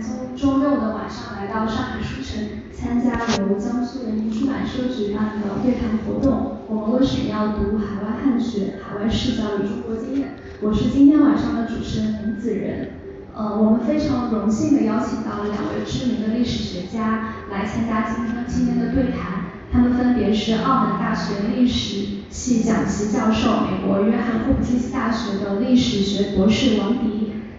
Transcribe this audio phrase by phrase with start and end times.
[0.00, 6.56] 从周周六的晚上来到上海书城，参加由江苏人民出版社举办的对谈活动。
[6.68, 8.74] 我们为什么要读海外汉学？
[8.82, 10.36] 海外视角与中国经验。
[10.62, 12.92] 我是今天晚上的主持人林子仁。
[13.34, 19.44] 呃，我们非常荣幸的邀请到了两位知名的历史学家来参加今天今天的对谈。
[19.70, 27.17] 他们分别是澳门大学历史系讲席教授、美国约翰霍普金斯大学的历史学博士王迪，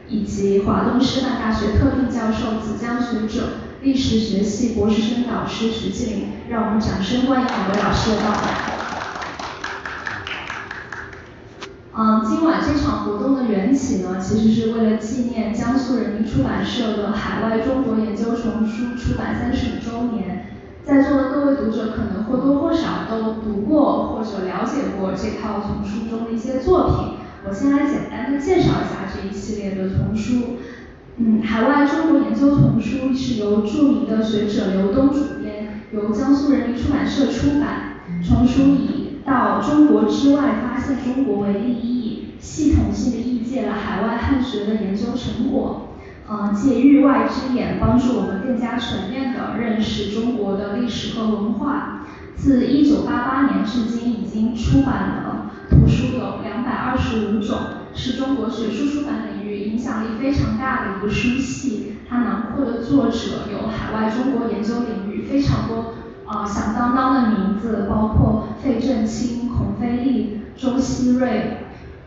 [0.10, 3.50] 以及华东师范大学特聘教授、子江学者、
[3.82, 6.30] 历史学系博士生导师徐继林。
[6.50, 8.80] 让我们掌声欢迎两位老师的到来。
[11.96, 20.48] 嗯，今晚这场活动的缘起呢，其实是为了纪念江苏人民出版社的海外中国研究丛书出版三十五周年。
[20.84, 27.19] 在座的各位读者可能或多或少都读过或者了解过这套丛书中的一些作品。
[27.48, 30.58] 我先来简单的介绍一下这一系列的丛书。
[31.18, 37.94] 嗯，海外中国研究丛书是由著名的学者刘东主编，由江苏人民出版社出版。
[38.22, 45.96] 丛书以到中国之外发现中国为立意，系统性的译介了海外汉学的研究成果。
[46.28, 52.06] 呃，借域外之眼，帮助我们更加全面地认识中国的历史和文化。
[52.36, 57.58] 自一九八八年至今，已经出版了图书有两百二十五种，
[57.94, 61.94] 是中国学术出版领域影响力非常大的一个书系。
[62.10, 65.94] 它囊括的作者有海外中国研究领域非常多
[66.26, 71.58] 呃响当当的名字，包括费正清、孔飞利、周希瑞、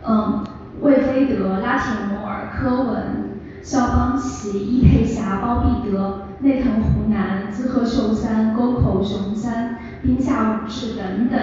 [0.06, 0.44] 嗯
[0.80, 3.30] 魏飞德、拉铁摩尔、柯文。
[3.62, 11.38] 肖邦奇、伊佩霞、包庇德、内藤湖南、滋贺秀三、沟口雄三、滨下武志等等。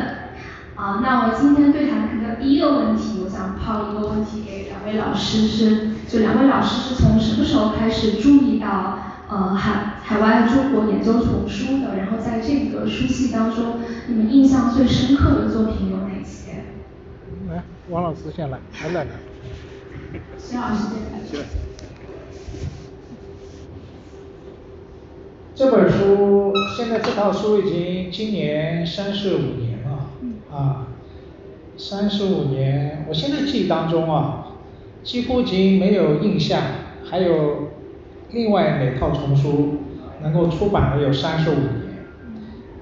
[0.79, 11.97] 啊，那我今天对谈的第一个问题，我想抛一个问题给两位老师，是就两位老师是从什么时候开始注意到呃海海外中国研究丛书的？
[11.97, 16.63] 然后在这个书系当中，你们印象最深刻的作品有哪些？
[17.49, 19.09] 来，王老师先来，来来来。
[20.37, 21.19] 徐老师先来。
[25.53, 29.78] 这本书现在这套书已经今年三十五年了，
[30.51, 30.87] 啊，
[31.77, 34.47] 三十五年，我现在记忆当中啊，
[35.03, 36.61] 几乎已经没有印象
[37.03, 37.69] 还有
[38.31, 39.77] 另外哪套丛书
[40.21, 41.89] 能够出版了有三十五年。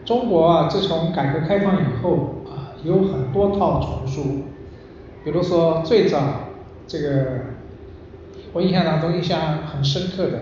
[0.05, 4.43] 中国啊，自从改革开放以后啊，有很多套丛书，
[5.23, 6.51] 比如说最早
[6.87, 7.27] 这个
[8.53, 10.37] 我印象当中印象很深刻的《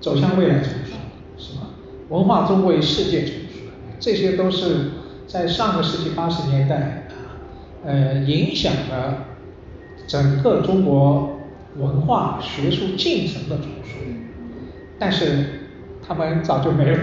[0.00, 0.92] 走向未来》丛书。
[1.38, 1.70] 是吧？
[2.10, 4.90] 文化中国与世界丛书，这些都是
[5.32, 7.40] 在上个世纪八十年代啊，
[7.86, 9.28] 呃，影响了
[10.06, 11.40] 整个中国
[11.78, 13.96] 文化学术进程的丛书。
[14.98, 15.70] 但是
[16.06, 16.98] 他们早就没了。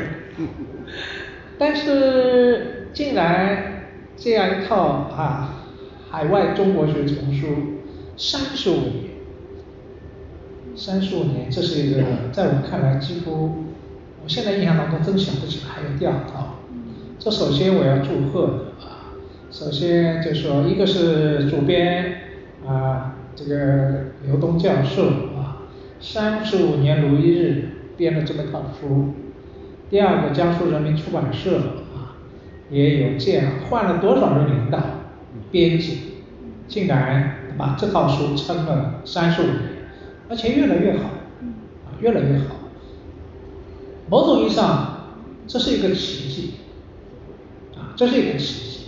[1.57, 3.85] 但是竟然
[4.15, 4.77] 这样一套
[5.11, 5.63] 啊，
[6.11, 7.47] 海外中国学丛书
[8.15, 8.93] 三十五年，
[10.75, 13.65] 三十五年，这是一个在我看来几乎。
[14.21, 16.48] 我现在印象当中真想不起来还有第二套，
[17.19, 18.53] 这首先我要祝贺的
[18.87, 19.11] 啊，
[19.51, 22.21] 首先就说一个是主编
[22.65, 25.67] 啊这个刘东教授啊，
[25.99, 29.15] 三十五年如一日编了这么套书，
[29.89, 31.57] 第二个江苏人民出版社
[31.93, 32.15] 啊
[32.69, 34.79] 也有这样换了多少个领导
[35.51, 35.97] 编辑，
[36.69, 39.59] 竟然把这套书撑了三十五年，
[40.29, 41.09] 而且越来越好，
[41.85, 42.55] 啊越来越好。
[44.09, 46.68] 某种意义上，这是一个奇迹，啊，
[47.99, 48.79] 这是一个奇迹，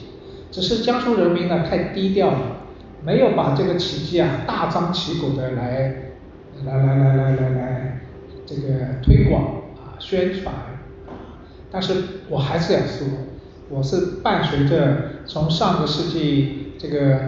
[0.51, 2.39] 只是江苏人民呢太低调了，
[3.03, 6.13] 没有把这个奇迹啊大张旗鼓的来，
[6.65, 7.99] 来来来来来来
[8.45, 8.61] 这个
[9.03, 9.43] 推广
[9.75, 10.55] 啊宣传，
[11.69, 11.93] 但是
[12.29, 13.05] 我还是要说，
[13.67, 17.19] 我是伴随着从上个世纪这个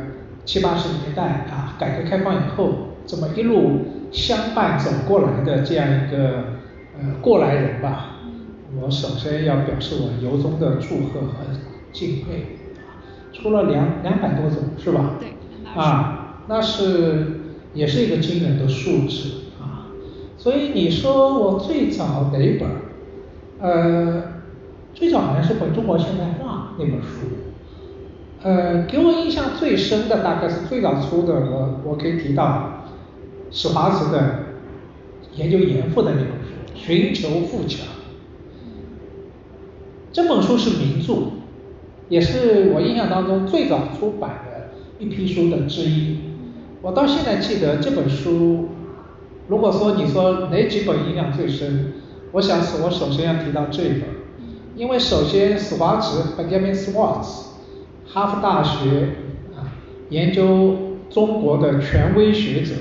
[0.46, 6.54] 七八十年代啊改革开放以后这么一路相伴走过来的这样一个。
[6.96, 8.20] 呃，过来人吧，
[8.80, 11.44] 我首先要表示我由衷的祝贺和
[11.94, 12.58] 敬佩。
[13.32, 15.16] 出了两两百多种是吧？
[15.20, 15.30] 对，
[15.74, 17.40] 啊，那是
[17.74, 19.88] 也是一个惊人的数字啊。
[20.38, 22.70] 所以你说我最早哪本？
[23.60, 24.24] 呃，
[24.94, 27.28] 最早好像是本《中国现代化》那本书。
[28.44, 32.86] 呃，给我印象最深的大概是最早出的，我我可以提到
[33.50, 34.44] 史华慈的
[35.36, 36.54] 研究严复的那本书。
[36.76, 37.88] 寻求富强，
[40.12, 41.14] 这本书是名著，
[42.14, 44.70] 也是我印象当中最早出版的
[45.00, 46.18] 一批书的之一。
[46.84, 48.70] 我到现在记得这本书，
[49.48, 51.94] 如果说你说哪几本影响最深，
[52.34, 54.04] 我想是我首先要提到这一本，
[54.76, 57.48] 因为首先史华茨 Benjamin Schwartz，
[58.06, 59.16] 哈佛大学
[59.56, 59.74] 啊
[60.10, 62.74] 研究中国的权威学者，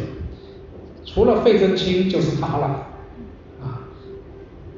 [1.06, 2.88] 除了费正清就是他了
[3.62, 3.88] 啊。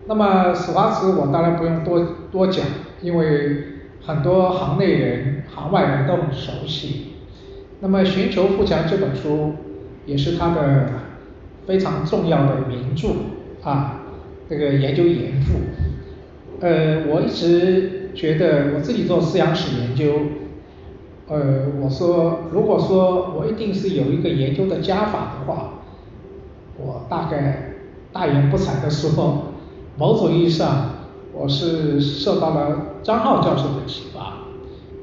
[0.06, 2.64] 那么史华茨我当然不用多多讲，
[3.02, 3.73] 因为
[4.06, 7.14] 很多行内人、行外人都很熟悉。
[7.80, 9.52] 那么《寻求富强》这本书
[10.06, 10.88] 也是他的
[11.66, 13.08] 非常重要的名著
[13.62, 14.02] 啊，
[14.48, 15.58] 这个研究严复。
[16.60, 20.14] 呃，我一直觉得我自己做思想史研究，
[21.28, 25.80] 呃，我说如果说我一定是有一个研究的加法的话，
[26.78, 27.74] 我大概
[28.12, 29.52] 大言不惭的说，
[29.98, 30.90] 某种意义上
[31.32, 34.38] 我是受到了张浩教授的启发。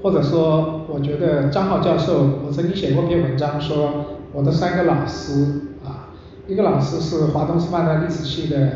[0.03, 6.09] 或者说，我觉得张浩教授，我曾经写过篇文章说，我的三个老师啊，
[6.47, 8.71] 一个老师是华东师范大学历史系的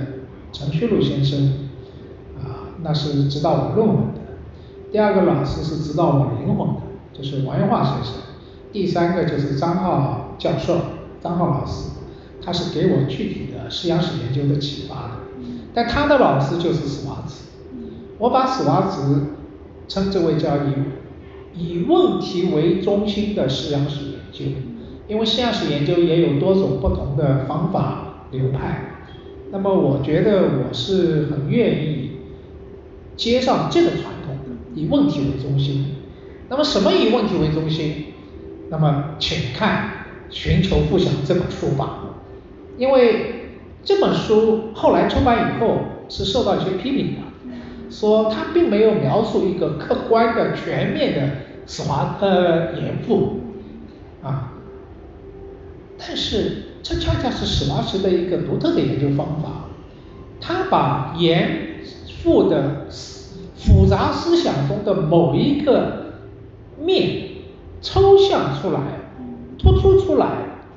[0.54, 1.70] 陈旭路先生，
[2.38, 4.22] 啊，那是指导我论文的；
[4.92, 6.82] 第二个老师是指导我灵魂的，
[7.12, 8.14] 就是王元化先生；
[8.72, 10.78] 第三个就是张浩教授，
[11.24, 11.90] 张浩老师，
[12.40, 15.12] 他是给我具体的思想史研究的启发的。
[15.74, 17.46] 但他的老师就是史华子，
[18.18, 19.28] 我把史华子
[19.88, 20.74] 称之为叫以。
[21.58, 24.44] 以问题为中心的思想史研究，
[25.08, 29.06] 因为思想史研究也有多种不同的方法流派，
[29.52, 32.12] 那么我觉得我是很愿意
[33.16, 35.96] 接上这个传统的，以问题为中心。
[36.50, 38.08] 那么什么以问题为中心？
[38.70, 39.92] 那么请看
[40.36, 42.16] 《寻求复想》这本书吧，
[42.78, 43.52] 因为
[43.86, 45.78] 这本书后来出版以后
[46.10, 47.22] 是受到一些批评的。
[47.90, 51.30] 说他并没有描述一个客观的、全面的
[51.68, 53.40] 史华呃严复
[54.24, 54.54] 啊，
[55.98, 59.70] 但是这恰恰是史华时的一个独特的研究方法，
[60.42, 61.80] 他把严
[62.24, 62.88] 复的
[63.56, 66.14] 复杂思想中的某一个
[66.80, 67.30] 面
[67.82, 68.80] 抽象出来、
[69.58, 70.28] 突出出来，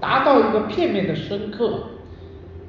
[0.00, 1.84] 达到一个片面的深刻，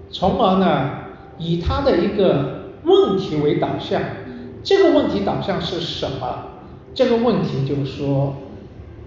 [0.09, 0.91] 从而呢
[1.37, 4.01] 以他的一个问题为导向。
[4.63, 6.45] 这个问题导向是什么？
[6.93, 8.35] 这个问题就是说，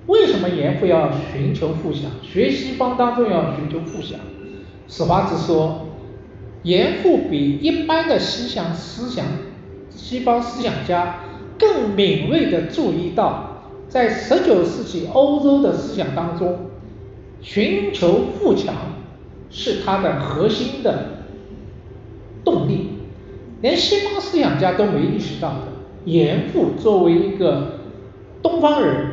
[0.07, 2.11] 为什么严复要寻求复想？
[2.23, 4.19] 学西方当中要寻求复想。
[4.89, 5.87] 史华子说，
[6.63, 9.27] 严复比一般的西想思想、
[9.91, 11.21] 西方思想家
[11.59, 16.71] 更敏锐地注意到，在十九世纪欧洲的思想当中，
[17.41, 18.75] 寻求富强
[19.51, 21.25] 是他的核心的
[22.45, 22.82] 动力。
[23.63, 25.69] 连西方思想家都没意识到的，
[26.05, 27.79] 严复作为一个
[28.43, 29.07] 东方人，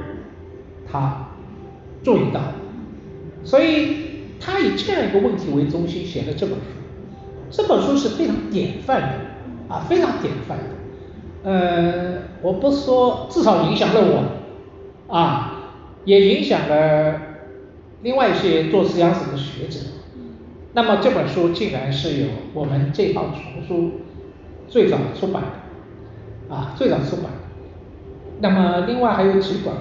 [0.91, 1.29] 他
[2.03, 2.41] 注意到，
[3.43, 3.95] 所以
[4.39, 6.65] 他以这样一个问题为中心写了这本书。
[7.51, 10.63] 这本书是非常典范的啊，非常典范的。
[11.43, 15.71] 呃，我不说，至少影响了我啊，
[16.05, 17.21] 也影响了
[18.01, 19.79] 另外一些做思想史的学者。
[20.73, 23.91] 那么这本书竟然是由我们这套丛书。
[24.69, 27.25] 最早出版的啊，最早出版。
[28.41, 29.73] 那么另外还有几本，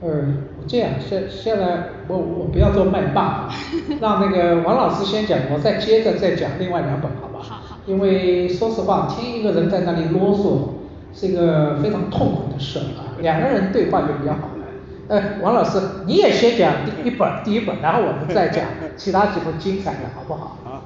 [0.00, 0.34] 呃，
[0.66, 3.50] 这样现现在我我不要做麦霸，
[4.00, 7.40] 让那个王老师先讲，我再接着再讲另外两本，好吧？
[7.40, 7.78] 好好。
[7.86, 13.12] 因为说实话，听一个人在那里啰嗦是一个非常痛苦的事啊。
[13.20, 14.64] 两个人对话就比较好了。
[15.08, 18.64] 呃，王老师你也先讲第一本第一本，然后我们再讲
[18.96, 20.56] 其他几本精彩的，好不好？
[20.64, 20.82] 好。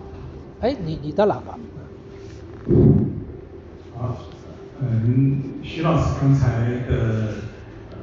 [0.61, 1.57] 哎，你你的喇叭。
[4.01, 4.17] 好，
[4.81, 7.35] 嗯，徐老师刚才的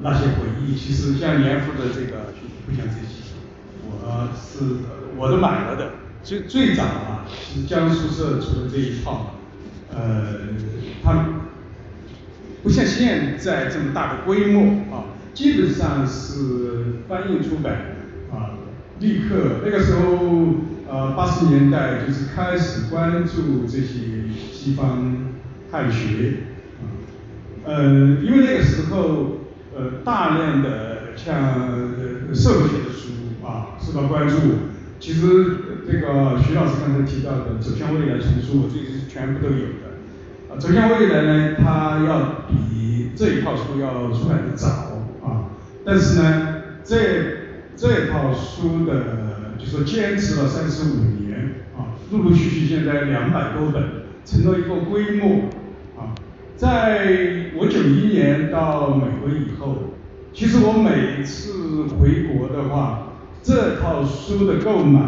[0.01, 3.31] 那些回忆，其实像严复的这个就不像这些，
[3.87, 4.83] 我是
[5.15, 5.91] 我都买了的。
[6.21, 9.35] 最最早啊，是江苏社出的这一套，
[9.93, 10.39] 呃，
[11.01, 11.27] 它
[12.61, 17.73] 不像现在这么大的规模啊，基本上是翻译出版
[18.33, 18.59] 啊，
[18.99, 20.55] 立刻那个时候
[20.89, 25.24] 呃八十年代就是开始关注这些西方。
[25.75, 26.35] 汉学，
[26.79, 26.87] 啊，
[27.65, 27.83] 呃，
[28.23, 29.41] 因为那个时候，
[29.75, 31.35] 呃，大量的像
[32.33, 34.35] 社会学的书啊受到关注。
[35.01, 35.19] 其实
[35.85, 39.99] 这个徐老师刚才提到的《走向未来》丛书，我这里是全部都有的。
[40.49, 45.51] 啊，《走向未来》呢，它要比这一套书要出来的早啊，
[45.83, 46.95] 但是呢，这
[47.75, 53.83] 这套书的，就说坚持了三十五年啊，陆陆续续现在两百多本，
[54.23, 55.49] 成了一个规模。
[56.57, 59.93] 在我九一年到美国以后，
[60.33, 63.09] 其实我每次回国的话，
[63.43, 65.01] 这套书的购买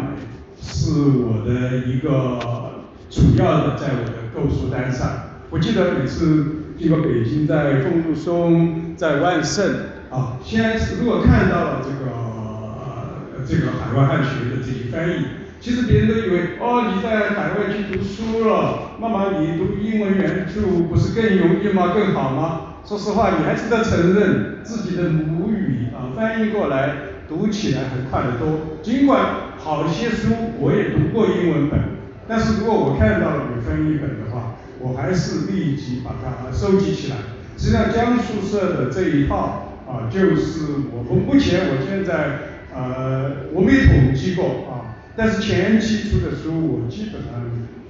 [0.60, 0.90] 是
[1.24, 5.08] 我的一个主要的在我的购书单上。
[5.50, 9.64] 我记得每次经过北京，在丰禄松，在万盛
[10.10, 15.24] 啊，先是如果看到了这个这个海外汉学的这些翻译，
[15.60, 21.92] 其实别人都以为哦你在海外去读书了，那么你读英文原著不是更容易吗？
[21.94, 22.60] 更好吗？
[22.84, 26.94] 说实话，你还是得承认自己的母语啊翻译过来
[27.28, 28.78] 读起来很快得多。
[28.82, 29.20] 尽管
[29.58, 31.78] 好些书我也读过英文本，
[32.26, 37.16] 但是如果我看到了有翻译本的话，我还是立即把它收集起来。
[37.58, 40.60] 实际上江苏社的这一套啊，就是
[40.92, 42.38] 我们目前我现在
[42.72, 47.42] 呃我没统计过啊，但是前期出的书我基本上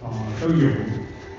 [0.02, 0.70] 啊都有。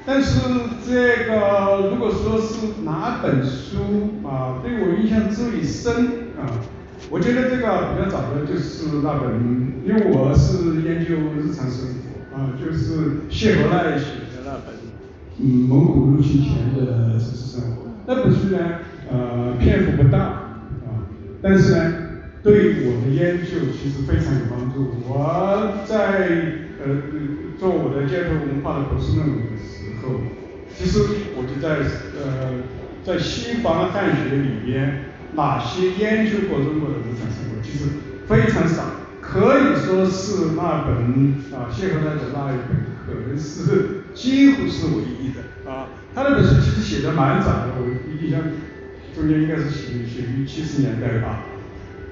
[0.05, 0.39] 但是
[0.87, 6.61] 这个如果说是哪本书啊对我印象最深啊，
[7.09, 14.75] 我觉得这个比较早的就是那本，因为我是研究日常生活啊，就是谢和奈写的那本
[15.41, 17.87] 嗯蒙古入侵前的城市生活。
[18.05, 18.57] 那本书呢
[19.11, 21.09] 呃篇幅不大啊，
[21.41, 21.93] 但是呢
[22.41, 25.03] 对我的研究其实非常有帮助。
[25.05, 26.29] 我在
[26.79, 27.03] 呃
[27.59, 30.21] 做我的街头文化的博士论文的时候，
[30.73, 30.99] 其实
[31.35, 31.83] 我就在
[32.15, 32.63] 呃
[33.03, 35.03] 在西方汉学里边，
[35.35, 37.85] 哪些研究过中国的日常生活，其实
[38.25, 38.83] 非常少，
[39.19, 45.89] 可以说是那本啊谢和奈的那一本可能是几乎是唯一的啊。
[46.15, 47.85] 他那本书其实写的蛮早的，我
[48.23, 48.39] 印象
[49.13, 51.43] 中间应该是写写于七十年代吧。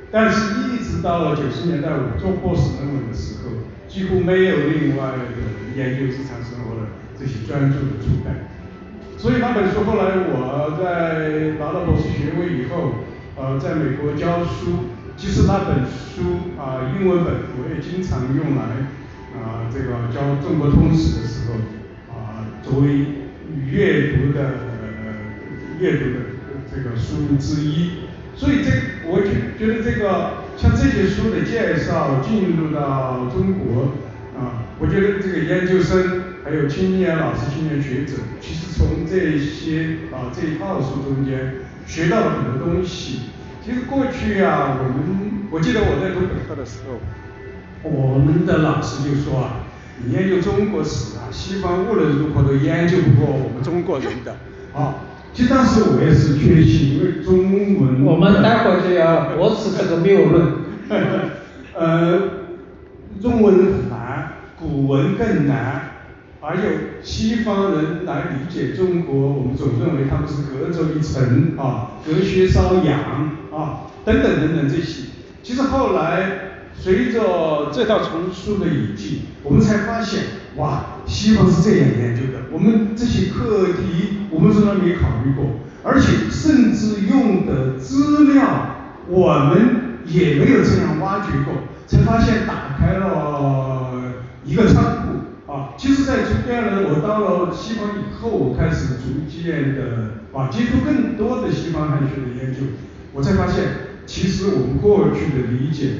[0.09, 3.51] 但是一直到了九十年代，我做博士论文的时候，
[3.89, 5.17] 几乎没有另外的
[5.75, 6.87] 研究日常生活的
[7.19, 8.47] 这些专著的出版。
[9.17, 13.03] 所以那本书后来我在拿到博士学位以后，
[13.35, 18.87] 呃在美国教书，其实那本书啊英文本我也经常用来
[19.35, 21.59] 啊这个教中国通史的时候
[22.15, 23.27] 啊作为
[23.65, 24.39] 阅读的
[25.79, 26.19] 阅读的
[26.71, 28.06] 这个书之一。
[28.37, 28.69] 所以这
[29.09, 33.93] 我觉觉得这个像这些书的介绍进入到中国
[34.37, 41.55] 啊，我觉得这个研究生还有青年老师、青年学者，其实从这些啊这一套书中间
[41.87, 43.21] 学到了很多东西。
[43.65, 47.01] 其实过去啊，我们我记得我在读本科的时候，
[47.83, 49.65] 我们的老师就说啊，
[50.05, 54.37] 你研究中国史啊，西方无论如何都研究不过我们中国人的
[54.73, 54.95] 啊。
[55.37, 57.37] 其实当时我也是确信，因为中
[57.79, 58.03] 文。
[58.03, 60.51] 我们待会儿就要驳斥这个谬论。
[61.77, 62.21] 呃，
[63.21, 65.91] 中文很难，古文更难，
[66.41, 66.63] 而有
[67.03, 72.99] 西方人来理解中国，我们总认为他们是隔着一层啊，隔靴搔痒
[73.53, 75.03] 啊，等等等等这些。
[75.43, 76.31] 其实后来
[76.75, 80.23] 随着这套丛书的引进，我们才发现，
[80.57, 85.45] 哇，西方是这样研究的，我们这些课题我们从来没考虑过，
[85.83, 88.75] 而且甚至用的资料
[89.07, 91.53] 我们也没有这样挖掘过，
[91.85, 94.83] 才发现打开了一个仓
[95.45, 95.77] 库啊。
[95.77, 102.61] 其实，在中间呢，我到了西方以后，我开始逐渐的啊接触更多的西方汉学的研究，
[103.13, 103.63] 我才发现，
[104.07, 105.99] 其实我们过去的理解，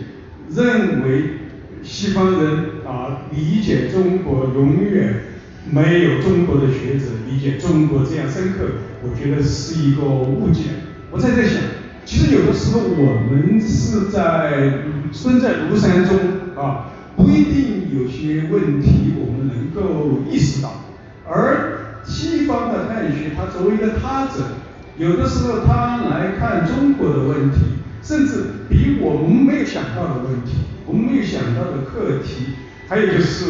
[0.50, 1.42] 认为
[1.84, 5.24] 西方人啊理解中国永远
[5.70, 8.64] 没有中国的学者理解中国这样深刻，
[9.04, 10.62] 我觉得是一个误解。
[11.12, 11.62] 我在在想，
[12.06, 14.80] 其实有的时候我们是在
[15.12, 16.18] 身在庐山中
[16.56, 20.84] 啊，不一定有些问题我们能够意识到。
[21.30, 24.44] 而西方的汉学，它作为一个他者，
[24.98, 27.60] 有的时候他来看中国的问题，
[28.02, 32.54] 甚至比我们没有想到的问题，我们没有想到的课题，
[32.88, 33.46] 还有就是。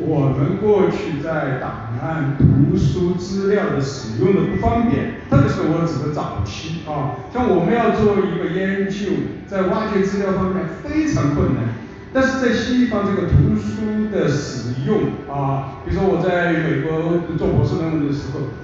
[0.00, 9.10] 我们过去在档案、图书资料的使用的不方便，特别是我指的早期啊，像我们要做一个研究，
[9.48, 11.74] 在挖掘资料方面非常困难。
[12.12, 18.54] 但是在西方这个图书的使用啊，比如说我在美国做博士论文的时候，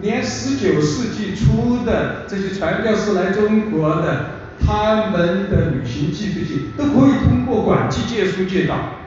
[0.00, 4.26] 连十九世纪初的这些传教士来中国的，
[4.64, 8.99] 他们的旅行记这些都可以通过管记借书借到。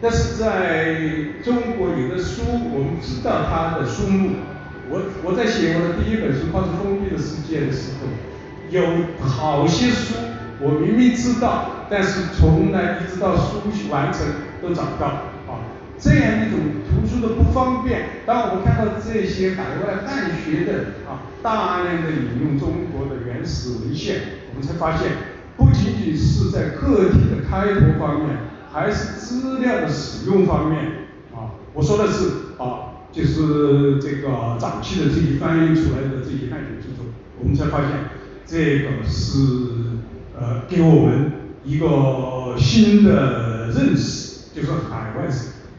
[0.00, 0.94] 但是在
[1.44, 4.36] 中国有的书，我们知道它的书目。
[4.90, 8.08] 我我在写我的第一本书《靠着封闭的世界》的时候，
[8.70, 8.80] 有
[9.20, 10.14] 好些书
[10.60, 14.22] 我明明知道，但是从来一直到书完成
[14.62, 15.06] 都找不到
[15.50, 15.66] 啊。
[15.98, 24.16] 这样一种图书的不方便，当我们看到这些海外汉学的啊大量的引用中国的原始文献，
[24.48, 25.10] 我们才发现，
[25.56, 28.56] 不仅仅是在课题的开拓方面。
[28.72, 37.06] 还是资料的使用方面啊，我说的是啊，就是这个早期的这些翻译出来的这些汉语著作，
[37.40, 37.90] 我们才发现
[38.46, 39.28] 这个是
[40.38, 41.32] 呃给我们
[41.64, 45.28] 一个新的认识，就说海外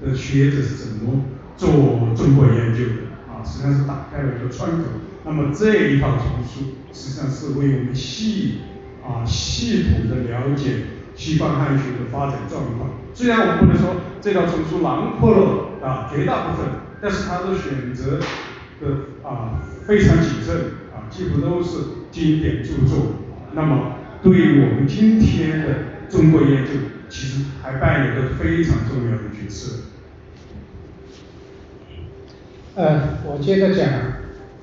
[0.01, 1.25] 的学者是怎么
[1.57, 1.69] 做
[2.15, 2.91] 中国研究的
[3.27, 4.85] 啊，实际上是打开了一个窗口。
[5.25, 8.59] 那么这一套丛书实际上是为我们系
[9.03, 10.85] 啊系统的了解
[11.19, 12.91] 西方汉学的发展状况。
[13.13, 16.65] 虽然我不能说这套丛书囊括了啊绝大部分，
[17.01, 18.19] 但是他的选择
[18.79, 20.55] 的啊非常谨慎
[20.95, 21.77] 啊，几乎都是
[22.09, 23.07] 经典著作。
[23.51, 25.65] 那么对于我们今天的
[26.09, 26.71] 中国研究，
[27.09, 29.83] 其实还扮演着非常重要的角色。
[32.75, 33.89] 呃，我接着讲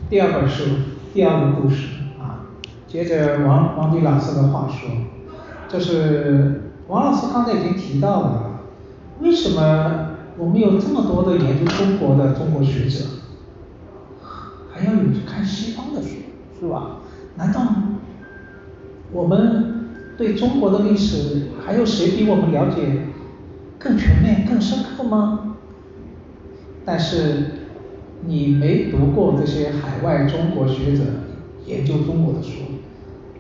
[0.09, 0.65] 第二本书，
[1.13, 2.49] 第二个故事啊，
[2.89, 4.89] 接着王王迪老师的话说，
[5.69, 8.61] 就是王老师刚才已经提到了，
[9.21, 13.05] 为什么我们有这么多的研究中国的中国学者，
[14.73, 16.09] 还要有去看西方的书，
[16.61, 16.99] 是吧？
[17.37, 17.63] 难道
[19.13, 23.09] 我们对中国的历史还有谁比我们了解
[23.79, 25.57] 更全面、更深刻吗？
[26.85, 27.53] 但是。
[28.29, 31.03] 你没读过这些海外中国学者
[31.67, 32.63] 研究中国的书，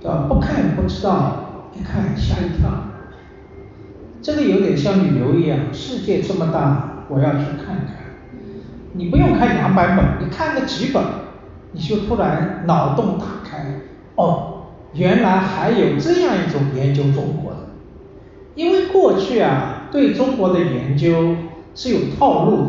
[0.00, 1.46] 叫不看不知道，
[1.76, 2.71] 一看吓一跳。
[4.23, 7.97] 这个有点像旅游一样，世界这么大，我要去看看。
[8.95, 11.02] 你不用看两百本，你看个几本，
[11.73, 13.83] 你就突然脑洞打开，
[14.16, 17.59] 哦，原来还有这样一种研究中国的。
[18.54, 21.37] 因为过去啊，对中国的研究
[21.75, 22.68] 是有套路的。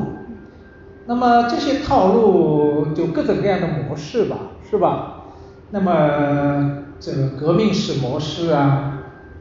[1.06, 4.38] 那么这些套路就各种各样的模式吧，
[4.70, 5.24] 是吧？
[5.72, 8.97] 那么这个革命史模式啊，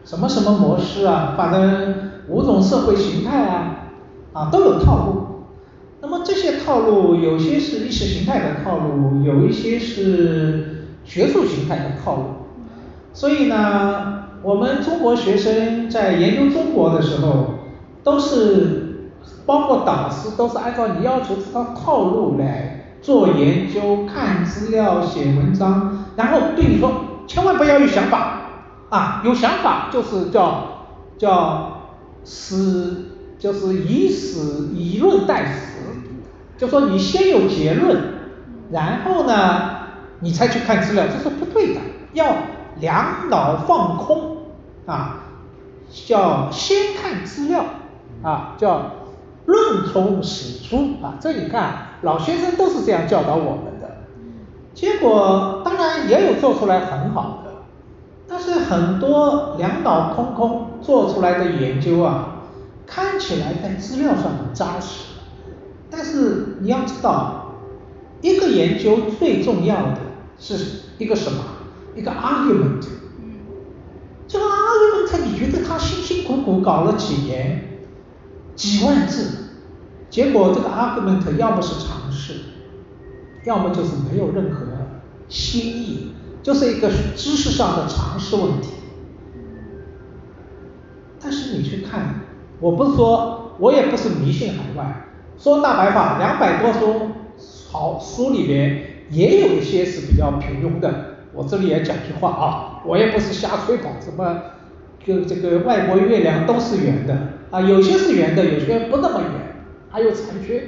[0.07, 1.95] 什么什么模式啊，反正
[2.29, 3.91] 五种社会形态啊，
[4.33, 5.27] 啊都有套路。
[6.01, 12.23] 那么这些套路有些是意识形态的套路，有一些是学术形态的套路。
[13.13, 17.47] 所以呢，我们中国学生在研究中国的时候，
[18.03, 18.85] 都是。
[19.45, 26.91] 包括导师都是按照你要求这套套路来做研究、看资料、写文章，然后对你说，
[27.29, 28.36] 千万不要有想法
[28.97, 30.87] 啊，有想法就是叫
[31.19, 31.83] 叫
[32.25, 33.05] 史，
[33.39, 35.83] 就是以史以论代史，
[36.57, 38.15] 就说你先有结论，
[38.71, 39.35] 然后呢
[40.21, 41.81] 你才去看资料，这是不对的，
[42.15, 42.35] 要
[42.81, 44.39] 两脑放空
[44.87, 45.25] 啊，
[46.07, 47.65] 叫先看资料
[48.23, 48.93] 啊，叫。
[49.47, 53.99] 论从史出啊，这你看老先生都是这样教导我们的。
[54.75, 57.46] 结果当然也有做出来很好的，
[58.29, 62.43] 但是很多两脑空空做出来的研究啊，
[62.87, 65.05] 看起来在资料上很扎实，
[65.91, 67.55] 但是你要知道，
[68.21, 69.99] 一个研究最重要的
[70.39, 71.39] 是一个什么？
[71.95, 72.85] 一个 argument。
[74.29, 77.79] 这个 argument 你觉得他辛辛苦苦搞了几年？
[78.57, 79.51] 几万字，
[80.11, 82.35] 结果这个 argument 要么是常识，
[83.45, 84.67] 要么就是没有任何
[85.29, 86.15] 新意，
[86.47, 88.69] 就是一个知识上的常识问题。
[91.21, 92.21] 但是你去看，
[92.61, 97.11] 我不是说，我也不是迷信海外，说大白话两百多书
[97.73, 98.81] 好书里边
[99.11, 101.17] 也有一些是比较平庸的。
[101.33, 104.43] 我这里也讲句话啊，我也不是瞎吹捧，什么
[105.05, 107.33] 就这个外国月亮都是圆的。
[107.51, 109.31] 啊，有些是圆的，有些不那么圆，
[109.91, 110.63] 还有残缺。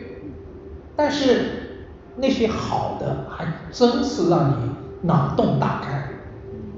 [0.97, 1.85] 但是
[2.17, 6.09] 那些好的还真是让你脑洞大开。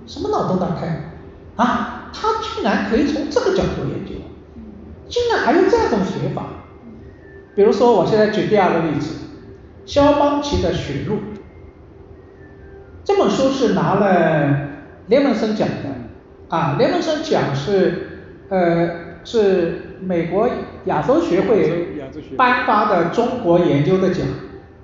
[0.06, 1.10] 什么脑洞大开？
[1.56, 4.14] 啊，他居然可以从这个角度研究，
[5.08, 6.44] 竟然还有这样一种写法。
[7.54, 9.14] 比如说，我现在举第二个例子，
[9.86, 11.14] 肖邦奇的《雪路》
[13.04, 14.68] 这本书是拿了
[15.08, 18.08] 雷蒙森奖的啊，雷蒙森奖是
[18.48, 18.90] 呃
[19.24, 19.86] 是。
[20.02, 20.48] 美国
[20.86, 22.00] 亚洲学会
[22.34, 24.26] 颁发的中国研究的奖，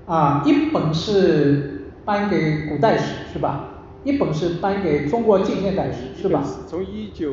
[0.04, 1.75] 啊，一本是
[2.06, 3.68] 颁给古代史是吧？
[4.04, 6.42] 一本是颁给中国近现代史是吧？
[6.66, 7.30] 从一九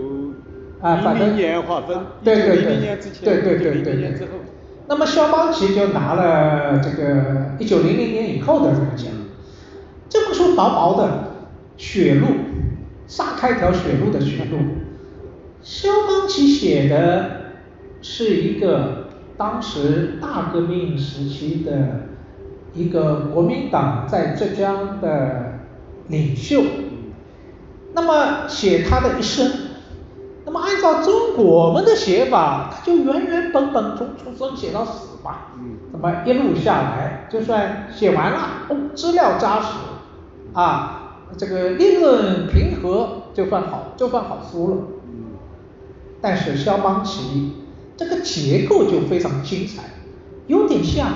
[0.81, 4.27] 啊，反正年划分，对对对，对对对对对。
[4.87, 9.13] 那么肖邦奇就拿了这个一九零零年以后的这个奖。
[10.09, 11.07] 这本书薄薄的
[11.81, 12.25] 《血路》，
[13.07, 14.57] 撒开条血路的血路，
[15.61, 17.43] 肖邦奇写的。
[18.05, 19.07] 是一个
[19.37, 22.09] 当时大革命时期的
[22.73, 25.59] 一个国民党在浙江的
[26.07, 26.63] 领袖，
[27.93, 29.51] 那么写他的一生，
[30.45, 35.35] 那么按照中国我们的写法，他就原原本本从出生写到死嘛，
[35.91, 39.67] 那么一路下来，就算写完了，哦，资料扎实，
[40.53, 44.77] 啊，这个立论平和，就算好，就算好书了。
[46.21, 47.53] 但是肖邦奇
[47.97, 49.83] 这个结构就非常精彩，
[50.47, 51.07] 有点像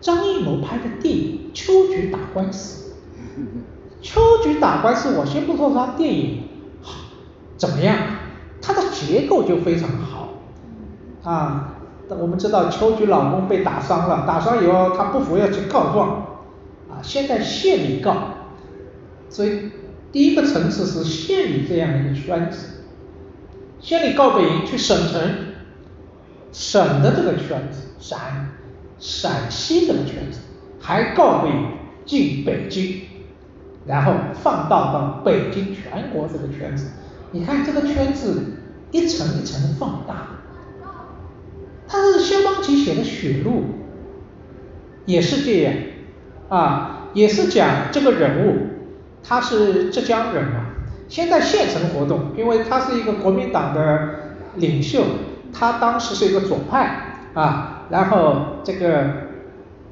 [0.00, 2.92] 张艺谋拍的电影《秋菊打官司》。
[4.02, 6.44] 秋菊打官司，我先不说他电影
[7.56, 7.96] 怎么样，
[8.62, 10.28] 他的结构就非常好。
[11.22, 11.74] 啊，
[12.08, 16.08] 我们知道秋菊老公被打伤了，打伤以后他不服要去告状，
[16.88, 18.16] 啊，先在县里告，
[19.28, 19.70] 所以
[20.10, 22.84] 第一个层次是县里这样一个圈子，
[23.80, 25.20] 县里告不赢去省城，
[26.52, 28.48] 省的这个圈子陕
[29.00, 30.38] 陕西这个圈子
[30.80, 31.68] 还告不赢
[32.06, 33.02] 进北京。
[33.86, 36.90] 然后放大到北京全国这个圈子，
[37.32, 38.58] 你看这个圈子
[38.90, 40.26] 一层一层放大。
[41.88, 43.50] 他是肖邦奇写的《雪路》，
[45.06, 45.74] 也是这样，
[46.50, 48.58] 啊，也是讲这个人物，
[49.24, 50.66] 他是浙江人嘛，
[51.08, 55.02] 先在县城活动，因为他是一个国民党的领袖，
[55.52, 59.04] 他当时是一个左派啊，然后这个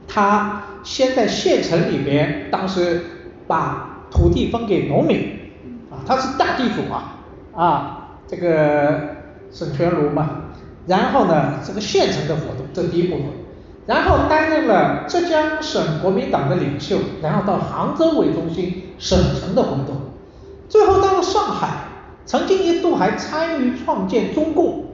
[0.07, 3.03] 他先在县城里边，当时。
[3.49, 5.19] 把土地分给农民，
[5.91, 7.17] 啊，他是大地主啊，
[7.57, 9.17] 啊，这个
[9.51, 10.43] 沈全儒嘛，
[10.87, 13.25] 然后呢，这个县城的活动，这第一部分，
[13.87, 19.97] 然后担任了浙江省国民党的领袖，然后到杭州为中心省城的活动，
[20.69, 21.69] 最后到了上海，
[22.27, 24.85] 曾经一度还参与创建中共，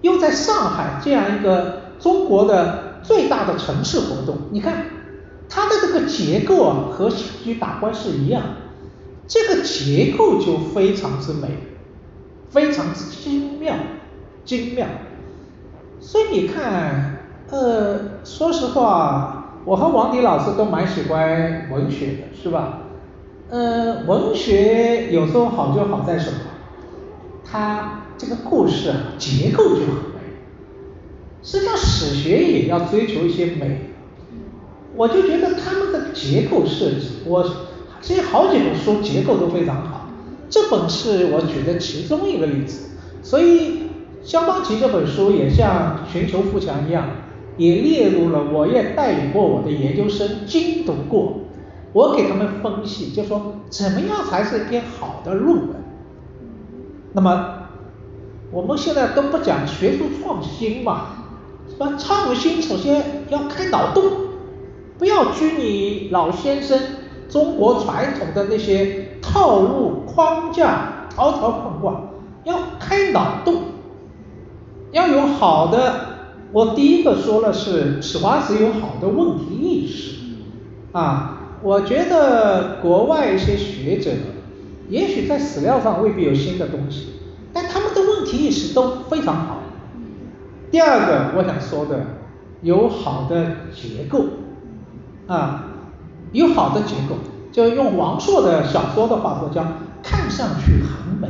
[0.00, 4.86] 又在上海这样一个中国的最大的城市活动，你看。
[5.52, 8.40] 它的这个结构啊，和喜剧打官司一样，
[9.26, 11.48] 这个结构就非常之美，
[12.50, 13.74] 非常之精妙，
[14.44, 14.86] 精妙。
[15.98, 17.18] 所以你看，
[17.50, 22.82] 呃，说实话，我和王迪老师都蛮喜欢文学的，是吧？
[23.48, 26.38] 呃，文学有时候好就好在什么？
[27.44, 30.09] 它这个故事啊，结构就很美。
[31.42, 33.90] 实际上史学也要追求一些美。
[34.96, 37.42] 我就觉得他们的结构设计，我
[38.02, 40.08] 这些好几本书结构都非常好，
[40.48, 42.90] 这本是我举的其中一个例子。
[43.22, 43.82] 所以
[44.22, 47.08] 肖邦奇这本书也像寻求富强一样，
[47.56, 51.40] 也列入了我也带领过我的研究生精读过，
[51.92, 55.68] 我给他们分析，就说怎么样才是一篇好的论文。
[57.12, 57.68] 那么
[58.50, 61.19] 我们现在都不讲学术创新嘛，
[61.80, 61.96] 说？
[61.96, 64.04] 创新首先要开脑洞。
[64.98, 66.78] 不要拘泥老先生
[67.30, 72.10] 中国传统的那些套路框架，条条框框，
[72.44, 73.62] 要开脑洞，
[74.92, 76.08] 要有好的。
[76.52, 80.16] 我第一个说了是史华子有好的问题意识
[80.92, 84.10] 啊，我觉得国外一些学者，
[84.90, 87.06] 也许在史料上未必有新的东西，
[87.54, 89.62] 但他们的问题意识都非常好。
[90.70, 92.00] 第二个我想说的，
[92.62, 94.24] 有好的结构。
[95.26, 95.64] 啊，
[96.32, 97.14] 有好的结构，
[97.52, 99.64] 就用王朔的小说的话说，叫
[100.02, 101.28] 看上去很美。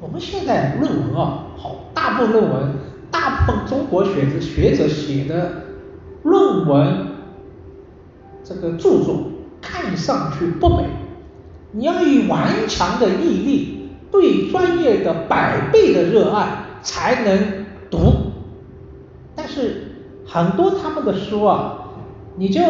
[0.00, 2.72] 我们现在论文啊，好，大部分论文，
[3.12, 5.52] 大部分中国学者学者写的
[6.24, 7.06] 论文，
[8.42, 9.22] 这个著作
[9.60, 10.84] 看上去不美，
[11.70, 17.57] 你要以顽强的毅力，对专业的百倍的热爱才能
[17.90, 18.32] 读。
[19.34, 19.92] 但是
[20.26, 21.84] 很多他们的书啊。
[22.40, 22.62] 你就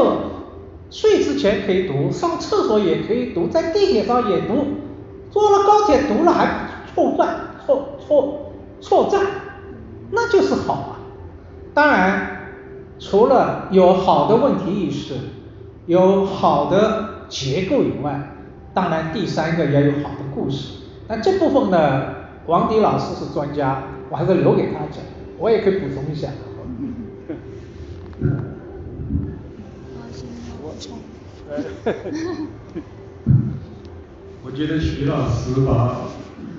[0.91, 4.65] 睡之前可以读，上厕所也可以读，在地铁上也读，
[5.31, 9.21] 坐了高铁读了还错站错错错站，
[10.11, 10.97] 那就是好啊。
[11.75, 12.55] 当然，
[12.99, 15.17] 除了有好的问题意识，
[15.85, 18.39] 有好的结构以外，
[18.73, 20.79] 当然第三个要有好的故事。
[21.09, 22.07] 那这部分呢，
[22.47, 25.03] 王迪老师是专家，我还是留给他讲，
[25.39, 26.29] 我也可以补充一下。
[34.45, 36.09] 我觉得徐老师把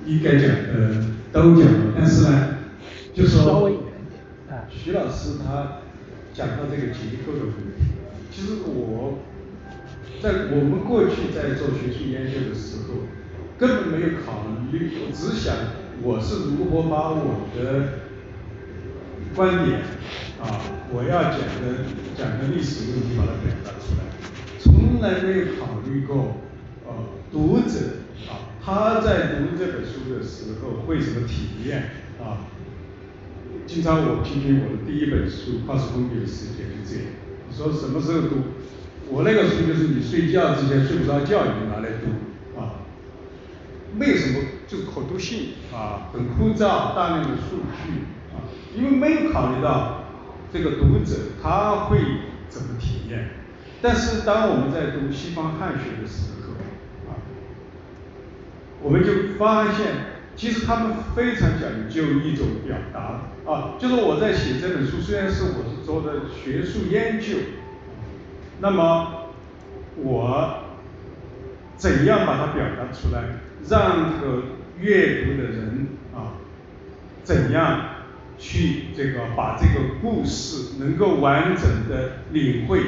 [0.05, 2.57] 应该讲的都讲了，但是呢，
[3.13, 3.71] 就说
[4.69, 5.81] 徐老师他
[6.33, 7.83] 讲到这个结构的问题，
[8.31, 9.19] 其实我
[10.21, 13.05] 在我们过去在做学术研究的时候，
[13.57, 15.55] 根本没有考虑，我只想
[16.01, 17.99] 我是如何把我的
[19.35, 19.81] 观点
[20.41, 20.61] 啊，
[20.93, 21.85] 我要讲的
[22.17, 24.07] 讲的历史问题把它表达出来。
[24.59, 26.37] 从来没有考虑过，
[26.87, 26.93] 呃，
[27.31, 31.91] 读者啊，他在读这本书的时候会什么体验
[32.23, 32.47] 啊？
[33.67, 37.11] 经常我批评我的第一本书《跨时空的世界》就这样，
[37.51, 38.37] 说什么时候读？
[39.11, 42.87] 我那个书就是你睡觉之前睡不着觉，你拿来读啊。
[43.99, 44.39] 为什么？
[44.69, 50.03] 就是可读性啊，很枯燥，大量的数据啊，因为没有考虑到
[50.53, 51.99] 这个读者他会
[52.47, 53.31] 怎么体验。
[53.81, 56.53] 但是当我们在读西方汉学的时候
[57.09, 57.17] 啊，
[58.81, 60.17] 我们就发现。
[60.35, 67.39] 其实他们非常讲究一种表达啊，就是我在写这本书，虽然是我是做的学术研究，
[68.61, 69.33] 那么
[69.97, 70.59] 我
[71.75, 74.43] 怎样把它表达出来，让这个
[74.79, 76.39] 阅读的人啊，
[77.23, 77.81] 怎样
[78.37, 82.79] 去这个把这个故事能够完整的领会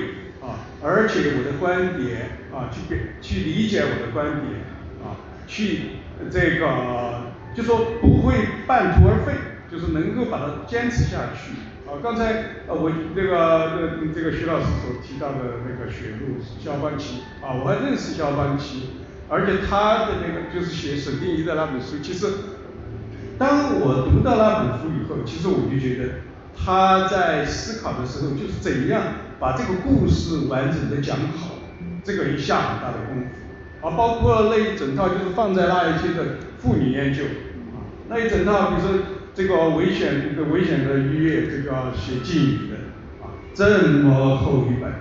[0.41, 4.62] 啊，而且我的观点啊，去给去理解我的观点
[5.04, 5.82] 啊，去
[6.30, 7.32] 这个。
[7.54, 9.34] 就说不会半途而废，
[9.69, 11.51] 就是能够把它坚持下去。
[11.86, 19.00] 啊，刚才呃我那个呃这个徐老师所提到的那个雪路肖邦奇啊，我还认识肖邦奇，
[19.31, 22.27] 而且他的那个就是写沈定一的那本书，其实
[23.37, 26.15] 当我读到那本书以后，其实我就觉得
[26.53, 29.01] 他在思考的时候就是怎样
[29.39, 31.55] 把这个故事完整的讲好，
[32.03, 33.87] 这个一下很大的功夫。
[33.87, 37.23] 啊，包括那一整套就是放在那一些的妇女研究，
[37.73, 38.99] 啊，那一整套，比如说
[39.33, 42.75] 这个危险这个危险的医院，这个写妓女的，
[43.23, 44.91] 啊，这么厚一本，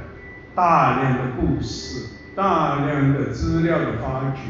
[0.55, 2.07] 大量的故事，
[2.41, 4.41] 大量的资料的发掘，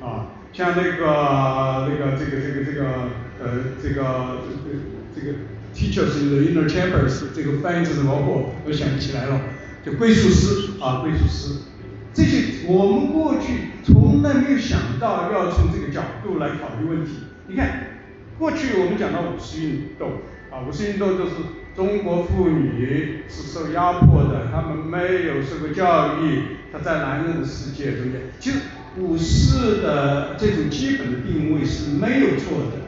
[0.00, 2.84] 啊，像那个那个这个这个这个
[3.42, 4.42] 呃这个
[5.12, 5.38] 这个
[5.74, 9.40] teachers in the inner chambers 这个翻译成什么我我想不起来了，
[9.84, 11.62] 就归属师啊归属师。
[12.14, 17.24] 这些我们过去从来没有想到要从这个角度来考虑问题。
[17.48, 17.88] 你看，
[18.38, 20.12] 过去我们讲到五四运动，
[20.52, 21.32] 啊，五四运动就是
[21.76, 28.20] 中国妇女是受压迫的，她们没有受过教育，她在男人的世界中间。
[28.38, 28.58] 其实
[28.98, 32.78] 五四的这种基本的定位是没有错的，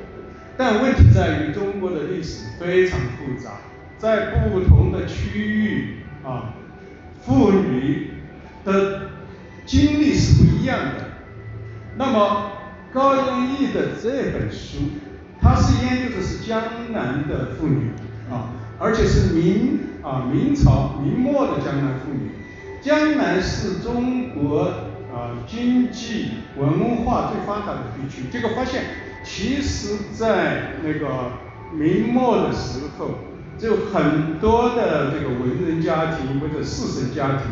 [0.57, 3.53] 但问题在于中国的历史非常复杂，
[3.99, 6.55] 在不同的区域啊，
[7.25, 8.11] 妇女
[8.64, 9.03] 的。
[9.66, 11.07] 经历是不一样的。
[11.97, 12.53] 那么
[12.92, 14.77] 高英义的这本书，
[15.40, 16.61] 他是研究的是江
[16.92, 17.88] 南的妇女
[18.31, 22.31] 啊，而且是明啊明朝明末的江南妇女。
[22.81, 24.65] 江南是中国
[25.13, 28.25] 啊经济文化最发达的地区。
[28.31, 28.83] 这个发现，
[29.25, 31.33] 其实在那个
[31.73, 33.11] 明末的时候，
[33.59, 37.47] 就很多的这个文人家庭或者士绅家庭。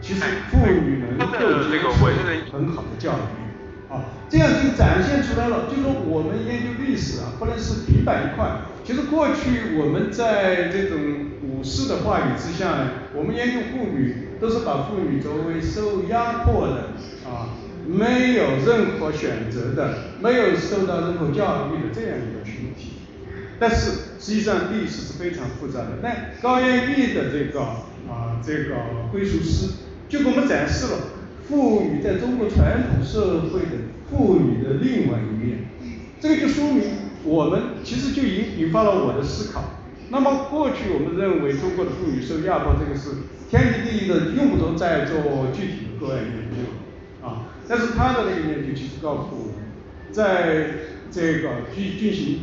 [0.00, 1.26] 其实妇女能够
[1.68, 1.90] 接受
[2.52, 3.47] 很好的教育，
[3.88, 5.66] 啊，这样就展现出来了。
[5.70, 8.60] 就说我们研究历史啊，不能是平板一块。
[8.84, 10.98] 其实过去我们在这种
[11.42, 16.90] 武士的话语之下呢，我们研究妇女都是把妇女作为受压迫的
[17.28, 22.92] 啊，没有任何选择的，没有受到任何教育的这样一个群体。
[23.58, 25.98] 但是实际上历史是非常复杂的。
[26.02, 29.88] 那高彦义的这个啊这个归属史。
[30.08, 30.92] 就给我们展示了
[31.48, 35.70] 妇女在中国传统社会的妇女的另外一面，
[36.20, 36.84] 这个就说明
[37.24, 39.64] 我们其实就引引发了我的思考。
[40.10, 45.16] 那么过去我们认为中国的妇女受压迫，这个是天经地义的，用不着再做
[45.54, 47.48] 具体的个案研究啊。
[47.66, 49.54] 但是他的那个研究其实告诉我们，
[50.10, 50.70] 在
[51.10, 52.38] 这个去进行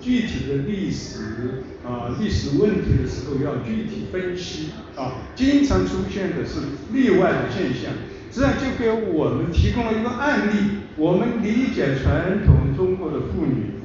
[0.00, 5.28] 具体的历史啊历史问题的时候，要具体分析啊。
[5.36, 6.60] 经常出现的是
[6.92, 7.92] 例外的现象，
[8.30, 10.80] 实际上就给我们提供了一个案例。
[10.96, 13.80] 我们理解传统中国的妇女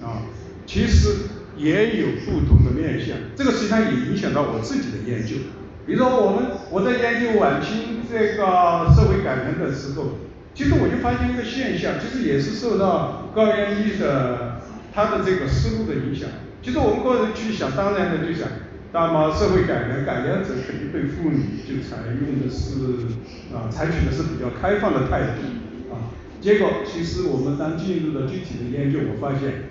[0.00, 0.22] 啊，
[0.64, 1.08] 其实
[1.56, 3.16] 也有不同的面相。
[3.34, 5.36] 这个实际上也影响到我自己的研究。
[5.84, 10.18] 比如说，我们我在研究晚清这个社会改革的时候，
[10.54, 14.60] 其实我就发现一个现象，其实也是受到高元一的
[14.94, 16.28] 他的这个思路的影响。
[16.62, 18.46] 其实我们个人去想当然的就想。
[18.92, 23.06] 那么社会改良，改良者肯定对妇女就采用的是
[23.54, 26.12] 啊，采取的是比较开放的态度啊。
[26.42, 29.70] 结果其实我们当进入了具体的研究，我发现，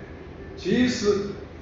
[0.56, 1.06] 其实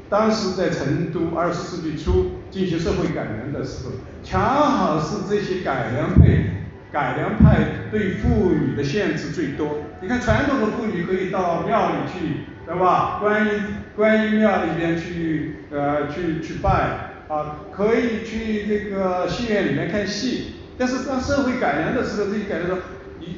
[0.09, 3.93] 当时在成都二十世纪初进行社会改良的时候，
[4.23, 9.83] 恰好是这些改良派，改良派对妇女的限制最多。
[10.01, 13.19] 你看传统的妇女可以到庙里去，对吧？
[13.21, 13.53] 观音
[13.95, 17.10] 观音庙里边去呃去去拜。
[17.31, 22.79] 啊，可以去这个戏院里面看戏，但是当社会改良的时候，这些改良说，
[23.21, 23.37] 你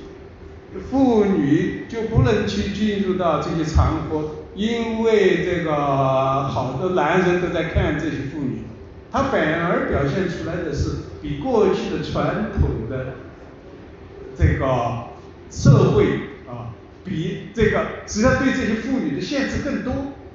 [0.91, 8.63] 妇女就不能去进入到这些场合，因为这个好多男人都在看这些妇女，
[9.13, 10.89] 他反而表现出来的是
[11.21, 13.17] 比过去的传统的
[14.35, 15.11] 这个
[15.51, 16.05] 社会
[16.49, 16.73] 啊，
[17.05, 19.93] 比这个实际上对这些妇女的限制更多。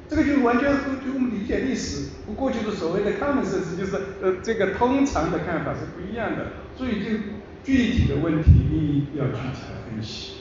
[0.10, 7.18] 这个就完全和就我们理解历史和过去的所谓的 common sense 就是呃这个通常的看法是不一样的，所以就
[7.64, 10.34] 具体的问题一要具体的分析。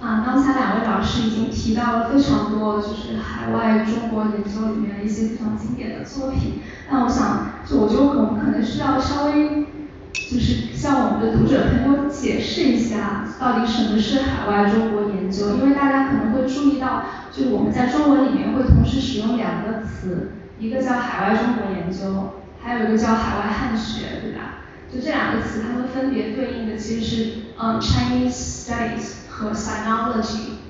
[0.00, 6.60] 啊，刚才两位老师已经提到了非常多，就是海外中国研究里面一些非常经典的作品。
[6.90, 9.66] 那我想，就我觉得我们可能需要稍微，
[10.12, 15.56] 就是向我们的读者朋友解释一下，到底什么是海外中国研究？
[15.56, 24.64] 因为大家可能会注意到，就我们在中文里面会同时使用两个词，一个叫海外中国研究，还有一个叫海外汉学，对吧？
[24.90, 30.61] 就这两个词，它们分别对应的其实是嗯 Chinese Studies 和 Sinology。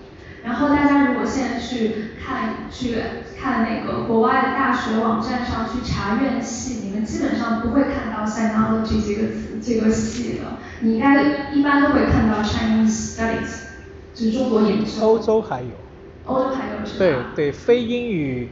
[0.45, 2.97] 然后大家如果现在去看去
[3.41, 13.63] 看那个国外的大学网站上去查院系，你们基本上不会看到 Sinology 这个词这个系的，你应该一般都会看到 Chinese Studies，
[14.15, 14.91] 就是中国研究。
[15.01, 15.69] 欧洲还有。
[16.25, 16.99] 欧洲还有是吧？
[16.99, 18.51] 对对，非英语、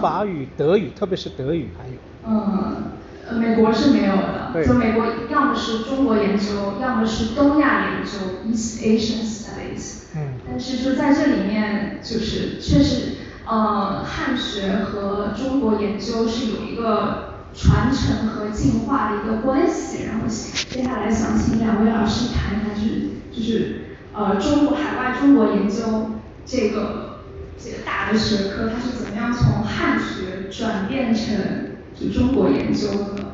[0.00, 1.94] 法语、德语，特别是德语还有。
[2.26, 2.92] 嗯。
[3.28, 10.04] 呃，美国是没有的，就美国要么是中国研究，要么是东亚研究 （East Asian Studies）。
[10.14, 10.35] 嗯。
[10.56, 20.04] 但是就在这里面，就是确实，呃，汉学和中国研究是有一个传承和进化的一个关系。
[20.04, 23.80] 然后接下来想请两位老师谈一谈，就是就是
[24.14, 26.12] 呃，中国海外中国研究
[26.46, 27.20] 这个
[27.62, 31.76] 这个大的学科，它是怎么样从汉学转变成。
[31.98, 33.32] 就中国研究的，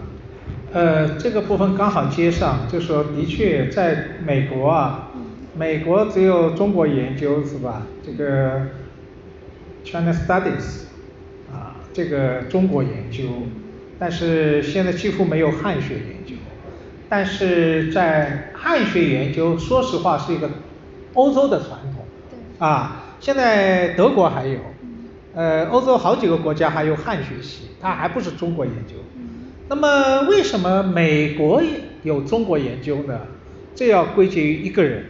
[0.72, 5.08] 呃，这个部分刚好接上，就说的确在美国啊，
[5.55, 7.87] 美国只有中国研究是吧？
[8.05, 8.69] 这个
[9.85, 10.85] China Studies
[11.53, 13.25] 啊，这个中国研究，
[13.99, 16.37] 但是现在几乎没有汉学研究，
[17.09, 20.49] 但是在汉学研究，说实话是一个
[21.12, 22.05] 欧洲的传统，
[22.59, 24.59] 啊，现在德国还有。
[25.35, 28.97] 呃，欧洲好几个国家还有汉学系，它还不是中国研究。
[29.69, 31.62] 那么为什么美国
[32.03, 33.19] 有中国研究呢？
[33.75, 35.07] 这要归结于一个人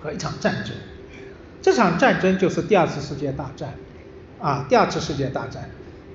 [0.00, 0.74] 和一场战争。
[1.60, 3.74] 这场战争就是第二次世界大战，
[4.40, 5.70] 啊，第二次世界大战。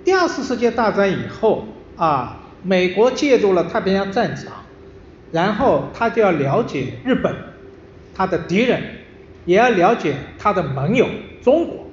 [0.05, 1.65] 第二次世界大战以后，
[1.95, 4.63] 啊，美国介入了太平洋战场，
[5.31, 7.35] 然后他就要了解日本，
[8.15, 8.81] 他的敌人，
[9.45, 11.07] 也要了解他的盟友
[11.41, 11.87] 中国。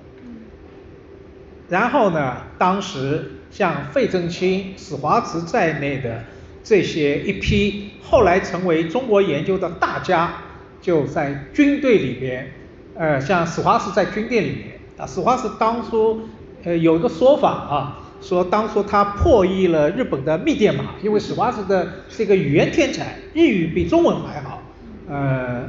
[1.69, 6.25] 然后呢，当时像费正清、史华慈在内的
[6.65, 10.33] 这些一批后来成为中国研究的大家，
[10.81, 12.53] 就在军队里边，
[12.95, 16.23] 呃，像史华斯在军队里面啊，史华斯当初
[16.65, 24.63] 呃有一个说法啊，说当初他破译了日本的密电码，因为史华斯的是一个语言天才，日语比中文还好，
[25.09, 25.65] 呃，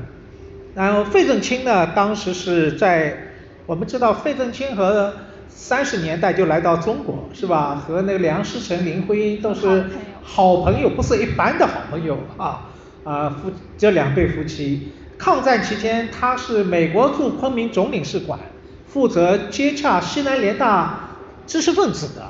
[0.76, 3.18] 然后费正清呢，当时是在
[3.66, 5.14] 我们知道费正清和
[5.48, 7.76] 三十年代就来到中国，是吧？
[7.76, 9.86] 和那个梁思成、林徽因都是
[10.24, 12.70] 好朋友，不是一般的好朋友啊！
[13.04, 18.40] 啊，夫这两对夫妻，抗战期间他是美国驻昆明总领事馆，
[18.88, 21.10] 负责接洽西南联大
[21.46, 22.24] 知识分子的，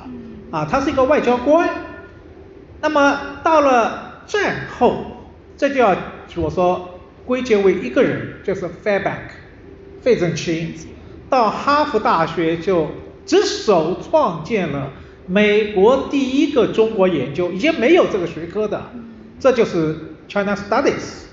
[0.50, 1.68] 啊，他是一个外交官。
[2.82, 5.04] 那么到了战后，
[5.56, 5.96] 这就要
[6.36, 9.30] 我说归结为一个人，就是 Fairbank，
[10.02, 10.74] 费正清，
[11.30, 12.88] 到哈佛大学就。
[13.24, 14.90] 只手创建了
[15.28, 18.82] 美国第一个中国研究，已经没有这个学科的，
[19.38, 21.30] 这就是 China Studies。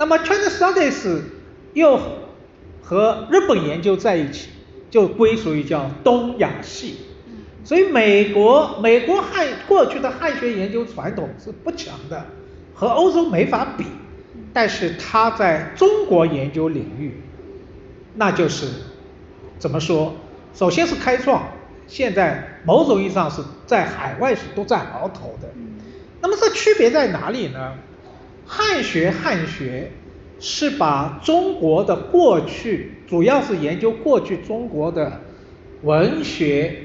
[0.00, 1.20] 那么 China Studies
[1.74, 2.00] 又
[2.80, 4.48] 和日本研究在一起，
[4.90, 6.96] 就归属于叫东亚系。
[7.64, 12.24] 所以美国美国汉过去的汉学研究传统是不强的，
[12.74, 13.84] 和欧洲没法比。
[14.54, 17.20] 但是它在中国研究领域，
[18.14, 18.66] 那就是
[19.58, 20.14] 怎么说？
[20.54, 21.42] 首先是开创，
[21.86, 25.48] 现在某种意义上是在海外是独占鳌头的。
[26.22, 27.74] 那么这区别在哪里呢？
[28.52, 29.92] 汉学汉学
[30.40, 35.20] 是把中国的过去，主要是研究过去中国的
[35.82, 36.78] 文学、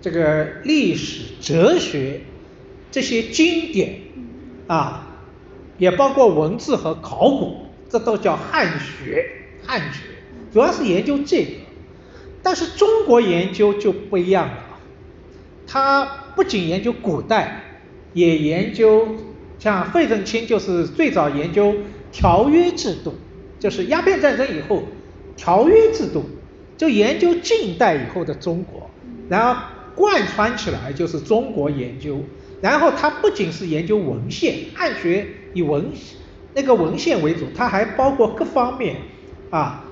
[0.00, 2.22] 这个历史、哲学
[2.90, 4.00] 这些经典
[4.66, 5.06] 啊，
[5.78, 9.24] 也包括文字和考古，这都叫汉学。
[9.64, 10.00] 汉学
[10.52, 11.50] 主要是研究这个。
[12.42, 14.80] 但是中国研究就不一样了，
[15.68, 17.62] 它不仅研究古代，
[18.12, 19.06] 也研究
[19.60, 21.76] 像费正清就是最早研究
[22.10, 23.14] 条约制度，
[23.60, 24.82] 就是鸦片战争以后
[25.36, 26.24] 条约制度，
[26.76, 28.90] 就研究近代以后的中国，
[29.28, 29.60] 然后
[29.94, 32.20] 贯穿起来就是中国研究，
[32.62, 35.84] 然后他不仅是研究文献，汉学以文
[36.54, 38.96] 那个文献为主，他还包括各方面
[39.50, 39.84] 啊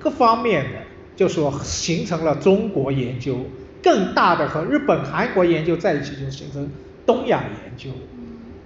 [0.00, 0.78] 各方面的，
[1.14, 3.38] 就说形成了中国研究，
[3.80, 6.68] 更大的和日本、韩国研究在一起，就形成
[7.06, 7.90] 东亚研究。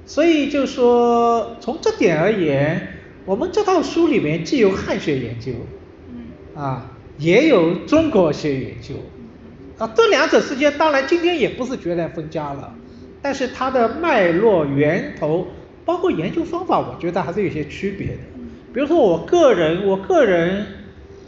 [0.06, 2.94] 所以就说从这点而言，
[3.24, 5.52] 我们这套书里面既有汉学研究，
[6.54, 8.94] 啊，也有中国学研究，
[9.78, 12.72] 啊，这两者之间当然今天也不是绝然分家了，
[13.20, 15.48] 但是它的脉络源头，
[15.84, 18.18] 包括研究方法，我觉得还是有些区别的。
[18.72, 20.66] 比如说我个人，我个人，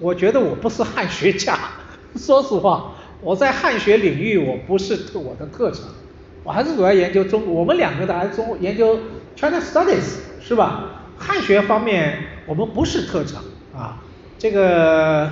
[0.01, 1.59] 我觉得我不是汉学家，
[2.15, 5.83] 说实话，我在汉学领域我不是我的特长。
[6.49, 8.99] 我还是主要研究中，我们两个的还是中研究
[9.37, 11.03] China Studies 是吧？
[11.19, 13.45] 汉学方面我们不是特长
[13.75, 14.03] 啊。
[14.39, 15.27] 这个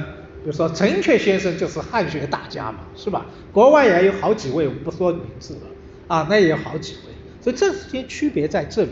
[0.45, 3.25] 比如说陈寅恪先生就是汉学大家嘛，是吧？
[3.51, 5.61] 国外也有好几位，我们不说名字了
[6.07, 7.15] 啊，那也有好几位。
[7.41, 8.91] 所以这之间区别在这里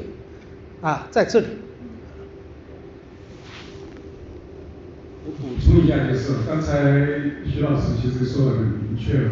[0.81, 1.47] 啊，在这里。
[5.27, 6.72] 我补充一下就是，刚才
[7.45, 9.31] 徐老师其实说的很明确了。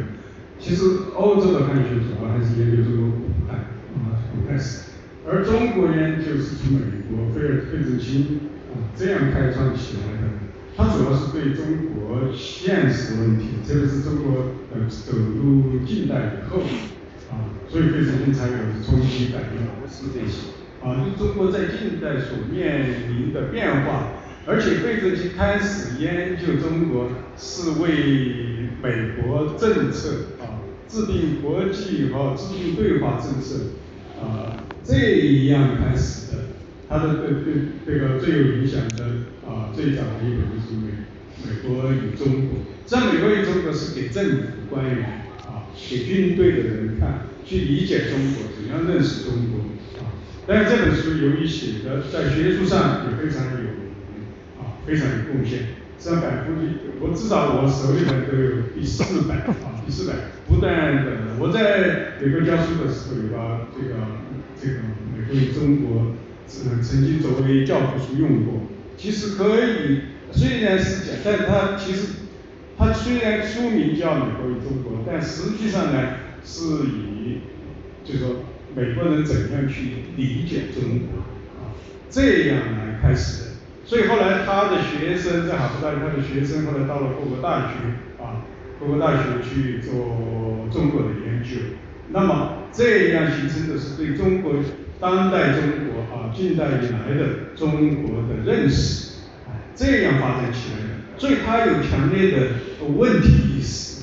[0.62, 0.84] 其实
[1.16, 3.54] 欧洲的汉学主要还是研究中国古代
[3.98, 4.92] 啊古代史，
[5.26, 8.38] 而中国研究是从美国费尔费正清
[8.70, 10.28] 啊这样开创起来的。
[10.76, 16.60] 它主要是对中国现实问题，特别是中国呃走入近代以后
[17.28, 18.54] 啊，所以费正清才有
[18.86, 24.12] 冲击改变模式这些啊，就中国在近代所面临的变化。
[24.44, 30.08] 而且费正清开始研究中国是为美国政策
[30.92, 33.72] 制定国际和制定对华政策
[34.20, 34.94] 啊这
[35.46, 36.38] 样开始的，
[36.86, 37.54] 他的对对
[37.86, 39.04] 这个最有影响的
[39.48, 41.08] 啊最早的一本就是美
[41.46, 49.60] 美国与中国，在美国与中国是给政府官员啊给军队的人看，去理解中国怎样认识中国
[50.04, 50.12] 啊，
[50.46, 53.72] 但是这本书由于写的在学术上也非常有名
[54.60, 54.76] 啊。
[54.84, 55.60] 非常有贡献，
[56.02, 56.66] 三百估计
[56.98, 59.54] 我至少我手里面都有第四百啊，
[59.86, 60.14] 第四百
[60.48, 63.94] 不断的，我在美国教书的时候有把这个
[64.60, 64.80] 这个
[65.14, 66.16] 美国与中国
[66.66, 68.62] 呃曾经作为教科书用过，
[68.96, 70.00] 其实可以
[70.32, 72.26] 虽然是讲，但它其实
[72.76, 76.02] 它虽然书名叫美国与中国，但实际上呢
[76.44, 77.42] 是以
[78.04, 78.42] 就说
[78.74, 81.20] 美国人怎样去理解中国
[81.62, 81.78] 啊
[82.10, 83.51] 这样来开始的。
[83.84, 88.46] 所以后来他的学生在哈佛大学，他的学生后来到了各个大学啊，
[88.80, 91.76] 各个大学去做中国的研究。
[92.08, 94.54] 那么这样形成的是对中国
[95.00, 99.14] 当代中国啊近代以来的中国的认识，
[99.74, 101.18] 这样发展起来的。
[101.18, 102.46] 所以他有强烈的
[102.96, 104.02] 问题意识。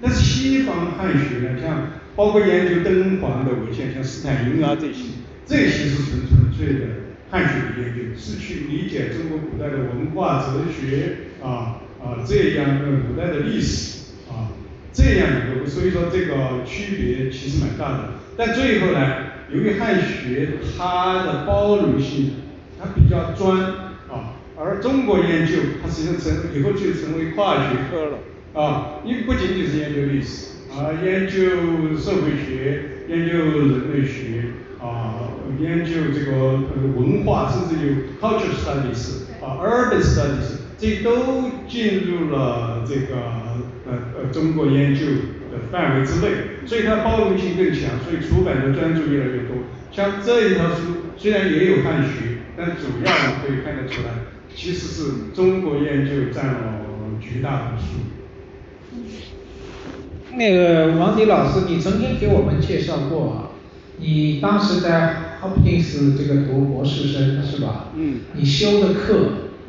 [0.00, 5.04] 但是西方汉学呢，像包括研究敦煌的文献，像斯坦因啊这些，
[5.46, 6.86] 这些是纯纯粹的。
[7.32, 14.52] 汉学的研究是去理解中国古代的文化、哲学啊啊这样的古代的历史啊
[14.92, 18.10] 这样一个，所以说这个区别其实蛮大的。
[18.36, 19.16] 但最后呢，
[19.50, 22.32] 由于汉学它的包容性，
[22.78, 23.58] 它比较专
[24.10, 28.18] 啊，而中国研究它实际上成以后就成为跨学科了
[28.52, 34.44] 啊，因为不仅仅是研究历史啊，研究社会学、研究人类学。
[34.82, 35.30] 啊，
[35.60, 36.58] 研究这个
[36.96, 43.14] 文化，甚至有 culture studies 啊，urban studies，这都进入了这个
[43.86, 45.06] 呃呃中国研究
[45.52, 49.56] 的范围之内，所以它包容性更强，所以出版的专著越来越多。
[49.92, 54.08] 像这一套书虽然也有汉学，但主要可以看得出来，
[54.52, 56.80] 其实是中国研究占了
[57.20, 57.84] 绝大多数。
[60.34, 63.51] 那个王迪老师，你曾经给我们介绍过啊。
[64.02, 67.90] 你当时在 Hopkins 这个读博士生是吧？
[67.96, 68.20] 嗯。
[68.34, 69.14] 你修的课，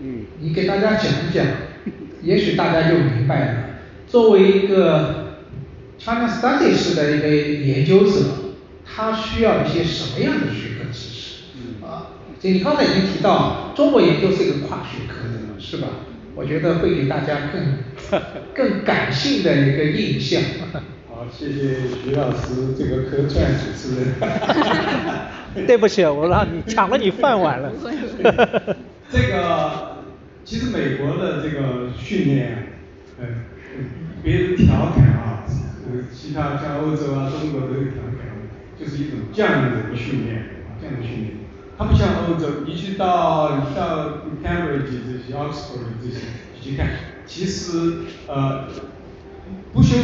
[0.01, 0.25] 嗯。
[0.39, 1.45] 你给大家讲一讲，
[2.23, 3.63] 也许大家就明白了。
[4.07, 5.37] 作为一个
[5.99, 8.21] China Studies 的一个研究者，
[8.83, 11.43] 他需要一些什么样的学科知识？
[11.55, 11.87] 嗯。
[11.87, 12.07] 啊，
[12.39, 15.87] 就你刚才已经提到，中国研究是一个跨学科的，是吧？
[16.35, 18.21] 我觉得会给大家更
[18.55, 20.41] 更感性的一个印象。
[21.31, 24.15] 谢谢徐老师这个客串主持人。
[25.67, 27.71] 对不起，我让你抢了你饭碗了。
[29.11, 29.97] 这个
[30.43, 32.73] 其实美国的这个训练，
[33.19, 33.27] 呃，
[34.23, 35.45] 别人调侃啊，
[35.85, 38.25] 呃，其他像欧洲啊、中国都有调侃，
[38.79, 41.33] 就是一种匠人训练啊，这样的训练。
[41.77, 46.17] 它不像欧洲，你去到到 Cambridge 这些 Oxford 这些
[46.55, 46.87] 你去看，
[47.27, 47.69] 其实
[48.27, 48.67] 呃
[49.71, 49.97] 不修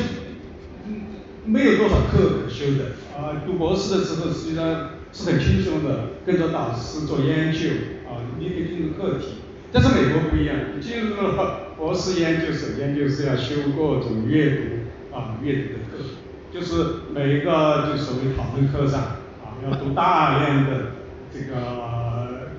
[1.49, 2.93] 没有多少课可修的。
[3.17, 7.69] 啊，读博士的时候实际上是很轻松的，跟着导师做研究
[8.07, 9.39] 啊，你可以进入课题。
[9.71, 16.03] 但是美国不一样，进入了博士研究首先就是要修各种阅读啊阅读的课，
[16.51, 19.01] 就是每一个就所谓讨论课上
[19.43, 20.93] 啊要读大量的
[21.31, 22.49] 这个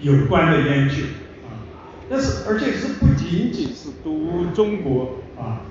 [0.00, 0.96] 有关的研究
[1.48, 1.66] 啊，
[2.08, 5.62] 但是而且是不仅仅是读中国啊，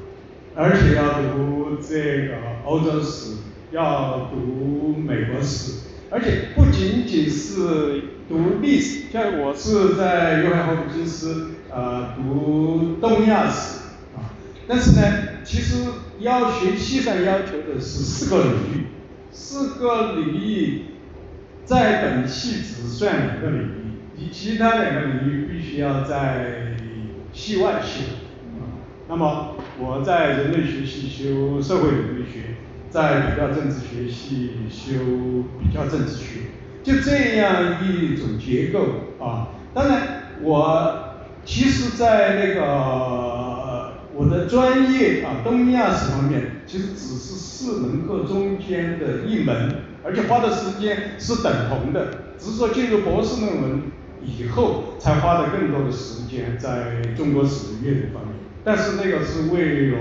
[0.62, 2.36] 而且要读这个
[2.66, 3.38] 欧洲史，
[3.72, 13.80] 要读美国史，而且不仅仅是读历史，像我是在约翰霍普金斯呃读东亚史
[14.18, 14.36] 啊，
[14.68, 15.78] 但是呢，其实
[16.20, 18.88] 要学系上要求的是四个领域，
[19.32, 20.82] 四个领域
[21.64, 23.72] 在本系只算两个领域，
[24.18, 26.76] 你其他两个领域必须要在
[27.32, 28.29] 系外修啊。
[29.10, 32.55] 那么我在人类学系修社会人类学，
[32.91, 34.93] 在比较政治学系修
[35.60, 36.41] 比较政治学。
[36.84, 38.80] 就这样一种结构
[39.20, 53.82] 啊，当然我其实在那个我的专业啊东亚史方面，其实只是四门课中间的一门，而且花的时间是等同的，只是说进入博士论文
[54.24, 59.97] 以后，才花的更多的时间在中国史的阅读方面，但是那个是为了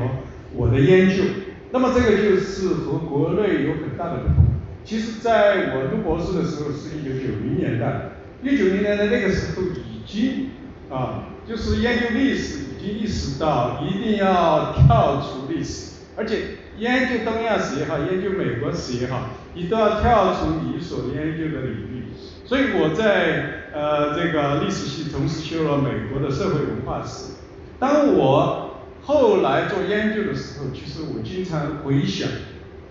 [0.54, 1.24] 我的研究，
[1.70, 4.46] 那么这个就是和国内有很大的不同。
[4.84, 10.50] 其实在我读博士的时候是一九九零年代，一九九零年代那个时候已经
[10.90, 16.38] 啊，就是研究历史已经意识到一定要跳出历史，而且
[16.78, 22.04] 研究东亚史也好，研究美国史也好，你都要跳出你所研究的领域。
[22.46, 27.34] 所以我在呃这个历史系同时修了美国的社会文化史。
[27.78, 32.28] 当我后来做研究的时候，其实我经常回想，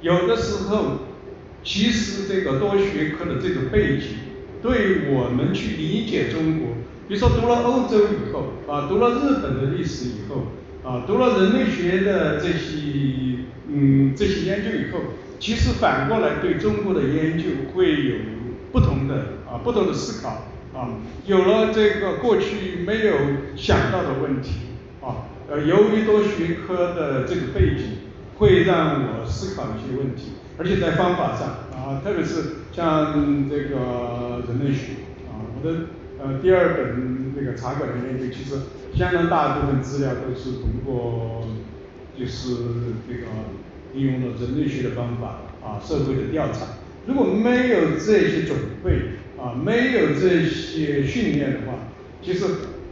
[0.02, 1.08] 有的时候。
[1.64, 4.20] 其实这个多学科的这个背景，
[4.62, 6.70] 对我们去理解中国，
[7.10, 10.44] 比如说读了欧洲以后，啊，读了日本的历史以后，
[10.90, 15.00] 啊，读了人类学的这些嗯这些研究以后，
[15.42, 18.16] 其实反过来对中国的研究会有
[18.72, 20.88] 不同的啊不同的思考啊，
[21.26, 23.14] 有了这个过去没有
[23.58, 24.52] 想到的问题，
[25.50, 28.00] 呃，由于多学科的这个背景，
[28.38, 30.34] 会让我思考一些问题。
[30.58, 35.86] 而且在方法上啊，特别是像这个人类学啊，我的
[36.20, 38.56] 呃第二本那个茶馆的研究，其实
[38.93, 41.48] 相当大部分资料都是通过
[42.18, 42.56] 就是
[43.08, 43.28] 这个
[43.93, 46.66] 利用了人类学的方法啊，社会的调查。
[47.06, 51.78] 如果没有这些准备啊，没有这些训练的话，
[52.22, 52.45] 其实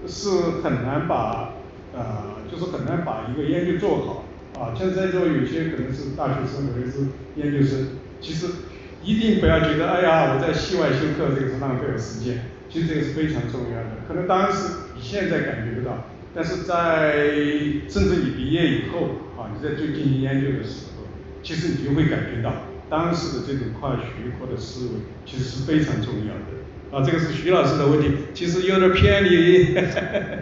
[0.07, 1.49] 是很难把
[1.93, 4.25] 呃，就是很难把一个研究做好。
[4.57, 7.87] 啊，像在座有些可能是大学生，或者是研究生，
[8.21, 8.47] 其实
[9.03, 12.45] 一定不要觉得，哎呀，我在系外修课，这个是浪费了时间。
[12.69, 14.07] 其实这个是非常重要的。
[14.07, 17.27] 可能当时你现在感觉不到，但是在
[17.89, 21.03] 甚至你毕业以后，啊，你在做进行研究的时候，
[21.43, 22.53] 其实你就会感觉到，
[22.89, 24.91] 当时的这种跨学科的思维，
[25.25, 26.63] 其实是非常重要的。
[26.91, 29.75] 啊，这个是徐老师的问题，其实有点偏离。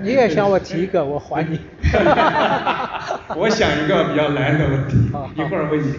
[0.04, 1.60] 你也向我提一个， 我还你。
[3.36, 4.96] 我想一个比较难的问题，
[5.36, 5.94] 一会儿问你。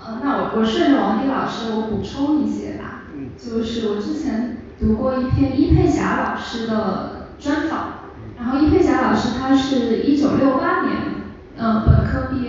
[0.00, 3.04] 呃，那我我顺着王迪老师，我补充一些吧。
[3.14, 3.30] 嗯。
[3.38, 10.13] 就是我之前读过一篇伊佩霞老师的专访，然后伊佩霞老师她是一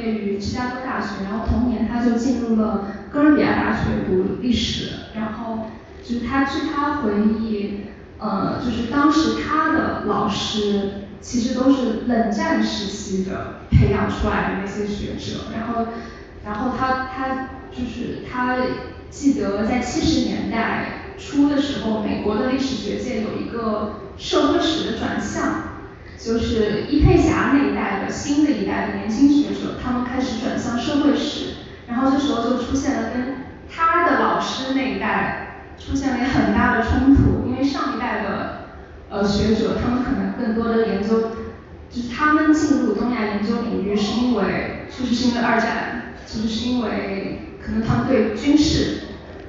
[0.05, 5.67] 位于芝加哥大学，然后同年他就进入了哥伦比亚大学读历史，然后
[6.03, 7.81] 就是他据他回忆。
[8.17, 15.87] 呃，就是当时他的老师其实都是冷战时期的培养出来的那些学者，然后，
[16.45, 18.55] 然后他他就是他
[19.09, 25.74] 记得在七十年代初的时候，美国的历史学界有一个社会史的转向，
[26.17, 31.55] 就是伊佩霞那一代的新的一代的年轻学者，他们开始转向社会史，
[31.87, 33.35] 然后这时候就出现了跟
[33.69, 35.41] 他的老师那一代。
[35.77, 38.69] 出现了很大的冲突，因为上一代的
[39.09, 41.31] 呃学者，他们可能更多的研究，
[41.91, 49.01] 就是他们进入东亚研究领域是因为，就是是因为二战，其实是因为可能他们对军事，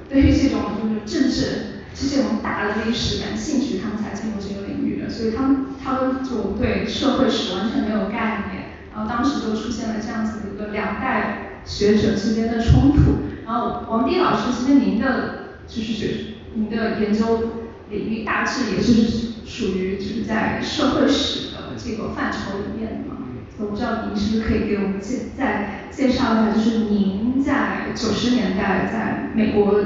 [0.09, 13.25] 对于这种就是政治，是这种大的历史感兴趣，他们才进入这个领域的，所以他们他们就对社会史完全没有概念，然后当时就出现了这样子一个两代学者之间的冲突。
[13.47, 23.15] 然后王斌老师，其实您的就是学您的研究领域大致也是属于就是在社会史的这个范畴里面的嘛。
[23.57, 29.81] 我不知道您是不是可以给我们介再介绍一下，就是您在九十年代在美国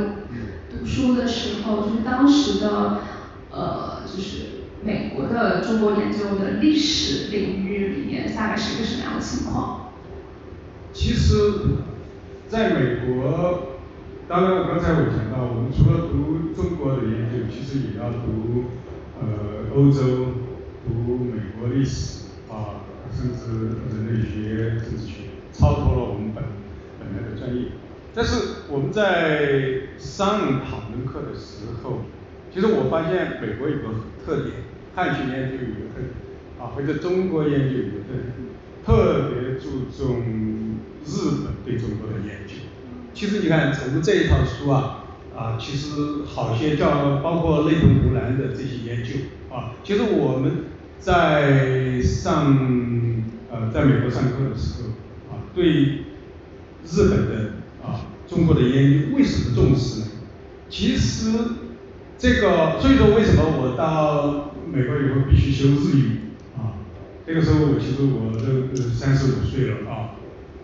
[0.81, 3.01] 读书的时候，就是当时的
[3.51, 9.91] 呃就是美国的中国研究的历史领域里面大概是一个什么样的情况？
[10.91, 11.35] 其实
[12.49, 13.77] 在美国，
[14.27, 18.65] 当然刚才我讲到，我们除了读中国的研究，其实也要读
[19.21, 20.01] 呃欧洲，
[20.83, 22.81] 读美国历史啊。
[23.13, 25.13] 甚至人类学、政治学
[25.51, 26.43] 超脱了我们本
[26.97, 27.67] 本来的专业，
[28.13, 32.01] 但是我们在上讨论课的时候，
[32.53, 33.95] 其实我发现美国有个
[34.25, 34.55] 特点，
[34.95, 36.11] 汉学研究有一个特点，
[36.59, 38.33] 啊或者中国研究有一个特点，
[38.85, 42.55] 特别注重日本对中国的研究。
[43.13, 45.05] 其实你看我们这一套书啊，
[45.35, 49.11] 啊其实好些叫包括内藤湖南的这些研究
[49.53, 50.65] 啊，其实我们。
[51.01, 52.55] 在上
[53.49, 54.89] 呃，在美国上课的时候
[55.33, 55.65] 啊，对
[56.85, 57.53] 日本的，
[58.31, 60.05] 中国的研究为什么重视呢？
[60.69, 61.37] 其实
[62.17, 66.79] 这个，所以说为什么我到美国以后必须修日语啊？
[67.27, 70.15] 那个时候我其实我都三十五岁了啊，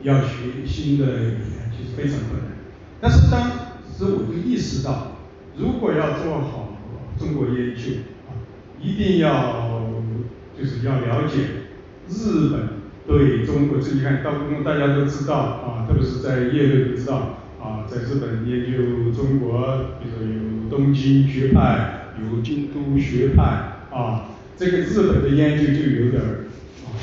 [0.01, 2.53] 要学新的语言其实非常困难。
[3.01, 3.51] 但是当
[3.85, 5.17] 时我就意识到，
[5.57, 6.77] 如果要做好
[7.19, 7.81] 中国研究
[8.29, 8.31] 啊，
[8.81, 9.67] 一定要。
[10.59, 11.37] 就是要了解
[12.09, 12.69] 日本
[13.05, 14.31] 对中国，这你看，到
[14.65, 17.37] 大家都知道啊，特别是在业内都知道
[17.67, 23.43] 啊，在日本研究中国，比如说有东京学派，有京都学派
[23.91, 26.47] 啊，这个日本的研究就有点儿
[26.85, 26.95] 啊，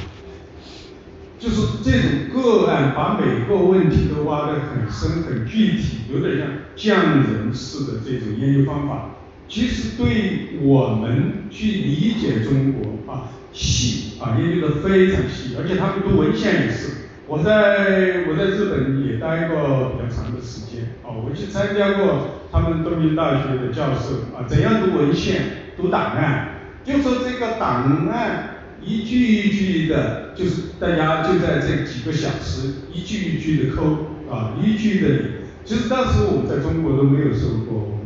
[1.39, 13.29] 就是这种个案把每个问题都挖得很深很具体，有点像匠人式的这种研究方法，其实对我们去理解中国啊。
[13.53, 17.04] 细啊，研究的非常细，而且他们读文献也是。
[17.27, 25.43] 我在我在日本也待过比较长的时间，啊，我去参加过他们东京大学的教授啊，怎样读文献、
[25.77, 26.49] 读档案，
[26.85, 35.25] 就说这个档案一句一句的，就是大家就在这几个小时一句一句的抠啊，一句的。
[35.65, 37.99] 其实当时我们在中国都没有受过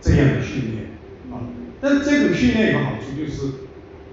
[0.00, 0.90] 这样的训练
[1.32, 1.40] 啊，
[1.80, 3.50] 但这种训练有个好处就是。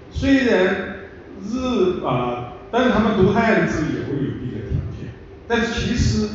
[0.08, 0.96] 虽然
[1.44, 4.45] 日啊，但是他们读汉字也会有，
[5.48, 6.28] 但是其实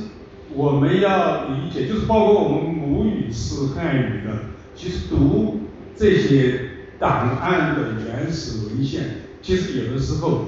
[0.53, 4.32] 我们要理解，就是包括我们母语是汉语的，
[4.76, 5.62] 其实读
[5.95, 6.62] 这些
[6.99, 10.45] 档案的原始文献，其实有的时候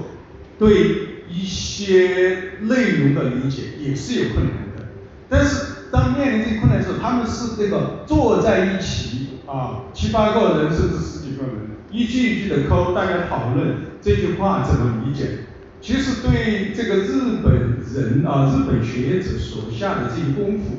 [0.58, 4.86] 对一些内容的理解也是有困难的。
[5.28, 11.52] 但是当面临这些困难的时候，他们是这个坐在一起啊，七八个人甚至十几个人。
[11.90, 15.46] 一句一句的抠，大家讨论这句话怎么理解？
[15.84, 20.76] 其实对这个日本人啊，日本学者所下的这些功夫，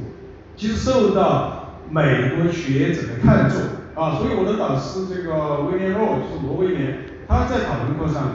[0.58, 3.60] 其实受到美国学者的看重
[3.94, 4.18] 啊。
[4.18, 6.98] 所以我的导师这个威廉洛就是罗威廉，
[7.28, 8.32] 他在讨论课上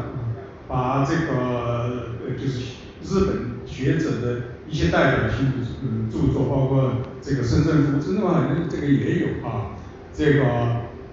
[0.68, 2.60] 把这个呃就是
[3.02, 9.74] 日本学者的一些代表性的嗯著作，包括这个深圳夫，深圳好像这个也有啊，
[10.14, 10.42] 这个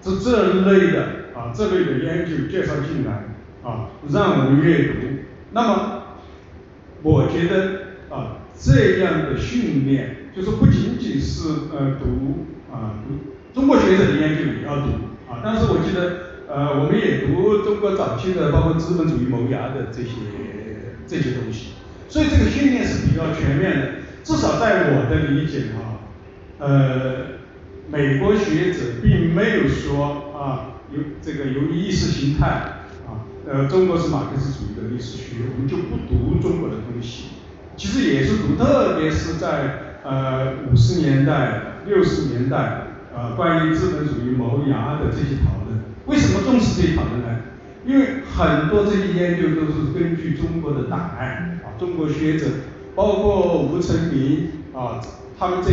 [0.03, 1.18] 这这类的。
[1.38, 3.26] 啊，这类的研究介绍进来
[3.62, 5.16] 啊，让我们阅读。
[5.58, 6.03] 那么，
[7.01, 14.89] 我觉得啊，这样的训练就是不仅仅是呃读啊读中国学者的研究也要读
[15.28, 20.12] 啊，但是我记得呃我们也读中国早期的包括资本主义萌芽的这些
[21.08, 21.70] 这些东西，
[22.08, 23.88] 所以这个训练是比较全面的。
[24.24, 26.05] 至少在我的理解啊，
[26.60, 27.16] 呃，
[27.89, 30.78] 美国学者并没有说啊。
[30.89, 32.77] 由这个由意识形态，
[33.50, 37.28] 呃，中国是马克思主义的历史学，我们就不读中国的东西。
[37.78, 45.80] 其实也是读，特别是在呃五十年代、六十年代，呃，关于资本主义萌芽的这些讨论。
[46.08, 47.39] 为什么重视这些讨论呢？
[47.86, 52.48] 因为很多这些研究都是根据中国的档案啊，中国学者，
[52.95, 55.00] 包括吴承明啊，
[55.39, 55.72] 他们这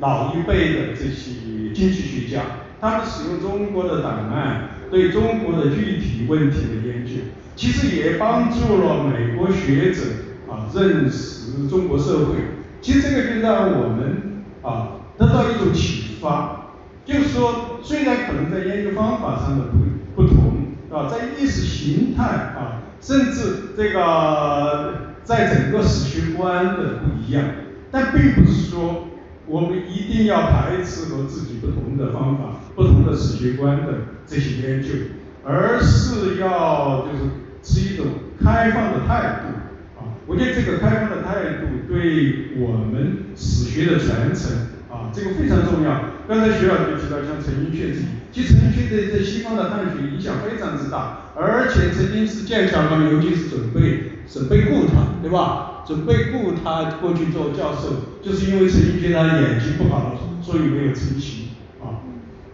[0.00, 2.42] 老一辈的这些经济学家。
[2.80, 7.12] 他们使用中国的档案对中国的具体问题的研究，
[7.56, 10.02] 其实也帮助了美国学者
[10.48, 12.34] 啊认识中国社会。
[12.80, 16.74] 其实这个就让我们啊得到一种启发，
[17.04, 27.44] 就是说虽然可能在研究方法上的不不同啊，在意识形态啊，甚至这个在整个史学观的不一样，
[27.90, 29.08] 但并不是说
[29.48, 33.94] 我们一定要排斥和自己不同的方法、不同的史学观的
[34.26, 34.88] 这些研究，
[35.42, 37.24] 而是要就是
[37.62, 38.06] 持一种
[38.42, 40.20] 开放的态度啊。
[40.26, 46.02] 我觉得这个开放的态度对我们史学的传承啊，这个非常重要。
[46.28, 55.67] 刚才徐老师提到像陈寅恪这些，其实陈寅恪对在西方的汉学影响非常之大，而且曾经是剑桥嘛，尤其是准备准备雇他，对吧？
[55.88, 60.12] 准备雇他过去做教授，就是因为陈寅恪他眼睛不好，
[60.42, 61.48] 所以没有成行
[61.80, 62.04] 啊。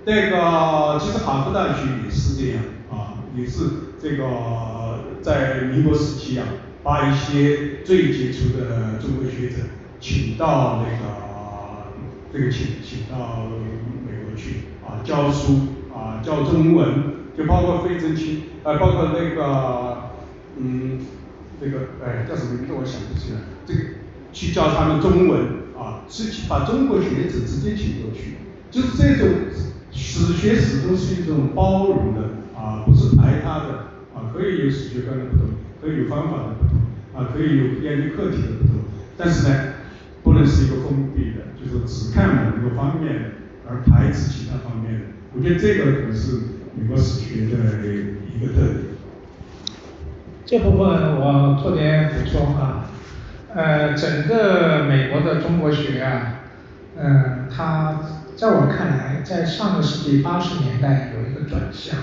[0.04, 2.62] 那个其实哈佛大学也是这样
[2.92, 3.64] 啊，也是
[4.00, 6.46] 这个在民国时期啊，
[6.84, 9.64] 把一些最杰出的中国学者
[9.98, 11.90] 请到那个
[12.32, 13.48] 这个请请到
[14.06, 15.58] 美国去啊教书
[15.92, 16.86] 啊教中文，
[17.36, 20.10] 就包括费正清，呃包括那个
[20.56, 21.00] 嗯。
[21.64, 23.80] 这个哎叫什么名字我想不起来，这个
[24.34, 25.40] 去教他们中文
[25.74, 28.36] 啊，是把中国学者直接请过去，
[28.70, 29.48] 就是这种
[29.90, 32.20] 史学始终是一种包容的
[32.54, 35.48] 啊，不是排他的啊，可以有史学观的不同，
[35.80, 36.82] 可以有方法的不同
[37.16, 38.84] 啊，可以有研究课题的不同，
[39.16, 39.72] 但是呢，
[40.22, 43.32] 不能是一个封闭的，就是只看某一个方面
[43.66, 45.00] 而排斥其他方面的，
[45.32, 46.36] 我觉得这个可能是
[46.76, 48.93] 美国史学的一个特点。
[50.46, 52.84] 这部分我做点补充啊，
[53.54, 56.40] 呃，整个美国的中国学啊，
[56.98, 58.00] 嗯，它
[58.36, 61.98] 在我看来，在上个世纪八十年代有一个转向，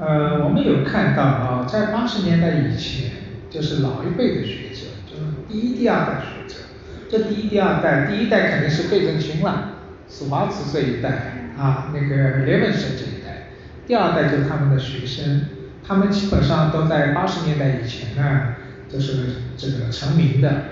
[0.00, 3.12] 呃，我们有看到啊，在八十年代以前，
[3.48, 6.60] 就是老一辈的学者，就是第一、第二代学者，
[7.08, 9.74] 这第一、第二代，第一代肯定是费正清了，
[10.08, 13.50] 史华茨这一代啊，那个雷文森这一代，
[13.86, 15.42] 第二代就是他们的学生。
[15.86, 18.54] 他们基本上都在八十年代以前呢，
[18.88, 20.62] 就是这个成名的，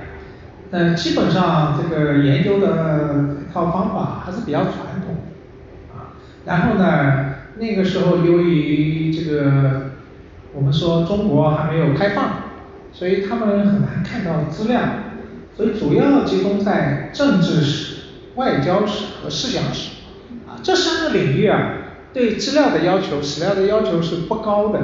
[0.72, 4.74] 呃，基本上这个研究的一套方法还是比较传
[5.06, 5.16] 统，
[5.96, 9.92] 啊，然后呢，那个时候由于这个
[10.52, 12.30] 我们说中国还没有开放，
[12.92, 14.80] 所以他们很难看到资料，
[15.56, 17.96] 所以主要集中在政治史、
[18.34, 19.90] 外交史和思想史，
[20.48, 21.74] 啊，这三个领域啊，
[22.12, 24.80] 对资料的要求、史料的要求是不高的。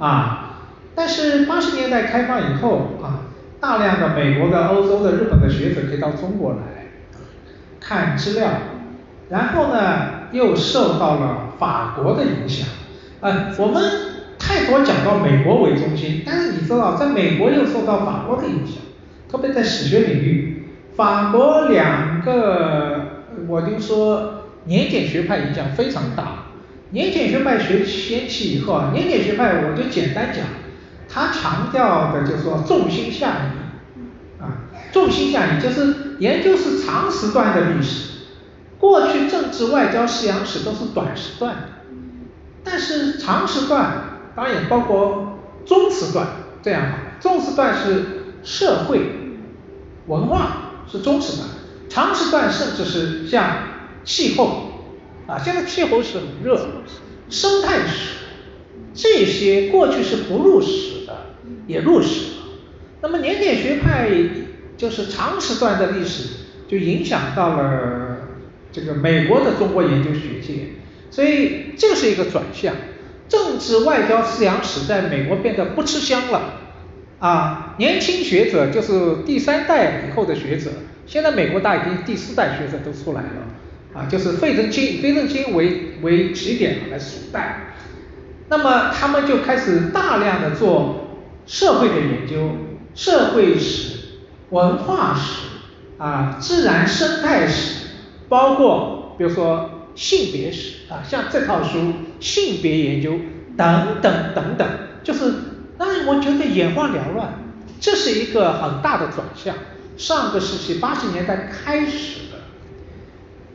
[0.00, 0.56] 啊，
[0.94, 3.28] 但是八十年代开放以后啊，
[3.60, 6.88] 大量的美国的、欧洲的、日本的学者可以到中国来
[7.78, 8.48] 看资料，
[9.28, 12.66] 然后呢，又受到了法国的影响。
[13.20, 13.82] 呃，我们
[14.38, 18.76] 太多讲到美国为中心，但是你知道，在美国又受到法国的影响，
[19.30, 26.39] 特别在史学领域，法国两个，我就说年检学派影响非常大。
[26.92, 30.44] 年检学派学掀起以后啊，年检学派我就简单讲，
[31.08, 38.10] 他强调的就是说重心下移，啊，重心下移就是研究是长时段的历史，
[38.78, 41.62] 过去政治外交西洋史都是短时段的，
[42.64, 46.26] 但是长时段当然也包括中时段
[46.60, 46.82] 这样，
[47.20, 49.00] 中时段是社会
[50.08, 51.48] 文化是中时段，
[51.88, 53.58] 长时段甚至是像
[54.02, 54.69] 气候。
[55.30, 56.60] 啊，现在气候是很热，
[57.28, 58.16] 生态史
[58.92, 61.16] 这些过去是不入史的，
[61.68, 62.36] 也入史了。
[63.00, 64.10] 那么年检学派
[64.76, 66.30] 就是长时段的历史，
[66.66, 68.16] 就影响到了
[68.72, 70.70] 这个美国的中国研究学界，
[71.12, 72.74] 所以这是一个转向。
[73.28, 76.54] 政治外交思想史在美国变得不吃香了，
[77.20, 80.70] 啊，年轻学者就是第三代以后的学者，
[81.06, 83.46] 现在美国大已经第四代学者都出来了。
[83.92, 87.74] 啊，就是费正清，费正清为为起点来数代，
[88.48, 92.52] 那么他们就开始大量的做社会的研究，
[92.94, 93.96] 社会史、
[94.50, 95.46] 文化史
[95.98, 97.88] 啊、自然生态史，
[98.28, 103.18] 包括比如说性别史啊，像这套书性别研究
[103.56, 104.68] 等等等等，
[105.02, 105.32] 就是
[105.78, 107.42] 那我觉得眼花缭乱，
[107.80, 109.52] 这是一个很大的转向，
[109.96, 112.20] 上个世纪八十年代开始。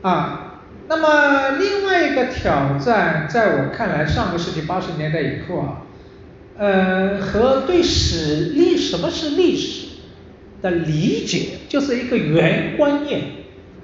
[0.06, 5.82] 啊，那么另外一个挑战，在我看来，上个世纪八十年代以后啊，
[6.60, 9.88] 呃，和对史历什么是历史
[10.62, 13.20] 的理解，就是一个原观念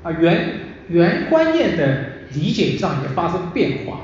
[0.04, 0.60] 啊，原
[0.90, 2.04] 原观念的
[2.36, 4.02] 理解上也发生变化。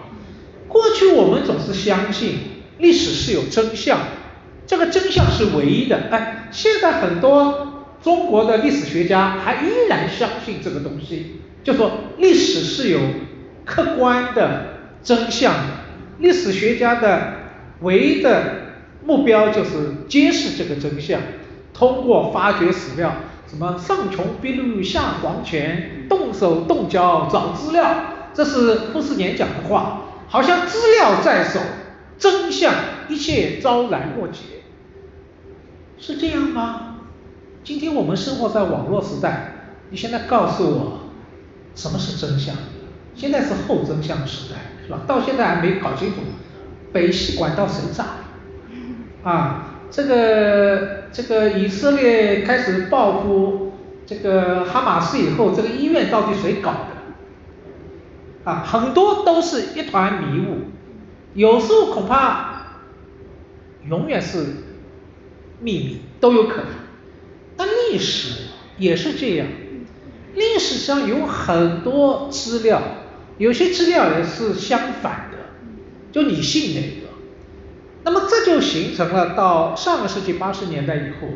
[0.68, 2.40] 过去我们总是相信
[2.80, 4.00] 历史是有真相，
[4.66, 6.08] 这个真相是唯一的。
[6.10, 11.42] 哎，现在很多中国的历史学家还依然相信这个东西。
[11.64, 13.00] 就说历史是有
[13.66, 15.74] 客观的真相的，
[16.20, 17.34] 历史学家的
[17.82, 18.68] 唯一的
[19.04, 21.20] 目标就是揭示这个真相，
[21.74, 23.18] 通过发掘史料，
[23.50, 31.60] 什么上穷碧绿下黄泉，动手动脚找资料，这是傅斯年讲的话，好像资料在手，
[32.18, 32.74] 真相
[33.10, 34.40] 一切昭然若揭，
[36.00, 36.97] 是这样吗？
[37.68, 41.00] 今天我们生活在网络时代，你现在告诉我
[41.76, 42.56] 什么是真相？
[43.14, 45.02] 现在是后真相时代，是吧？
[45.06, 46.22] 到现在还没搞清楚
[46.94, 49.82] 北西管道谁炸的啊？
[49.92, 53.74] 这个这个以色列开始报复
[54.06, 58.50] 这个哈马斯以后，这个医院到底谁搞的？
[58.50, 60.72] 啊，很多都是一团迷雾，
[61.34, 62.62] 有时候恐怕
[63.90, 64.46] 永远是
[65.60, 66.87] 秘密，都有可能。
[67.58, 68.44] 但历史
[68.78, 69.48] 也是这样，
[70.36, 72.82] 历史上有很多资料，
[73.38, 75.38] 有些资料也是相反的，
[76.12, 77.08] 就你信哪个？
[78.04, 81.28] 那么这就形成了到上个世纪八十年代以后，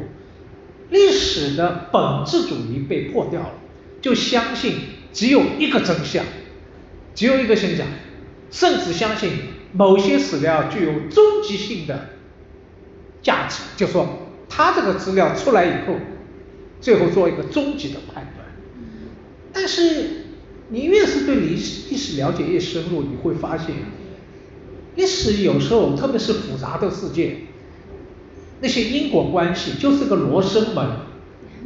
[0.90, 3.54] 历史的本质主义被破掉了，
[4.02, 4.76] 就相信
[5.12, 6.24] 只有一个真相，
[7.16, 7.88] 只有一个真相，
[8.52, 9.32] 甚至相信
[9.74, 12.10] 某些史料具有终极性的
[13.22, 15.96] 价值，就说他这个资料出来以后，
[16.82, 18.48] 最后做一个终极的判断。
[19.54, 20.26] 但是
[20.70, 23.68] 你越是对历史历史了解越深入，你会发现。
[24.96, 27.44] 历史有时候，特别是复杂的事件，
[28.60, 30.86] 那些因果关系就是个罗生门，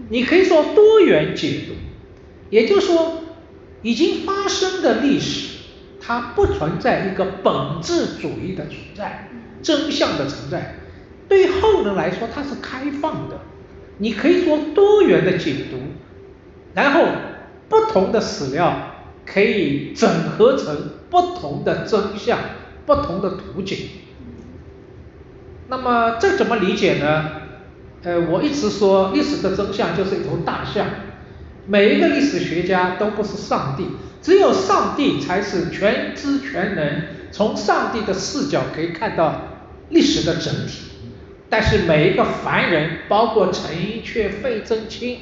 [0.10, 1.74] 你可以说多元解读，
[2.52, 3.24] 也就是说，
[3.82, 5.58] 已经发生的历史，
[6.00, 9.30] 它不存在一个本质主义的存在，
[9.64, 10.76] 真相的存在，
[11.28, 13.42] 对后人来说它是开放的，
[13.98, 15.78] 你可以说多元的解读，
[16.74, 17.06] 然后
[17.70, 18.92] 不同的史料
[19.26, 22.40] 可以整合成不同的真相。
[22.86, 23.80] 不同的图景，
[25.70, 27.32] 那么这怎么理解呢？
[28.04, 30.86] 呃，我一直说历史的真相就是一头大象，
[31.66, 33.88] 每一个历史学家都不是上帝，
[34.22, 39.42] 只有上帝才是全知全能，从上帝的视角可以看到
[39.90, 40.92] 历史的整体。
[41.50, 45.20] 但是每一个凡人，包括陈寅恪、费正清，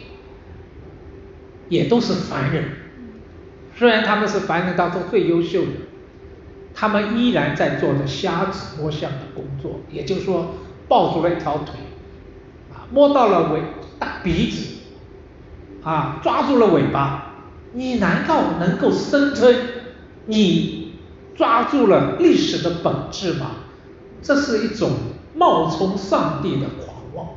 [1.70, 2.64] 也都是凡人，
[3.76, 5.72] 虽然他们是凡人当中最优秀的。
[6.76, 10.56] 他们依然在做着瞎子摸象的工作，也就是说，
[10.88, 11.76] 抱住了一条腿，
[12.74, 13.62] 啊，摸到了尾
[14.00, 14.78] 大鼻子，
[15.84, 17.36] 啊，抓住了尾巴，
[17.74, 19.56] 你难道能够声称
[20.26, 20.94] 你
[21.36, 23.52] 抓住了历史的本质吗？
[24.24, 24.90] 这是一种
[25.36, 27.28] 冒充上帝的狂妄，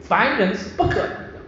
[0.00, 1.40] 凡人是不可能的。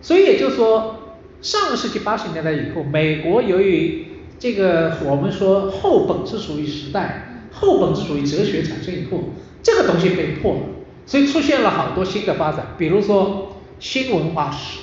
[0.00, 0.96] 所以也就是说，
[1.42, 4.06] 上个世纪八十年代以后，美国由于
[4.38, 9.24] 这个我们说后本质主义时代，后本质主义哲学产生以后，
[9.62, 10.60] 这个东西被破了，
[11.06, 14.80] 所以出现了好多新的发展，比如说新文化史，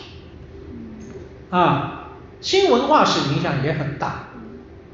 [1.50, 2.10] 啊，
[2.42, 4.30] 新文化史影响也很大，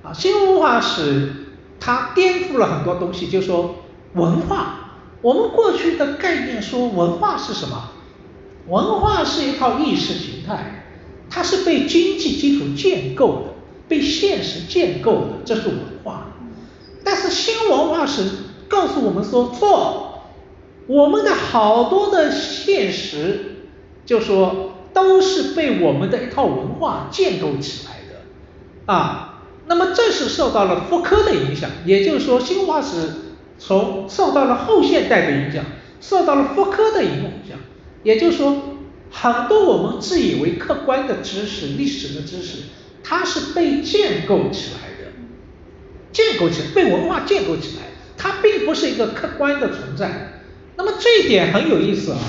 [0.03, 1.31] 啊，新文化史
[1.79, 3.75] 它颠覆了很多东西，就说
[4.13, 4.91] 文化，
[5.21, 7.91] 我们过去的概念说文化是什么？
[8.67, 10.85] 文化是一套意识形态，
[11.29, 13.49] 它是被经济基础建构的。
[13.87, 16.27] 被现实建构的，这是文化。
[17.03, 18.23] 但是新文化史
[18.67, 20.25] 告诉我们说错，
[20.85, 23.65] 我们的好多的现实，
[24.05, 29.41] 就说都是被我们的一套文化建构起来的啊。
[29.65, 33.28] 那么这是受到了福柯的影响，也就是说新文化史
[33.59, 35.63] 从受到了后现代的影响，
[36.01, 37.59] 受到了福柯的影响。
[38.01, 38.79] 也就是说，
[39.11, 42.59] 很多我们自以为客观的知识、历史的知识。
[43.01, 45.11] 它是被建构起来的，
[46.11, 47.83] 建构起来，被文化建构起来，
[48.17, 50.43] 它并不是一个客观的存在。
[50.75, 52.19] 那么这一点很有意思啊，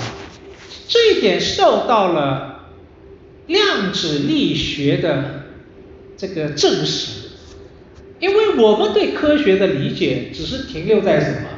[0.87, 2.71] 这一点受到了
[3.45, 5.43] 量子力学的
[6.17, 7.20] 这个证实，
[8.21, 11.49] 因为我们对科学的理解只是停留在什么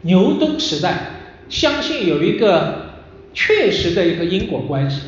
[0.00, 1.20] 牛顿时代，
[1.50, 2.86] 相信有一个
[3.34, 5.00] 确实的一个因果关系，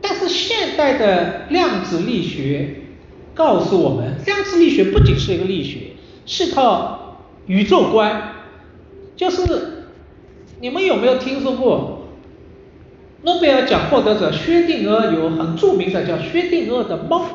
[0.00, 2.82] 但是现代的量子力学。
[3.34, 5.78] 告诉我们，量子力学不仅是一个力学，
[6.24, 8.32] 是套宇宙观。
[9.14, 9.88] 就是
[10.58, 12.08] 你们有没有听说过
[13.22, 17.26] 诺贝尔奖获得者薛定谔有很著名的叫薛定谔的猫？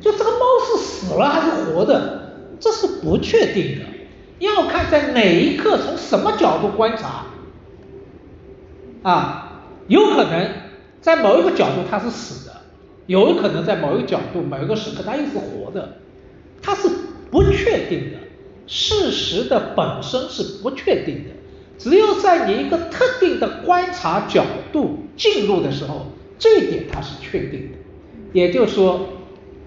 [0.00, 3.84] 就这个猫是死了还是活的，这是不确定的，
[4.38, 7.26] 要看在哪一刻从什么角度观察。
[9.02, 10.50] 啊，有可能
[11.00, 12.56] 在某一个角度它是死的。
[13.06, 15.96] 有可能在某一个角度、某一个时刻，它又是活的，
[16.62, 16.88] 它是
[17.28, 18.18] 不确定的。
[18.68, 21.30] 事实的本身是不确定的，
[21.76, 26.06] 只有在你一个特定的观察角度进入的时候，
[26.38, 27.78] 这一点它是确定的。
[28.32, 29.08] 也就是说，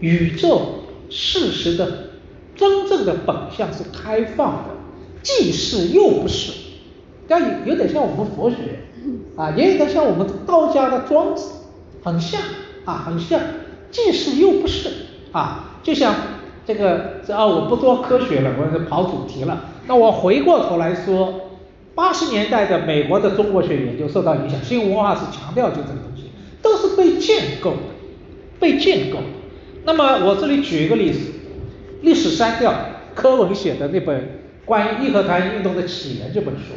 [0.04, 2.10] 宇宙事实的
[2.58, 4.70] 真正的本相是开放的，
[5.22, 6.52] 既是又不是，
[7.26, 8.58] 但有有点像我们佛学
[9.38, 11.52] 啊，也有点像我们道家的庄子，
[12.04, 12.42] 很像
[12.84, 13.40] 啊，很像，
[13.92, 14.90] 既是又不是
[15.32, 16.14] 啊，就像
[16.68, 19.70] 这个这啊，我不做科学了，我跑主题了。
[19.88, 21.34] 那我回过头来说，
[21.96, 26.26] 八十年代的美国的中国学研究受到影响，新文化是强调就这个东西，
[26.62, 27.78] 都是被建构的，
[28.60, 29.20] 被建构。
[29.86, 31.20] 那么我这里举一个例子，
[32.02, 32.74] 历史删掉
[33.14, 36.74] 柯文写的那本关于义和团运动的起源这本书，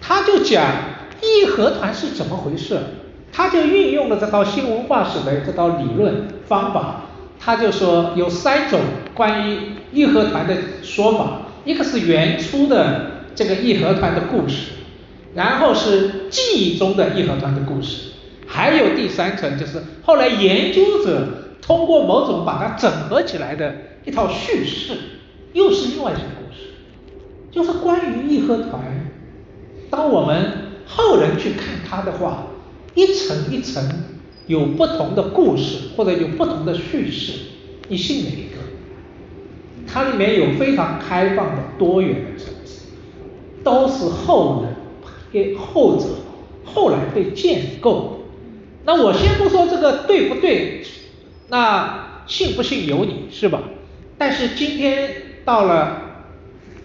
[0.00, 0.64] 他就讲
[1.20, 2.78] 义和团是怎么回事，
[3.30, 7.02] 他就运用了这套新文化史的这套理论方法，
[7.38, 8.80] 他就说有三种
[9.14, 9.58] 关于
[9.92, 11.42] 义和团的说法。
[11.66, 14.72] 一个是原初的这个义和团的故事，
[15.34, 18.12] 然后是记忆中的义和团的故事，
[18.46, 21.28] 还有第三层就是后来研究者
[21.60, 24.94] 通过某种把它整合起来的一套叙事，
[25.52, 26.70] 又是另外一种故事，
[27.50, 28.80] 就是关于义和团。
[29.90, 30.52] 当我们
[30.86, 32.46] 后人去看它的话，
[32.94, 33.82] 一层一层
[34.46, 37.32] 有不同的故事或者有不同的叙事，
[37.88, 38.56] 你信哪一个？
[39.86, 42.86] 它里面有非常开放的多元的层次，
[43.64, 44.74] 都是后人
[45.32, 46.06] 给后者
[46.64, 48.20] 后来被建构。
[48.84, 50.82] 那我先不说这个对不对，
[51.50, 53.60] 那信不信由你是吧？
[54.16, 55.10] 但是今天
[55.44, 56.02] 到了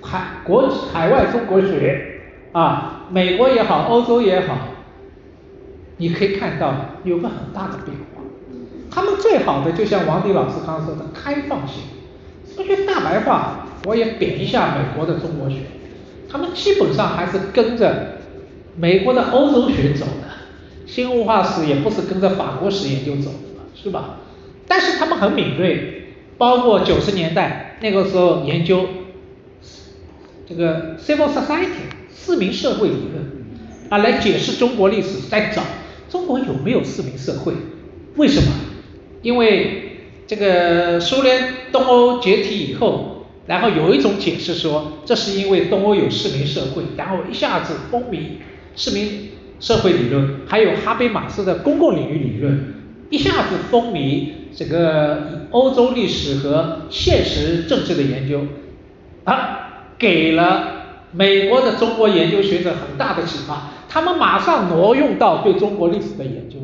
[0.01, 4.57] 海国海外中国学啊，美国也好，欧洲也好，
[5.97, 8.23] 你可以看到有个很大的变化。
[8.89, 11.83] 他们最好的就像王迪老师刚刚说的开放性。
[12.55, 15.57] 说句大白话，我也贬一下美国的中国学，
[16.31, 18.19] 他们基本上还是跟着
[18.77, 24.19] 美国的欧洲学走的，新文化史也不是跟着法国史研究走的，是吧？
[24.67, 28.87] 但是他们很敏锐，包括九十年代那个时候研究
[30.47, 33.45] 这个 civil society 市民社会理论
[33.89, 35.61] 啊，来解释中国历史，在找
[36.09, 37.53] 中国有没有市民社会？
[38.15, 38.47] 为什么？
[39.21, 39.81] 因为。
[40.27, 48.39] 这个苏联东欧解体以后，然后有一种解释说，这是因为东欧有市民社会，然后一下子风靡
[48.75, 52.73] 市民社会理论，还有哈贝马斯的公共领域理论，
[53.11, 58.41] 一下子风靡这个欧洲历史和现实政治的研究，
[59.25, 66.57] 啊，给了美国的中国研究学者很大的启发，他们马上挪用到对中国历史的研究，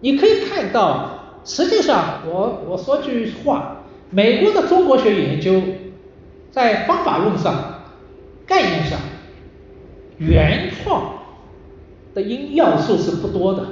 [0.00, 1.16] 你可以看到。
[1.42, 3.78] 实际上，我我说句话，
[4.10, 5.58] 美国的中国学研究
[6.50, 7.80] 在方法论上、
[8.44, 8.98] 概念上，
[10.18, 11.14] 原创
[12.12, 13.66] 的因要素是不多的，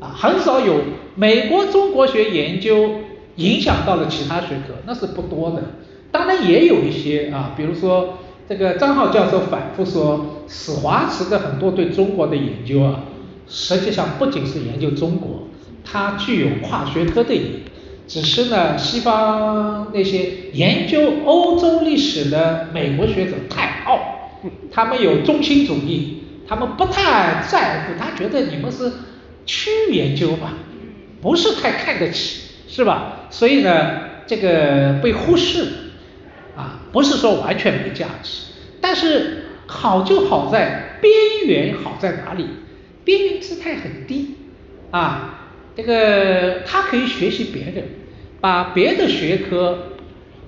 [0.00, 0.80] 啊，很少有
[1.14, 2.90] 美国中国学研究
[3.36, 5.62] 影响到了其他学科，那是不多的。
[6.10, 13.04] 当然也有一些啊，比如说这个张浩教授反复说，史华慈的很多对中国的研究啊，
[13.48, 15.46] 实际上不仅是研究中国。
[15.82, 17.50] 它具有跨学科的意义，
[18.06, 23.98] 只是呢，西方那些研究欧洲历史的美国学者太傲，
[24.70, 28.92] 他们有中心主义，他们不太在乎，他觉得你们是
[29.50, 30.52] 区域研究吧，
[31.20, 33.26] 不是太看得起，是吧？
[33.30, 35.64] 所以呢，这个被忽视，
[36.56, 38.42] 啊，不是说完全没价值，
[38.80, 41.12] 但是好就好在边
[41.46, 42.46] 缘好在哪里？
[43.02, 44.36] 边缘姿态很低，
[44.92, 45.36] 啊。
[45.74, 47.84] 这个他可以学习别人，
[48.40, 49.96] 把别的学科、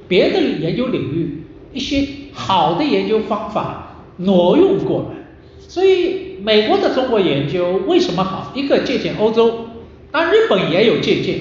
[0.06, 1.42] 别的研究领域
[1.72, 5.21] 一些好的研究方法挪用过来。
[5.68, 8.52] 所以美国的中国研究为什么好？
[8.54, 9.66] 一个借鉴欧洲，
[10.10, 11.40] 当然日本也有借鉴，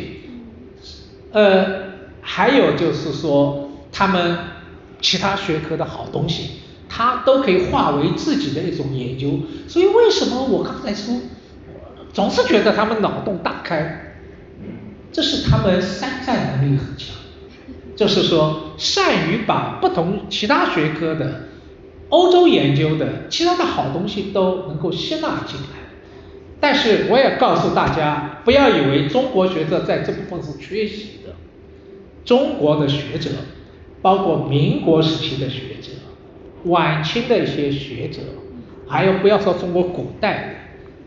[1.31, 1.65] 呃，
[2.21, 4.37] 还有就是说他们
[5.01, 6.51] 其他学科的好东西，
[6.87, 9.39] 它都可以化为自己的一种研究。
[9.67, 11.15] 所以为什么我刚才说？
[12.13, 14.17] 总是觉得他们脑洞大开，
[15.13, 17.15] 这是他们山寨能力很强，
[17.95, 21.47] 就是说善于把不同其他学科的
[22.11, 25.81] 欧洲研究的其他的好东西都能够吸纳进来。
[26.59, 31.33] 但是我也告诉大家，不要以为中国学者在这部分是缺席的，
[32.23, 33.31] 中国的学者，
[34.01, 35.89] 包括民国时期的学者、
[36.65, 38.21] 晚清的一些学者，
[38.87, 40.57] 还有不要说中国古代。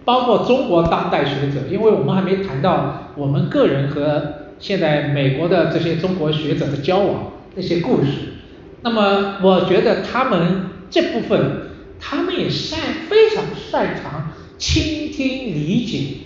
[0.04, 8.34] 包括中国当代学者，因为我们还没谈到我们个人和现在美国的这些中国学者的交往那些故事。
[8.82, 12.78] 那么我觉得他们这部分，他们也擅
[13.08, 16.18] 非常擅长倾听理解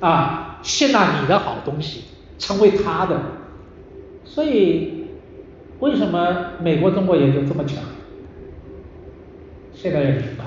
[0.00, 2.04] 啊，吸纳你的好东西，
[2.38, 3.20] 成为他的。
[4.24, 5.08] 所以
[5.80, 7.76] 为什么美国中国研究这么强？
[9.74, 10.44] 现在也明白，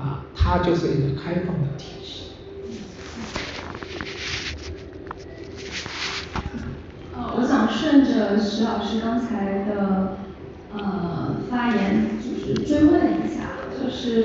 [0.00, 2.22] 啊，它就是一个开放的体系。
[7.34, 10.18] 我想顺着徐老师刚才的
[10.74, 14.24] 呃发言，就是追问一下，就是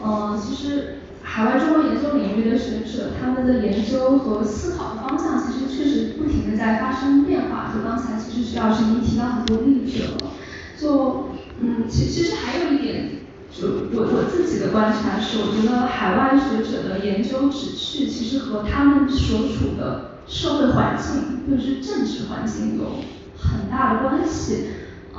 [0.00, 7.72] 呃，其实海外中国研究领域的学者，他们的研究和思考的方向，其实确实不停的在发生变化。
[7.74, 10.32] 就刚才其实徐老师已经提到很多例子了，
[10.78, 11.30] 就
[11.60, 13.10] 嗯，其其实还有一点。
[13.48, 23.00] 就我我自己的观察是，我觉得海外学者的研究旨趣其实和他们所处的社会环境或者是政治环境有
[23.38, 24.66] 很大的关系。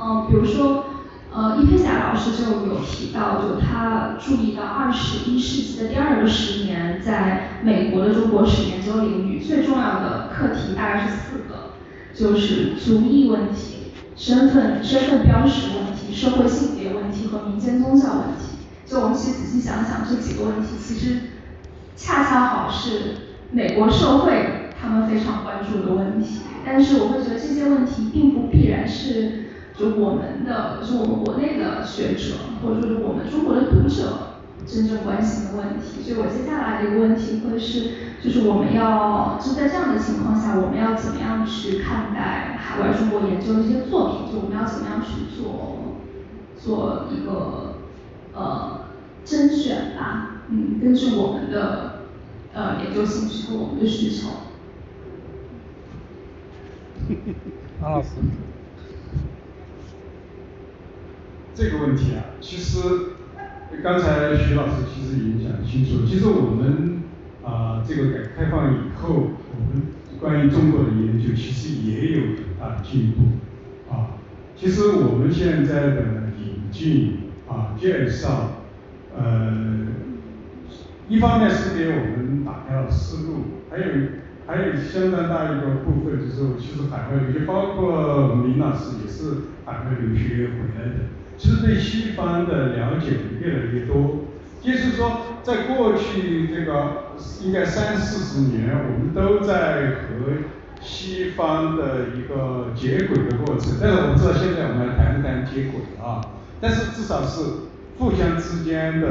[0.00, 0.84] 嗯，比如说，
[1.32, 11.74] 呃，易佩霞老师就有提到，就他注意到二十一世纪的第二个十年，在美国的中国史研究领域最重要的课题大概是四个，
[12.14, 18.58] 就是族裔问题、身份身份标识问题、社会性别问题和民间宗教问题。
[18.86, 21.20] 就我们其实仔细想想，这几个问题其实
[21.94, 26.38] 恰恰好是美国社会他们非常关注的问题。
[26.64, 29.47] 但是我会觉得这些问题并不必然是
[29.78, 34.34] 就我们的，就我们国内的学者或者说是我们中国的读者
[34.66, 36.02] 真正关心的问题。
[36.02, 44.32] 所以我接下来的一个问题会是，就是我们要就在这样的情况下，我们要怎么样去看待海外中国研究的这些作品？
[44.32, 45.94] 就我们要怎么样去做
[46.58, 47.76] 做一个
[48.34, 48.78] 呃。
[49.24, 52.04] 甄选吧，嗯，根据我们的
[52.54, 54.28] 呃研究兴趣和我们的需求。
[57.82, 58.08] 王老师，
[61.58, 62.78] 这个问题啊，其实
[63.82, 66.06] 刚才徐老师其实已经讲清楚。
[66.06, 67.02] 其实我们
[67.44, 69.88] 啊，这个改革开放以后，我们
[70.20, 74.22] 关于中国的研究其实也有很大的进步啊。
[74.54, 76.02] 其实我们现在的
[76.38, 78.52] 引进啊，介绍。
[79.16, 79.52] 呃，
[81.08, 83.34] 一方面是给我们打开了思路，
[83.68, 83.84] 还有
[84.46, 90.94] 还有相当大一个部分就是，其实海外留学，包括我们林老师也是海外留学回来的，
[91.38, 94.26] 其实对西方的了解越来越多。
[94.60, 100.42] 就是说，在过去这个应该三四十年，我们都在和
[100.82, 103.78] 西方的一个接轨的过程。
[103.80, 106.20] 但是我们知道，现在我们谈一谈接轨啊，
[106.60, 107.68] 但是至少是。
[107.98, 109.08] 互相之间的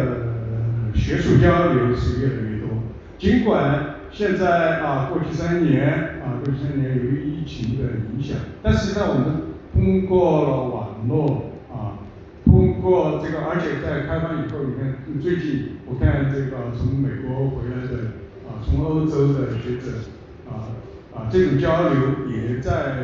[0.95, 2.69] 学术交流是越来越多，
[3.19, 7.83] 尽管现在啊过去三年啊过去三年由于疫情的
[8.15, 9.25] 影响，但实际上我们
[9.73, 11.46] 通过了网络，
[12.77, 18.13] 通过这个，而且在开放以后，你看最近我看这个从美国回来的
[18.45, 20.05] 啊，从欧洲的学者
[20.47, 20.69] 啊
[21.11, 22.97] 啊这种交流也在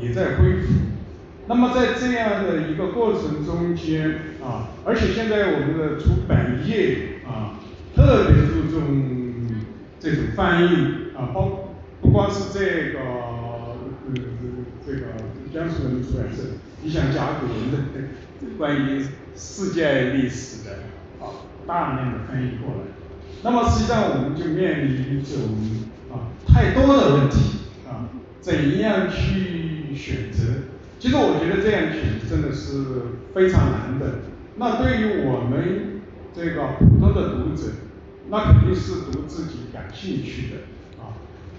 [0.00, 0.74] 也在恢复。
[1.48, 4.10] 那么在这样的一个过程中间
[4.40, 7.58] 啊，而且现在我们的出版业啊，
[7.96, 9.02] 特别注重
[9.98, 10.68] 这种翻译
[11.16, 11.70] 啊，包
[12.00, 12.60] 不光是这
[12.92, 13.74] 个呃
[14.86, 15.00] 这个
[15.52, 16.42] 江苏人民出版社，
[16.84, 17.78] 你像甲骨文的
[18.58, 19.06] 关于
[19.36, 22.90] 世界历史的啊，大量的翻译过来，
[23.44, 25.56] 那么实际上我们就面临一种
[26.10, 28.10] 啊太多的问题啊，
[28.40, 30.42] 怎样去选择？
[30.98, 32.82] 其实我觉得这样选真的是
[33.32, 34.22] 非常难的。
[34.56, 36.00] 那对于我们
[36.34, 37.70] 这个普通的读者，
[38.28, 40.56] 那肯定是读自己感兴趣的。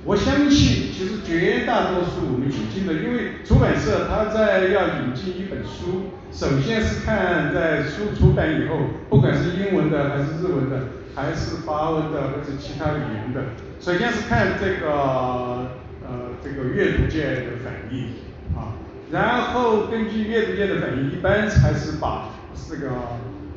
[0.05, 13.43] 我相信，其实绝大多数我们引进的，因为出版社他在要引进一本书，首先是看在书出版以后，不管是英文的还是日文的，还是法文的或者其他语言的，
[13.79, 18.13] 首先是看这个呃这个阅读界的反应
[18.55, 18.79] 啊。
[19.11, 22.29] 然后根据阅读界的反应，一般才是把
[22.69, 22.89] 这个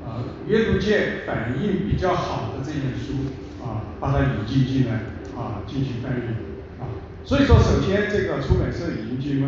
[0.05, 3.31] 呃阅读界反应比较好的这本书
[3.63, 4.99] 啊，把它引进进来
[5.37, 6.23] 啊，进行翻译
[6.81, 6.89] 啊。
[7.25, 9.45] 所以说，首先这个出版社已经进行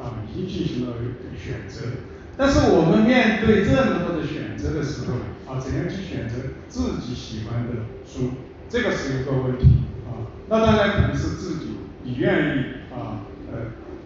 [0.00, 0.96] 啊，已经进行了
[1.36, 1.86] 选择。
[2.36, 5.14] 但是我们面对这么多的选择的时候
[5.46, 6.36] 啊，怎样去选择
[6.68, 8.30] 自己喜欢的书，
[8.68, 10.32] 这个是一个问题啊。
[10.48, 13.58] 那当然可能是自己你愿意啊呃。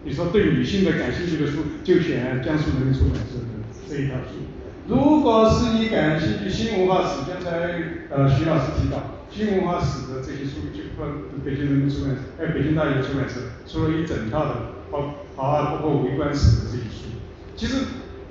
[0.03, 3.47] 你说对女性的感兴趣的书，就选江苏人民出版社的
[3.89, 4.39] 这一套书。
[4.87, 7.49] 如果是你感兴趣新文化史，刚才
[8.09, 11.05] 呃徐老师提到新文化史的这些书，就包
[11.43, 14.55] 北京人民出版社，哎北京大学出版社出了一整套的，
[14.89, 17.19] 包啊包括微观史的这些书。
[17.57, 17.83] 其实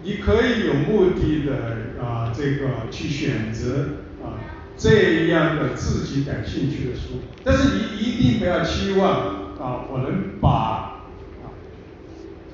[0.02, 4.40] 你可以有目的的啊这个去选择啊
[4.78, 9.10] 这样的自己感兴趣的书，但是你一定不要期望
[9.60, 11.52] 啊，我能把啊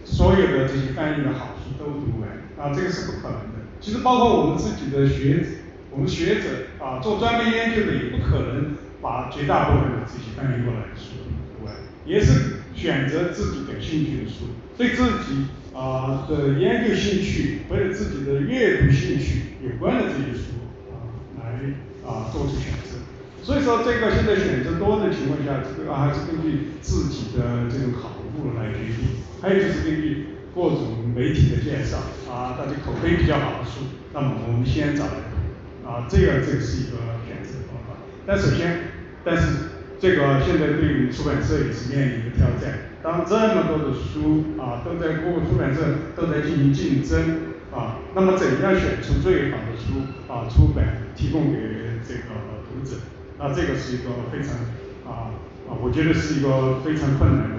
[0.04, 3.61] 所有的这些翻译的好书都读完啊，这个是不可能的。
[3.82, 5.44] 其实包括我们自己的学，
[5.90, 11.18] 我们学者啊做专门研究的也不可能把绝大部分的这些翻译过来的书
[11.58, 11.74] 读完，
[12.06, 21.10] 也是选择自己感兴趣的书，对自己啊的研究兴趣或者自己的阅读兴趣有关的这些书啊
[21.42, 21.74] 来
[22.08, 23.02] 啊做出选择。
[23.42, 31.96] 所以说这个现在选择多的情况下，这个还是根据自己的这种好恶来决定，还有就是根据各种媒体的介绍
[32.30, 37.96] 啊，大家口碑比较好的书，那么我们先找来读啊，这个这个是一个选择方法。
[38.26, 38.92] 但首先，
[39.24, 51.58] 但是这个现在对于出版社也是面临一个挑战，当这么多的书啊都在各个出版社都在进行竞争啊，那么怎样选出最好的书啊出版提供给
[52.06, 52.96] 这个读者？
[53.38, 54.52] 啊，这个是一个非常
[55.10, 55.32] 啊
[55.66, 57.56] 啊，我觉得是一个非常困难的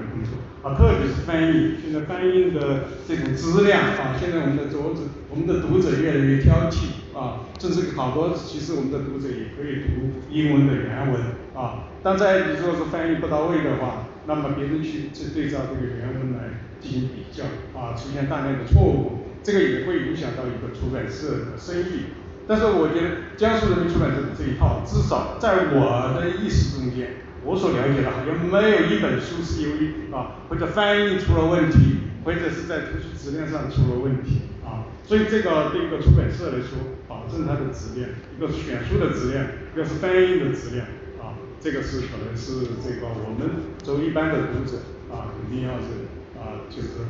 [0.64, 11.22] 啊，特别是翻译，现在翻译的这种质量啊，现在我们的读者，我们的读者越来越挑剔啊，甚至好多其实我们的读者也可以读英文的原文
[11.54, 17.44] 啊，但在你如果是翻译不到位的话，那么别人去去对照这个原文来进行比较
[17.78, 22.24] 啊，出现大量的错误，这个也会影响到一个出版社的生意。
[22.48, 40.88] 但是我觉得江苏人民出版社的这一套，至少在我的意识中间，我所了解的好像没有一本书是由于啊或者翻译出了问题，或者是在图书质量上出了问题啊，所以这个对一个出版社来说，保证它的质量，一个是选书的质量，一个是翻译的质量
[41.20, 44.78] 啊，这个是可能是这个我们作为一般的读者
[45.12, 46.08] 啊，肯定要是
[46.40, 47.04] 啊就是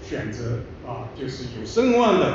[0.00, 2.26] 选择啊就是有声望的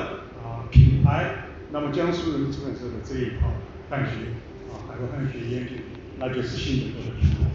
[0.44, 1.46] 啊品牌。
[1.72, 3.54] 那么江苏人民出版社的这一套
[3.90, 4.34] 汉学
[4.72, 5.74] 啊，海外汉学研究，
[6.20, 7.46] 那就是新的一个时代。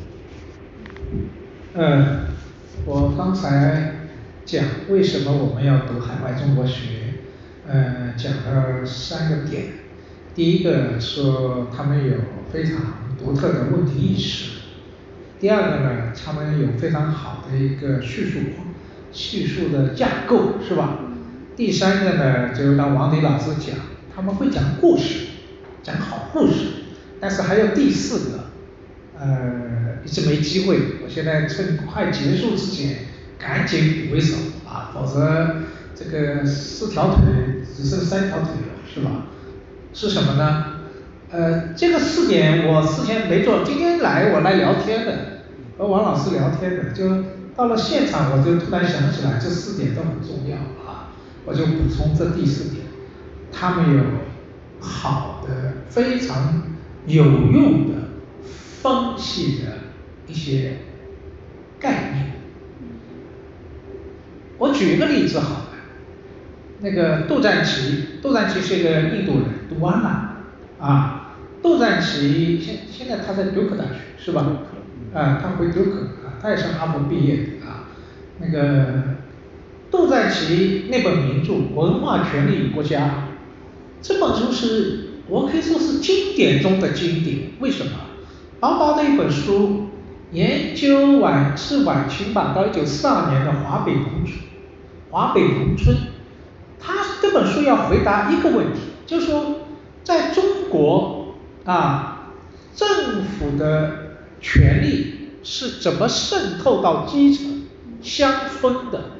[1.74, 2.26] 嗯，
[2.86, 4.08] 我刚才
[4.44, 7.14] 讲为什么我们要读海外中国学，
[7.68, 9.64] 嗯，讲了三个点。
[10.34, 12.16] 第一个说他们有
[12.50, 12.76] 非常
[13.18, 14.60] 独特的问题意识，
[15.38, 18.38] 第二个呢，他们有非常好的一个叙述
[19.12, 20.98] 叙述的架构，是吧？
[21.54, 23.76] 第三个呢，就让王迪老师讲。
[24.16, 25.26] 他们会讲故事，
[25.82, 26.66] 讲好故事，
[27.20, 28.43] 但是还有第四个，
[29.18, 30.78] 呃，一直没机会。
[31.04, 32.98] 我现在趁快结束之前，
[33.38, 34.36] 赶紧补一手
[34.68, 35.62] 啊，否则
[35.94, 39.26] 这个四条腿只剩三条腿了，是吧？
[39.92, 40.80] 是什么呢？
[41.30, 45.12] 呃，这个四点我之前没做，今天来我来聊天的，
[45.78, 47.24] 和王老师聊天的，就
[47.56, 51.14] 到了现场我就突然想起来，这四点都很重要啊，
[51.44, 52.84] 我就补充这第四点。
[53.52, 54.02] 他们有
[54.80, 56.62] 好的、非常
[57.06, 58.03] 有用的
[58.84, 59.78] 分析的
[60.26, 60.72] 一些
[61.80, 62.32] 概念。
[64.58, 65.66] 我举一个例子好了，
[66.80, 70.36] 那个杜赞奇，杜赞奇是一个印度人，读完了
[70.78, 74.58] 啊，杜赞奇现现在他在杜克大学是吧？
[75.14, 77.88] 啊，他回杜克啊，他也是哈佛毕业的啊，
[78.38, 79.16] 那个
[79.90, 83.06] 杜赞奇那本名著《文化权利与国家》。
[84.02, 87.92] 这本书是我可以说是经典中的经典，为什么？
[88.64, 89.88] 薄薄的一本书，
[90.32, 94.38] 研究晚是晚清吧，到一九四二年的华北农村，
[95.10, 95.94] 华北农村，
[96.80, 99.56] 他这本书要回答一个问题，就是说，
[100.02, 101.34] 在中国
[101.66, 102.30] 啊，
[102.74, 107.64] 政府的权力是怎么渗透到基层
[108.00, 109.10] 乡村的？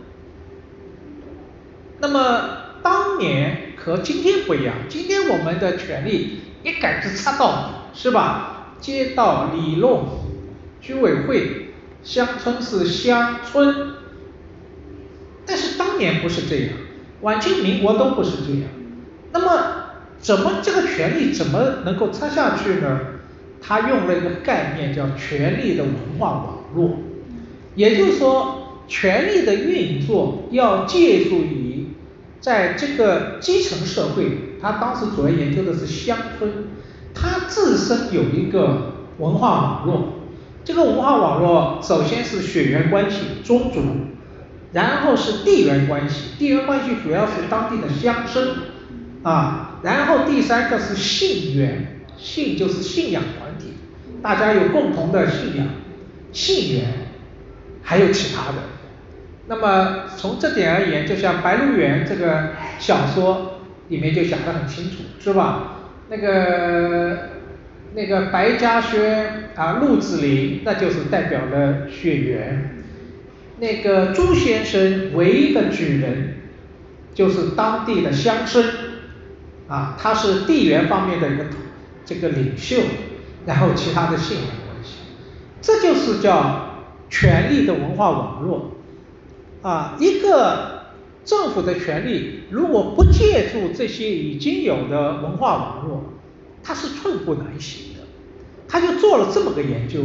[1.99, 2.49] 那么
[2.83, 3.61] 当年。
[3.77, 8.54] 和今天不一样，今天我们的权利一杆子插到底，是吧？
[8.85, 10.05] 街道、里弄、
[10.83, 11.71] 居委会、
[12.03, 13.95] 乡村是乡村，
[15.47, 16.75] 但是当年不是这样，
[17.23, 18.69] 晚清民国都不是这样。
[19.33, 19.87] 那么
[20.19, 23.01] 怎么这个权利怎么能够插下去呢？
[23.63, 26.99] 他用了一个概念叫权力的文化网络，
[27.75, 31.89] 也就是说，权力的运作要借助于。
[32.39, 36.64] 在这个基层社会，他当时主要研究的是乡村，
[37.15, 40.15] 它自身有一个文化网络。
[40.65, 43.81] 这个文化网络首先是血缘关系，宗族，
[44.73, 48.49] 然后是地缘关系，地缘关系主要是当地的乡绅
[49.23, 53.75] 啊，然后第三个是信源，信就是信仰团体，
[54.23, 55.67] 大家有共同的信仰，
[56.33, 56.87] 信源，
[57.83, 58.59] 还有其他的。
[59.47, 65.84] 那么从这点而言，就像《白鹿原》这个小说里面就讲得很清楚，是吧？
[66.09, 67.19] 那个
[67.95, 72.71] 那个白嘉轩啊，陆子霖，那就是代表了血缘。
[73.59, 76.35] 那个朱先生唯一的举人，
[77.15, 78.65] 就是当地的乡绅，
[79.69, 81.45] 啊，他是地缘方面的一个
[82.05, 82.83] 这个领袖，
[83.47, 84.97] 然后其他的信仰关系，
[85.63, 88.73] 这就是叫权力的文化网络，
[89.63, 90.74] 啊，一个
[91.25, 96.05] 政府的权力如果不借助这些已经有的文化网络，
[96.63, 98.01] 它是寸步难行的，
[98.69, 100.01] 他就做了这么个研究。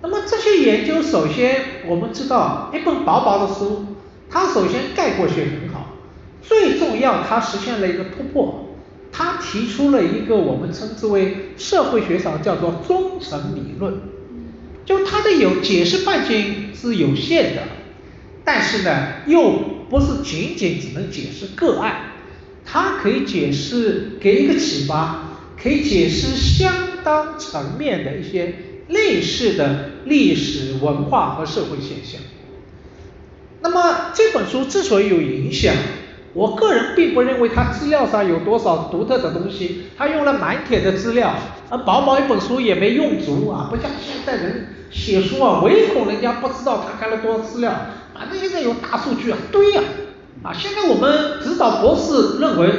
[0.00, 3.86] 那么这些研究，首先我们知道一本薄薄的书，
[4.30, 5.96] 它首先概括性很好，
[6.40, 8.76] 最重要它实现了一个突破，
[9.10, 13.94] 它提出了一个我们称之为社会学上叫做忠诚理论，
[14.84, 17.62] 就它的有解释半径是有限的，
[18.44, 22.12] 但是呢又不是仅仅只能解释个案，
[22.64, 28.54] 它可以解释给一个启发，可以解释相当层面的一些。
[28.88, 32.18] 类似的历史文化和社会现象。
[33.60, 35.74] 那么这本书之所以有影响，
[36.32, 41.34] 我个人并不认为它资料上有多少独特的东西，它用了满帖的资料，
[41.68, 47.88] 而薄薄一本书也没用足啊，不像现在人写书啊，唯恐人家不知道他看了多少资料，
[48.18, 49.82] 反正现在有大数据啊，堆呀，
[50.42, 52.72] 啊，现在我们指导博士认为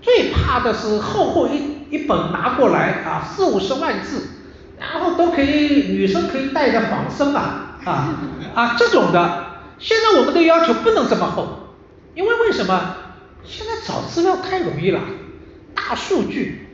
[0.00, 4.28] 最怕的是厚厚一一本拿过来啊，四五十万字。
[4.78, 8.14] 然后都可以，女生可以带着防身啊啊
[8.54, 9.46] 啊这种的，
[9.78, 11.72] 现在我们的要求不能这么厚，
[12.14, 12.96] 因为为什么？
[13.42, 15.00] 现在找资料太容易了，
[15.74, 16.68] 大数据，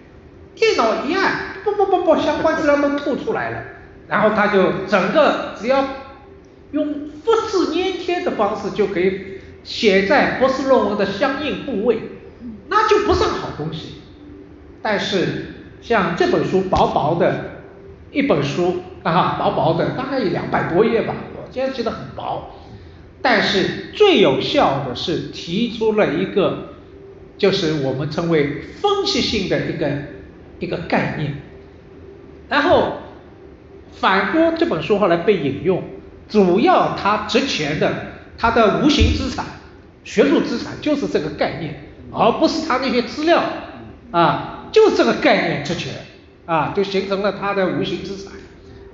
[0.57, 1.33] 电脑一按，
[1.63, 3.59] 不不不不，相关资料都吐出来了，
[4.09, 5.85] 然后他就整个只要
[6.73, 11.99] 用复制粘贴的方式就可以写在博士论文的相应部位，
[12.69, 13.95] 那就不算好东西。
[14.83, 15.47] 但是
[15.81, 17.51] 像这本书薄薄的。
[18.15, 22.51] 一本书啊，薄薄的，大概有两百多页吧，我现在记得很薄。
[23.23, 26.75] 但是最有效的是提出了一个，
[27.39, 29.91] 就是我们称为分析性的一个
[30.59, 31.37] 一个概念。
[32.51, 32.99] 然后
[33.93, 35.83] 反过这本书后来被引用，
[36.33, 38.07] 主要它值钱的，
[38.37, 39.45] 它的无形资产、
[40.03, 43.41] 学术资产就是这个概念，而不是它那些资料
[44.11, 45.93] 啊，就这个概念值钱。
[46.45, 48.33] 啊，就形成了它的无形资产，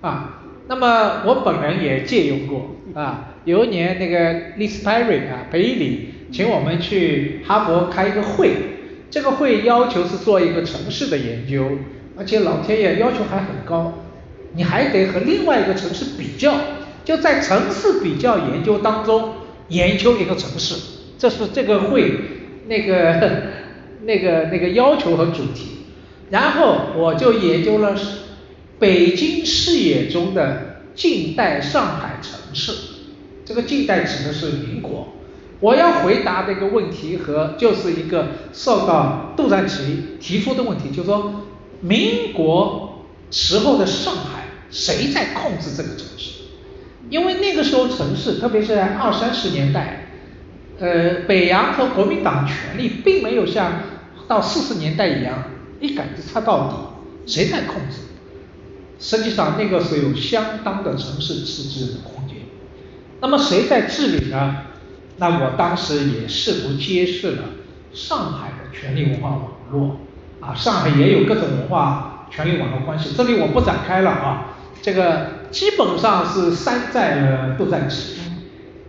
[0.02, 8.50] 啊，那么我本人也借用过，啊，有一年那个利斯派瑞啊，裴里请我们去哈佛开一个会，
[9.10, 11.78] 这个会要求是做一个城市的研究，
[12.18, 13.94] 而且老天爷要求还很高，
[14.52, 16.52] 你还得和另外一个城市比较，
[17.08, 19.32] 就在城市比较研究当中
[19.68, 20.74] 研究一个城市，
[21.18, 22.12] 这是这个会
[22.66, 23.44] 那个
[24.04, 25.86] 那个那个要求和主题。
[26.28, 27.96] 然后我就研究了
[28.78, 32.72] 北京视野中的近代上海城市，
[33.46, 35.08] 这个近代指的是民国。
[35.60, 41.46] 我要回答这个问题和就是一个受到杜赞奇提出的问题，就是说
[41.80, 46.37] 民国时候的上海谁在控制这个城市？
[47.10, 50.06] 因为那个时候城市，特别是在二三十年代，
[50.78, 53.72] 呃，北洋和国民党权力并没有像
[54.26, 55.44] 到四十年代一样。
[55.80, 57.98] 一杆子插到底，谁在控制？
[58.98, 62.38] 实际上那个是有相当的城市自治的空间。
[63.20, 64.56] 那么谁在治理呢？
[65.18, 67.44] 那我当时也试图揭示了
[67.92, 69.98] 上海的权力文化网络
[70.40, 73.10] 啊，上海也有各种文化权力网络关系。
[73.16, 78.20] 这里我不展开了啊，这个基本上是山寨了杜赞奇。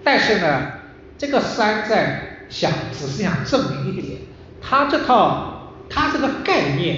[0.04, 0.72] 但是呢，
[1.18, 4.20] 这个山寨想只是想证明一点，
[4.62, 5.56] 他这套。
[5.92, 6.98] 它这个概念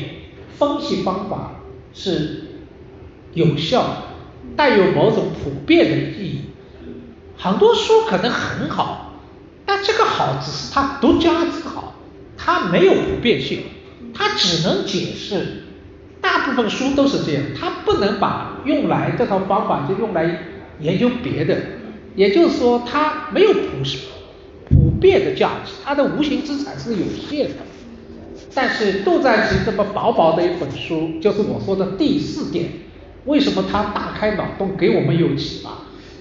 [0.60, 1.62] 分析方法
[1.94, 2.44] 是
[3.34, 4.04] 有效，
[4.58, 6.42] 带有某种普遍的意义。
[7.38, 9.14] 很多书可能很好，
[9.66, 11.94] 但这个好只是它独家之好，
[12.38, 13.64] 它没有普遍性，
[14.14, 15.61] 它只能解释。
[16.22, 20.40] 大部分书都是这样，它不能把用来这套方法就用来
[20.80, 21.58] 研究别的，
[22.16, 23.60] 也就是说它没有普
[24.70, 27.56] 普遍的价值，它的无形资产是有限的。
[28.54, 32.70] 但是杜赞奇这么薄薄的一本书，就是我说的第四点，
[33.26, 35.72] 为什么他大开脑洞，给我们有启发？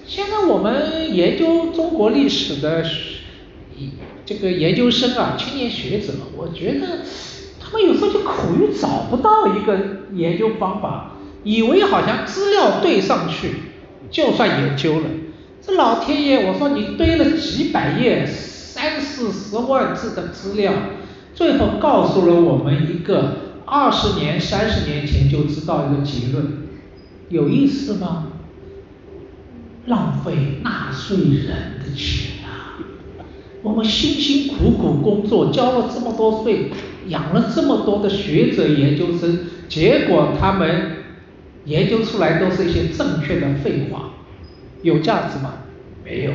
[0.07, 2.85] 现在我们研究中国历史的
[4.25, 6.99] 这个研究生啊，青年学者，我觉得
[7.71, 9.77] 他们有时候就苦于找不到一个
[10.13, 13.53] 研究方法，以为好像资料对上去
[14.09, 15.05] 就算研究了。
[15.61, 20.73] 这老天爷，我说你堆了几百页、三四十万字的资料。
[21.33, 26.67] 最后告诉了我们一个二十年、三十年前就知道一个结论，
[27.29, 28.27] 有意思吗？
[29.85, 32.75] 浪费纳税人的钱啊！
[33.63, 36.69] 我们辛辛苦苦工作，交了这么多税，
[37.07, 41.03] 养了这么多的学者研究生，结果他们
[41.65, 44.11] 研究出来都是一些正确的废话，
[44.81, 45.53] 有价值吗？
[46.03, 46.31] 没有。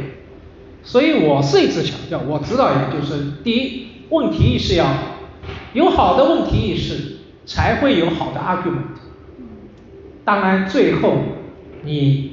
[0.82, 5.16] 所以我是一直强调，我指导研究生，第一，问题意识要好，
[5.72, 9.00] 有好的问题意识，才会有好的 argument。
[10.24, 11.18] 当然，最后
[11.84, 12.32] 你。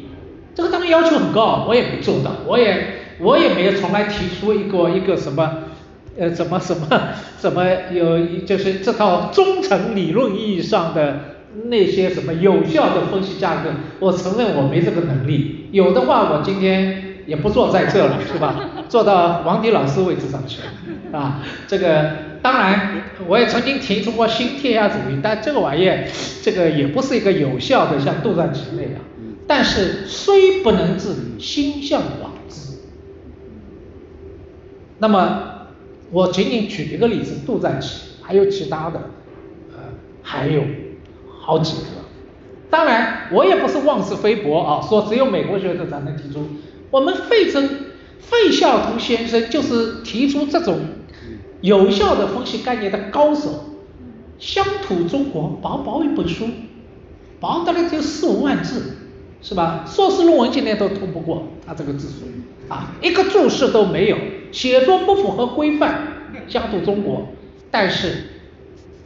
[0.56, 5.52] 这个当然要求很高，我也没做到，我也我也没有从来提出一个一个什么，
[6.18, 6.88] 呃，怎么什么
[7.40, 11.20] 怎么有就是这套忠诚理论意义上的
[11.66, 13.70] 那些什么有效的分析架构，
[14.00, 18.70] 我承认我没这个能力，有的话我今天也不坐在这了，是吧？
[18.90, 20.60] 坐到王迪老师位置上去
[21.12, 22.12] 了，啊，这个
[22.42, 26.06] 当然我也曾经提出过新天下主义，但这个玩意儿
[26.44, 29.02] 这个也不是一个有效的，像杜撰奇那样。
[29.48, 32.78] 但是虽不能治理，心向往之。
[35.00, 35.53] 那么
[36.14, 39.10] 我仅仅举一个例子，杜赞奇，还有其他的，
[39.74, 39.80] 呃，
[40.22, 40.62] 还有
[41.42, 41.88] 好几个。
[42.70, 46.46] 当然，我也不是妄自菲薄啊，说只有美国学者才能提出。
[46.92, 47.68] 我们费正
[48.20, 50.80] 费孝通先生就是提出这种
[51.62, 53.66] 有效的分析概念的高手。
[54.38, 56.48] 乡土中国薄薄一本书，
[57.40, 58.98] 薄的了就四五万字。
[59.46, 59.84] 是吧？
[59.86, 64.16] 硕士论文今天都通不过，他这个字数啊，一个注释都没有，
[64.54, 66.08] 写作不符合规范，
[66.48, 67.34] 乡土中国。
[67.70, 68.30] 但是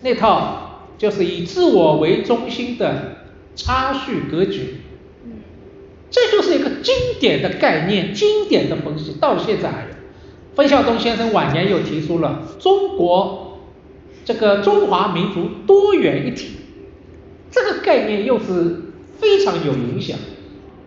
[0.02, 3.24] 那套就是以自我为中心的
[3.56, 4.76] 差序格局，
[6.12, 9.88] 这就是一个经典的概念，经典的分析，到现在还有。
[10.54, 13.58] 费孝通先生晚年又提出了中国
[14.24, 16.52] 这个中华民族多元一体，
[17.50, 18.84] 这个概念又是。
[19.20, 20.16] 非常有影响。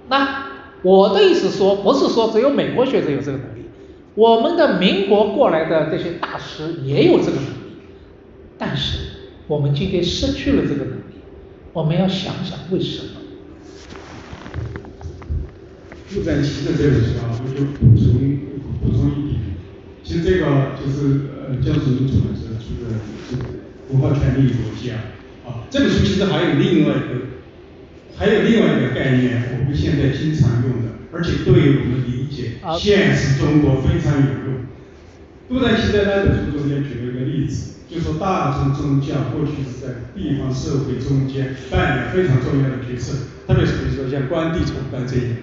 [0.09, 0.47] 那
[0.83, 3.60] 我的意思说，不是说只有美国学者有这个能力，
[4.21, 7.81] 我们的民国过来的这些大师也有这个能力，
[8.59, 8.99] 但是
[9.47, 11.23] 我们今天失去了这个能力，
[11.73, 13.09] 我们要想想为什么。
[16.11, 18.37] 杜赞奇的这本书啊，我就补充
[18.83, 19.41] 补充一点，
[20.05, 23.45] 其实这个就是呃江苏出版社出的这个
[23.89, 25.01] 文化权利逻辑啊，
[25.47, 27.31] 啊这本书其实还有另外一个。
[28.19, 34.61] 还有另外一个概念，我们现在经常用的，而且对我们理解现实中国非常有用。
[35.49, 45.37] 杜赞奇在那本书中间举了一个例子，就说大众宗教过去是在地方社会中间扮演非常重要的角色，特别是比如说像关帝崇拜这一点。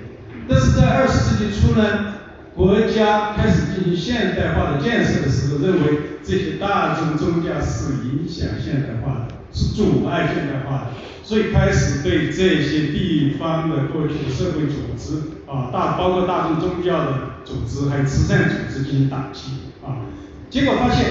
[0.48, 2.16] 但是在二十世纪初呢，
[2.56, 10.88] 国家开始进行现代化的建设的时候，认为这些大众宗教是影响现代化的，是是阻碍现代化的。
[11.24, 17.14] 所以开始对这些地方的过去的社会组织啊，大包括大众宗教的
[17.44, 19.52] 组织，还有慈善组织进行打击
[19.86, 20.08] 啊，
[20.50, 21.06] 结果发现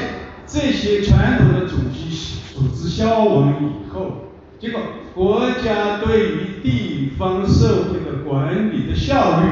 [0.47, 4.81] 这些传统的组织组织消亡以后，结果
[5.15, 9.49] 国家对于地方社会的管理的效率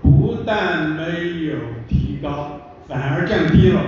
[0.00, 1.56] 不但没有
[1.86, 2.58] 提高，
[2.88, 3.82] 反而降低了。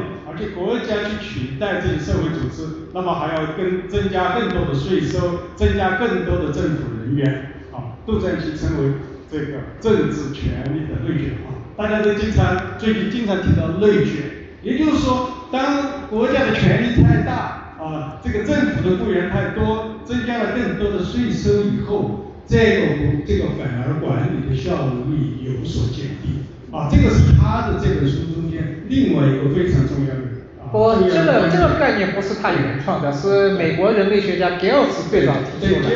[0.46, 8.92] 国家去取代这些社会组织，那么还要更增加更多的税收，增加更多的政府人员，啊，都在去成为
[9.30, 11.54] 这个政治权力的内卷化。
[11.76, 14.24] 大家都经常最近经常提到内卷，
[14.62, 26.42] 也就是说，当国家的权力太大，啊，这个政府的雇员太多，增加了更多的税收以后，这个这个反而管理的效率有所减低。
[26.70, 30.27] 啊，这个是他的这本书中间另外一个非常重要的。
[30.70, 35.88] 不，这个这个概念不是他原创的，是美国人类学家 Gales 最早提出的。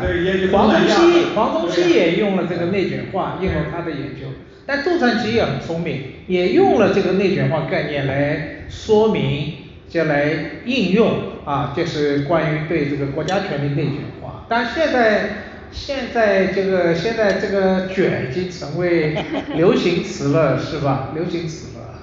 [0.00, 4.28] 对，黄宗羲，黄宗羲也用了这个内卷化，应用他的研究。
[4.66, 9.54] 但杜赞奇也很聪明，也用了这个内卷化概念来说明，
[9.88, 10.32] 就来
[10.64, 11.10] 应用
[11.44, 14.46] 啊，就是关于对这个国家权力内卷化。
[14.48, 15.30] 但现在。
[15.72, 19.16] 现在这个现在这个卷已经成为
[19.54, 21.10] 流行词了，是吧？
[21.14, 21.94] 流行词了。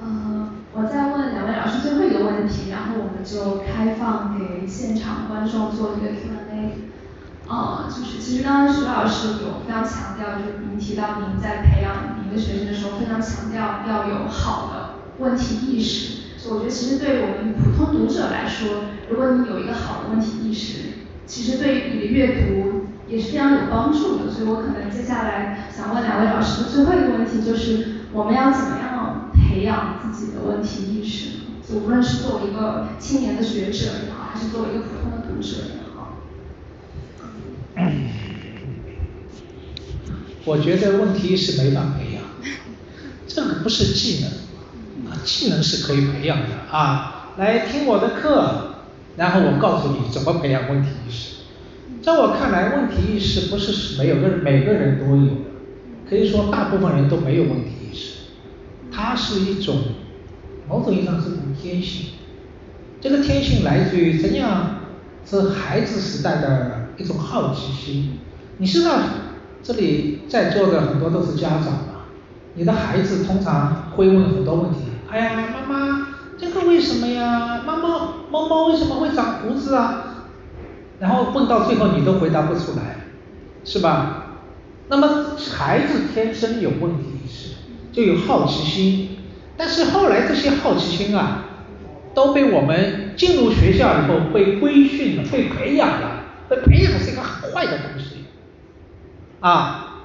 [0.00, 6.90] 呃，我再问两位老师最后一个问题，然后我们就开放给现场观众做一个 Q&A。
[7.48, 16.22] 呃，就是其实刚刚徐老师有非常强调，就是您提到您在培养您的学生的时候，非常强调要有好的问题意识。
[16.38, 20.92] 所以我觉得其实对于我们普通读者来说，如果你有一个好的问题意识，
[21.26, 24.30] 其实对于你的阅读也是非常有帮助的。
[24.30, 31.43] 所以我可能接下来想问两位老师的最后一个问题就是，我们要怎么样培养自己的问题意识呢？
[31.70, 36.18] 无论是作为一个青年的学者也好，还是作为一个普通的读者也好。
[40.44, 42.22] 我觉得问题意识没法培养，
[43.26, 44.30] 这个不是技能，
[45.24, 46.70] 技能是可以培养的。
[46.70, 48.74] 啊，来听我的课，
[49.16, 51.36] 然后我告诉你怎么培养问题意识。
[52.02, 55.36] 在我看来，问题意识不是没有个每个人都有的，
[56.08, 58.16] 可以说大部分人都没有问题意识，
[58.92, 59.78] 它是一种
[60.68, 62.10] 某种意义上是一种天性。
[63.00, 64.76] 这个天性来自于怎样？
[65.26, 68.18] 是孩子时代的一种好奇心。
[68.58, 68.98] 你知道？
[69.62, 72.04] 这里在座的很多都是家长嘛，
[72.54, 74.80] 你的孩子通常会问很多问题。
[75.10, 77.62] 哎呀，妈妈，这个为什么呀？
[77.64, 77.88] 妈妈，
[78.30, 80.26] 猫猫为什么会长胡子啊？
[81.00, 83.06] 然后问到最后你都回答不出来，
[83.64, 84.36] 是吧？
[84.88, 87.54] 那么孩子天生有问题意识，
[87.90, 89.13] 就有好奇心，
[89.56, 91.44] 但是后来这些好奇心啊，
[92.14, 98.24] 都被我们进入学校以后被规训了，被培养了，被培养是一个很坏的东西。
[99.40, 100.02] 啊，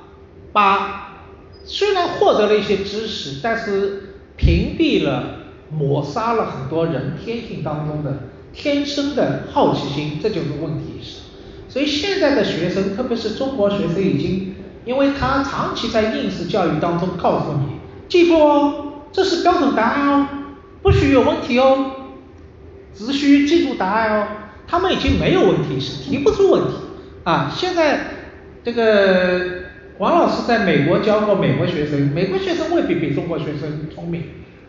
[0.52, 1.24] 把
[1.64, 11.22] 虽然获得了一些知识，但是屏蔽了、抹杀了很多人天性当中的天生的好奇心，这就是问题意识。
[11.70, 14.56] 所以现在的学生，特别是中国学生，已经
[14.86, 20.28] 因为他长期在应试教育当中告诉你，记住哦，这是标准答案哦，
[20.82, 21.92] 不许有问题哦，
[22.94, 24.28] 只需记住答案哦，
[24.68, 26.74] 他们已经没有问题是，提不出问题
[27.24, 28.16] 啊，现在。
[28.62, 29.40] 这个
[30.00, 34.22] 王老师在美国教过美国学生，美国学生未必比中国学生聪明，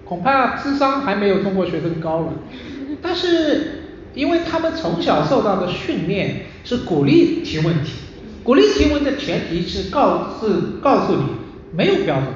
[0.04, 2.32] 恐怕智商还没有中国学生高了。
[3.02, 3.82] 但是
[4.14, 7.94] 因为他们从小受到的训练是鼓励提问题，
[8.44, 11.24] 鼓励提问的前提是告是告诉你
[11.74, 12.26] 没有标准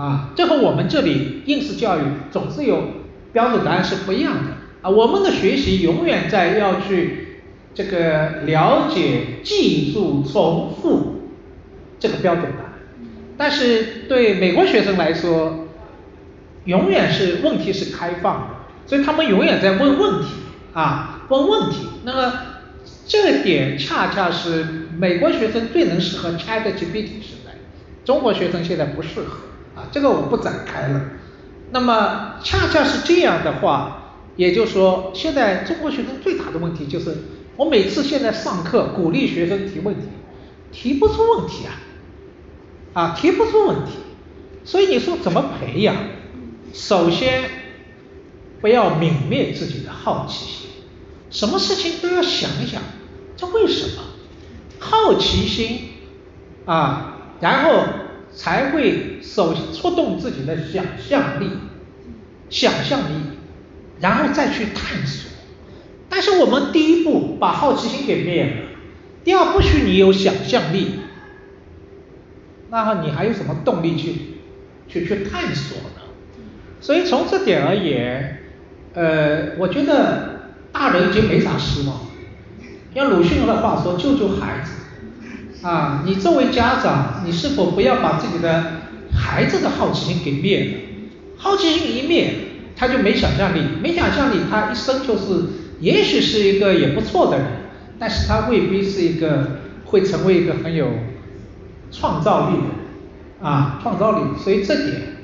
[0.00, 2.84] 啊，这和我们这里应试教育总是有
[3.32, 7.26] 标准答案是不一样的啊，我们的学习永远在要去。
[7.72, 11.30] 这个了解、记住、重复
[12.00, 12.72] 这个标准答案，
[13.38, 15.68] 但是对美国学生来说，
[16.64, 18.46] 永远是问题是开放的，
[18.86, 20.30] 所以他们永远在问问题
[20.72, 21.86] 啊，问问题。
[22.04, 22.32] 那么
[23.06, 27.52] 这点恰恰是美国学生最能适合 ChatGPT 时代，
[28.04, 29.49] 中国学生现在不适合
[29.92, 31.02] 这个我不展开了。
[31.70, 37.16] 那么恰恰是这样的话，也就是说，现在中国学生最大的问题就是。
[37.56, 40.00] 我每次现在上课鼓励学生提问题，
[40.72, 41.76] 提不出问题啊，
[42.94, 43.98] 啊提不出问题，
[44.64, 45.94] 所以你说怎么培养？
[46.72, 47.50] 首先
[48.62, 50.70] 不要泯灭自己的好奇心，
[51.28, 52.80] 什么事情都要想一想，
[53.36, 54.04] 这为什么？
[54.78, 55.90] 好奇心
[56.64, 57.84] 啊，然后
[58.34, 61.50] 才会首触动自己的想象力，
[62.48, 63.14] 想象力，
[64.00, 65.30] 然后再去探索。
[66.08, 68.52] 但是我们第一步把好奇心给灭了，
[69.24, 71.00] 第二不许你有想象力，
[72.70, 74.14] 那你还有什么动力去
[74.88, 76.02] 去去探索呢？
[76.80, 78.38] 所以从这点而言，
[78.94, 82.00] 呃，我觉得大人已经没啥希望。
[82.94, 84.72] 用鲁迅的话说，救救孩子
[85.62, 86.02] 啊！
[86.06, 88.82] 你作为家长，你是否不要把自己的
[89.12, 90.72] 孩子的好奇心给灭了？
[91.36, 92.34] 好奇心一灭，
[92.76, 95.44] 他就没想象力，没想象力，他一生就是。
[95.80, 97.46] 也许是一个也不错的人，
[97.98, 100.88] 但是他未必是一个会成为一个很有
[101.90, 105.16] 创造力的啊创造力，所以这点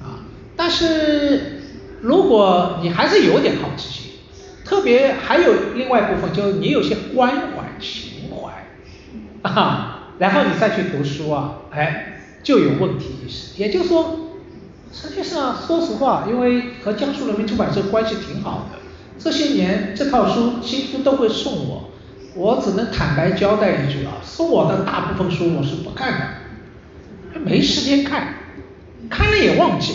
[0.00, 0.24] 啊，
[0.56, 1.60] 但是
[2.00, 4.12] 如果你还是有点好奇心，
[4.64, 8.07] 特别还有另外一部分，就是你有些关怀情怀
[9.42, 13.60] 啊，然后你再去读书啊，哎，就有问题意识。
[13.60, 14.30] 也就是说，
[14.92, 18.78] 实际上说实话，因为和江苏人民出版社关系挺好的。
[19.18, 21.90] 这些年这套书新书都会送我，
[22.34, 26.12] 我只能坦白交代一句啊，送我的大部分书我是不看
[27.34, 28.34] 的，没时间看，
[29.10, 29.92] 看了也忘记，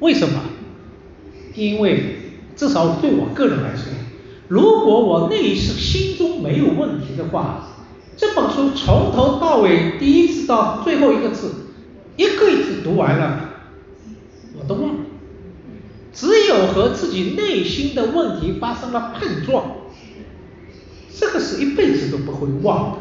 [0.00, 0.40] 为什么？
[1.54, 3.92] 因为至少对我个人来说，
[4.48, 7.75] 如果我内心心中没有问题的话，
[8.16, 11.52] 这本书从头到尾第一次到最后一个字，
[12.16, 13.50] 一个字读完了，
[14.58, 15.00] 我都忘了。
[16.14, 19.76] 只有和自己内心的问题发生了碰撞，
[21.14, 22.98] 这个是一辈子都不会忘的。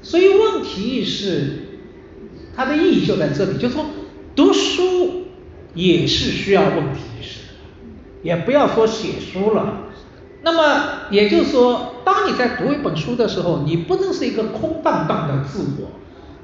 [0.00, 1.80] 所以问题意识
[2.56, 3.84] 它的意义就在这里，就是说
[4.34, 5.24] 读书
[5.74, 7.54] 也是需要问题意识的，
[8.22, 9.82] 也不要说写书了。
[10.44, 15.88] 那么也就是说，当你在读一本书的时候，你不能是一个空荡荡的自我，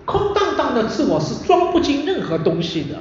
[0.06, 3.00] 空荡荡的自我是装不进任何东西的。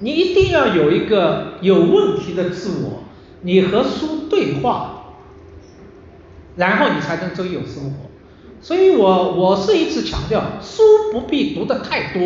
[0.00, 3.02] 你一定要有一个有问题的自我，
[3.42, 5.16] 你和书对话，
[6.54, 8.06] 然后你才能真有生活。
[8.62, 12.22] 所以我我是一直强调，书不必读得太多。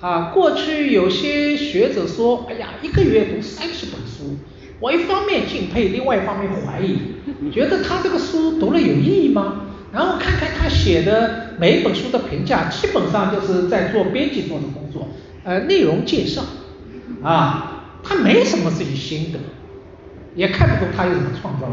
[0.00, 4.36] 啊，过去有些学者说，哎呀，一个月读三十本书，
[4.80, 9.62] 我一方面敬佩，另外一方面怀疑，觉得他这个书读了有意义吗？
[9.92, 15.08] 然后看看他写的每一本书的评价，基本上就是在做编辑做的工作，
[15.44, 16.42] 呃，内容介绍，
[17.22, 19.38] 啊，他没什么自己心得，
[20.34, 21.72] 也看不出他有什么创造力，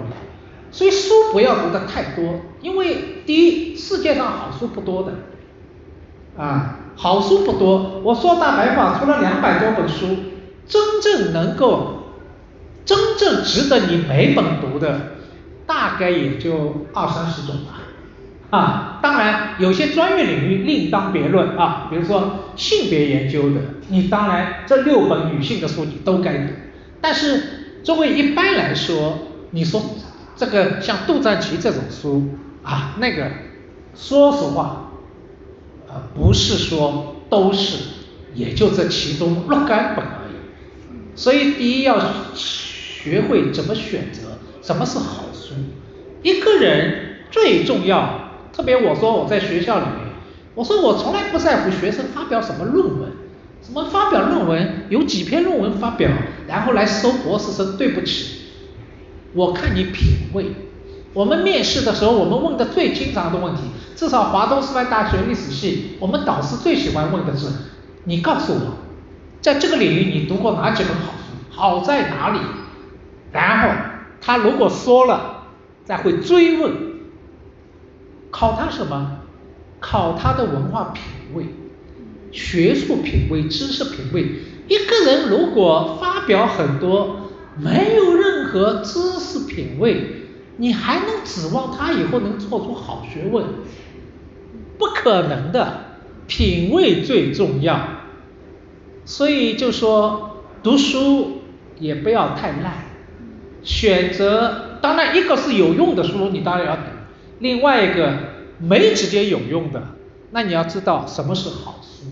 [0.71, 10.07] 所以书不要读的太多，因为第一，世界上好书不多的，啊，好书不多，我说大白话，除了两百多本书，
[10.65, 11.94] 真正能够，
[12.85, 15.17] 真正值得你每本读的，
[15.65, 17.81] 大概也就二三十种吧。
[18.51, 23.59] 啊，当然有些专业领域另当别论啊，比如说性别研究的，
[23.89, 26.53] 你当然这六本女性的书你都该读。
[27.01, 29.17] 但是作为一般来说，
[29.49, 29.81] 你说
[30.37, 32.29] 这个像杜赞奇这种书
[32.63, 33.29] 啊，那个
[33.95, 34.91] 说实话，
[35.87, 37.77] 呃，不是说都是，
[38.35, 41.15] 也就这其中若干本而已。
[41.15, 41.97] 所以第一要
[43.05, 45.53] 学会怎么选择，什么是好书。
[46.23, 48.31] 一个人最重要。
[48.51, 50.07] 特别我说我在学校里面，
[50.55, 53.11] 我说我从来不在乎学生发表什么论文，
[53.61, 56.09] 什么发表论文有几篇论文发表，
[56.47, 58.39] 然后来收博士生，对不起，
[59.33, 60.47] 我看你品味。
[61.13, 63.61] 我们面试的时候，我们问的最经常的问题，
[63.95, 67.47] 至少华东师范大学历史系，我们导师最喜欢问的是，
[68.05, 68.77] 你告诉我，
[69.41, 72.39] 在这个领域你读过哪几本好书，好在哪里？
[73.35, 73.69] 然后
[74.21, 75.43] 他如果说了，
[75.83, 76.71] 再会追问。
[78.31, 79.17] 考他什么？
[79.81, 81.03] 考他的文化品
[81.35, 81.47] 位、
[82.31, 84.23] 学术品位、知识品位。
[84.69, 93.45] 一个人如果发表很多，没有任何知识品位，你还能指望他以后能做出好学问？
[94.77, 97.79] 不可能的，品位最重要。
[99.03, 101.41] 所以就说读书
[101.79, 102.73] 也不要太烂，
[103.65, 106.81] 选择当然一个是有用的书，你当然要读。
[107.39, 108.13] 另外一个
[108.59, 109.81] 没直接有用的，
[110.31, 112.05] 那你要知道什么是好书，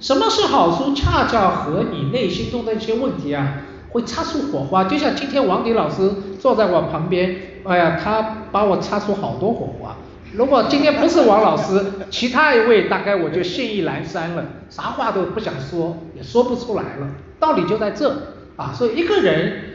[0.00, 3.58] 什么是好书，恰恰和你内心中的一些问题啊，
[3.90, 4.84] 会擦出火花。
[4.84, 9.96] 就像今天王迪老师坐在我旁边，哎呀，他把我擦出好多火花。
[10.32, 17.08] 如果今天不是王老师，其他一位大概我就信意阑珊了，啥话都不想说，也说不出来了。
[17.38, 19.69] 道理就在这啊，所以一个人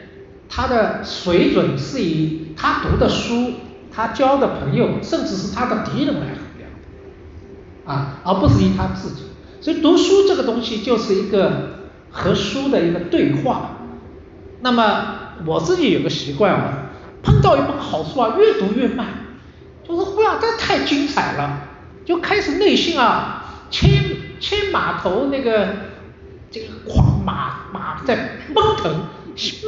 [0.48, 3.52] 他的水准是以他读的书。
[3.98, 6.68] 他交的朋友，甚至是他的敌人来衡量，
[7.86, 9.22] 啊，而不是以他自己。
[9.62, 11.78] 所以读书这个东西就是一个
[12.10, 13.70] 和书的一个对话。
[14.60, 15.14] 那么
[15.46, 16.90] 我自己有个习惯啊，
[17.22, 19.06] 碰到一本好书啊，越读越慢，
[19.82, 21.60] 就是哇，这太精彩了，
[22.04, 24.04] 就开始内心啊，牵
[24.38, 25.68] 牵马头那个
[26.50, 28.94] 这个狂马马在奔腾，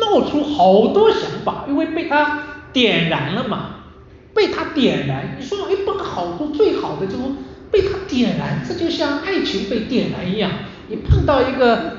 [0.01, 2.43] 冒出好多想法，因为被他
[2.73, 3.75] 点燃了嘛。
[4.35, 7.23] 被他点燃，你说一本好书最好的就是
[7.73, 10.51] 被他点燃，这就像爱情被点燃一样。
[10.89, 11.97] 你碰到一个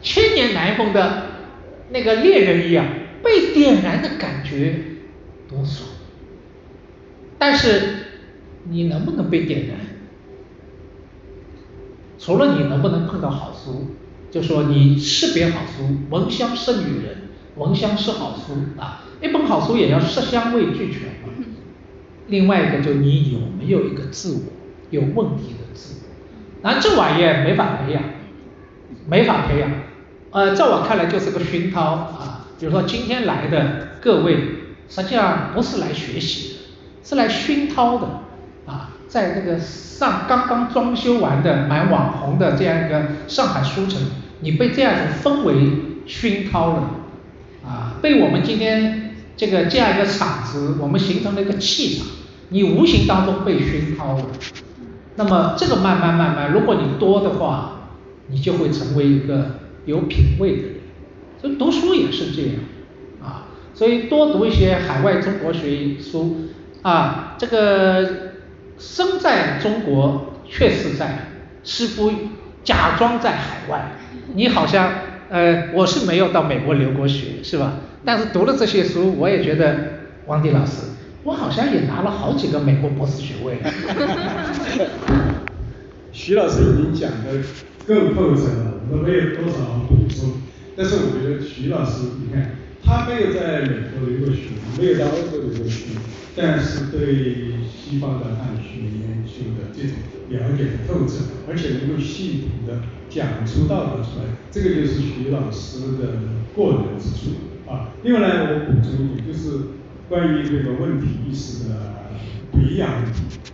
[0.00, 1.22] 千年难逢的
[1.90, 2.86] 那个恋人一样，
[3.24, 4.82] 被点燃的感觉
[5.48, 5.88] 多爽。
[7.38, 7.82] 但是
[8.64, 9.76] 你能不能被点燃？
[12.18, 13.96] 除了你能不能碰到好书，
[14.30, 19.04] 就说你识别好书，闻香识女人，闻香识好书啊。
[19.22, 21.32] 一本好书也要色香味俱全嘛。
[22.28, 24.40] 另外一个就你有没有一个自我
[24.90, 26.08] 有问题的自我，
[26.62, 28.02] 那这玩意儿没法培养，
[29.08, 29.70] 没法培养。
[30.32, 32.46] 呃，在我看来就是个熏陶啊。
[32.58, 34.38] 比如说今天来的各位，
[34.88, 36.58] 实际上不是来学习的，
[37.04, 38.22] 是来熏陶的啊。
[39.08, 44.00] 在这个上刚刚装修完的蛮网红的这样一个上海书城，
[44.40, 45.54] 你被这样子氛围
[46.06, 46.90] 熏陶了
[47.64, 49.02] 啊，被我们今天。
[49.38, 52.06] 这个这样一个场子，我们形成了一个气场，
[52.48, 54.24] 你无形当中被熏陶了。
[55.16, 57.90] 那么这个慢慢慢慢，如果你多的话，
[58.28, 60.74] 你就会成为一个有品位的人。
[61.38, 62.52] 所以读书也是这样
[63.22, 66.46] 啊，所以多读一些海外中国学书
[66.80, 68.35] 啊，这个
[68.78, 71.28] 生在中国却是在，
[71.64, 72.12] 似乎
[72.62, 73.92] 假装在海外，
[74.34, 74.92] 你好像
[75.28, 77.80] 呃，我是没有到美国留过学，是吧？
[78.04, 79.76] 但是读了这些书，我也觉得
[80.26, 80.82] 王迪老师，
[81.24, 83.58] 我好像也拿了好几个美国博士学位。
[86.12, 87.42] 徐老师已经讲的
[87.86, 88.74] 更透彻了。
[88.90, 90.32] 我没有多少补充。
[90.76, 95.86] 但是我觉得徐老师，你看他没有在美国留过学，没有在欧洲留过学，
[96.36, 99.96] 但是对西方的汉学研究的这种
[100.28, 106.18] 了解的透彻，而且能够系统的讲出道德出来，这个就是徐老师的
[106.54, 107.90] 过人之处啊。
[108.02, 109.58] 另外呢，我补充一点，就是
[110.08, 111.74] 关于这个问题意识的
[112.52, 113.02] 培养。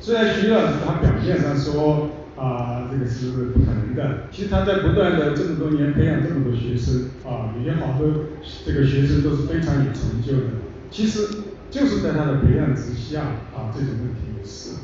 [0.01, 8.09] 虽然徐老师他表面上说啊，这个是不可能的，其实他在不断的这么多年培养这么多学生啊，有些好多
[8.64, 10.48] 这个学生都是非常有成就的。
[10.90, 11.28] 其实
[11.70, 13.22] 就是在他的培养之下
[13.54, 14.76] 啊，这种问题也是。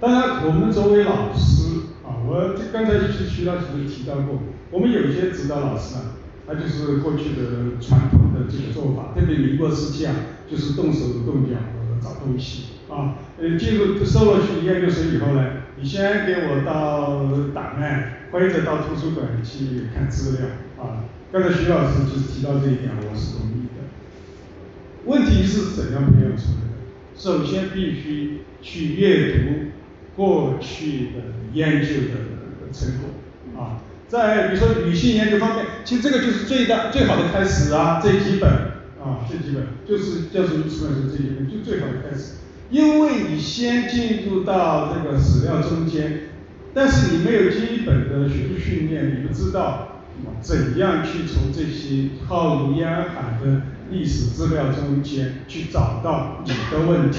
[0.00, 4.40] 当然，我们作为老师啊，我刚才就是徐老师提到过，
[4.70, 6.16] 我们有些指导老师啊，
[6.46, 10.14] 他就是过去的传统的这个做法，特别民国时期啊，
[10.50, 11.56] 就是动手动脚
[12.02, 12.64] 找东西。
[12.90, 20.46] 啊，呃，进入收了去研究生以后呢，你先给我到档案或者到图书馆去看资料
[20.82, 21.04] 啊。
[21.30, 23.84] 刚才徐老师就提到这一点，我是同意的。
[25.04, 27.14] 问题是怎样培养出来的？
[27.14, 29.72] 首先必须去阅读
[30.16, 31.20] 过去的
[31.52, 33.82] 研究的成果啊。
[34.08, 38.50] 在比如说女性研究方面，其实这个就是最大最好的开始啊，这几本
[39.02, 42.36] 啊，这几本就是教授出版社这一本就最好的开始。
[42.74, 46.22] 因为你先进入到这个史料中间，
[46.74, 50.02] 但是你没有基本的学术训练，你不知道
[50.40, 57.18] 怎样去从这些浩如烟海的历史资料中间去找到你的问题。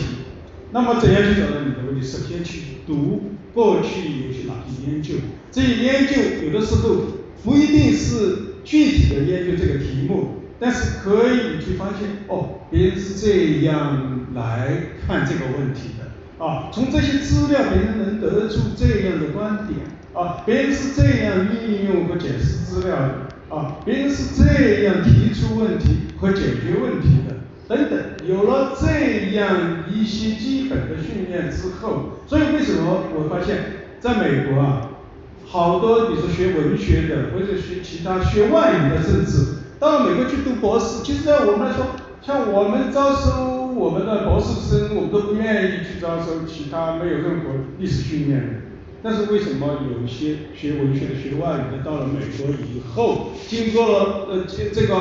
[0.73, 2.05] 那么怎样去找到你的问题？
[2.05, 5.13] 首先去读过去有些哪些研究，
[5.53, 6.97] 这些研究有的时候
[7.45, 10.41] 不一定是具体的研究这个题目。
[10.59, 14.69] 但是可以去发现，哦，别人是这样来
[15.05, 19.79] 看这个问题的，啊，从这些资料别人能得出这样的观点，
[20.13, 27.35] 啊，别人是这样运用和解释资料的，啊，别人是这样提出问题和解决问题的，
[27.67, 33.57] 等等，有了这样一些基本的训练之后，所以为什么我发现，
[33.99, 34.89] 在美国啊，
[35.45, 39.64] 好多你说学文学的或者学其他学外语的，甚至。
[39.79, 41.85] 到美国去读博士，其实在我们来说，
[42.21, 48.47] 像我们招收我们的博士生，我们都不愿意去招收其他没有任何历史训练的。
[49.03, 54.95] 但是为什么有些学文学的、学外语的，到了美国以后，经过了呃这这个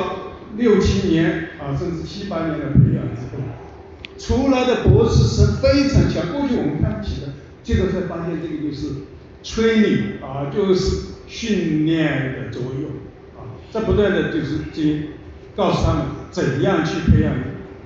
[0.57, 3.41] 六七年啊，甚至七八年的培养之后，
[4.19, 6.31] 出来的博士生非常强。
[6.31, 7.33] 过去我们看不起的，
[7.63, 8.93] 现在才发现这个就是
[9.43, 13.04] training 啊，就是训练的作用。
[13.75, 15.03] 在不断的就是进行
[15.53, 17.33] 告诉他们怎样去培养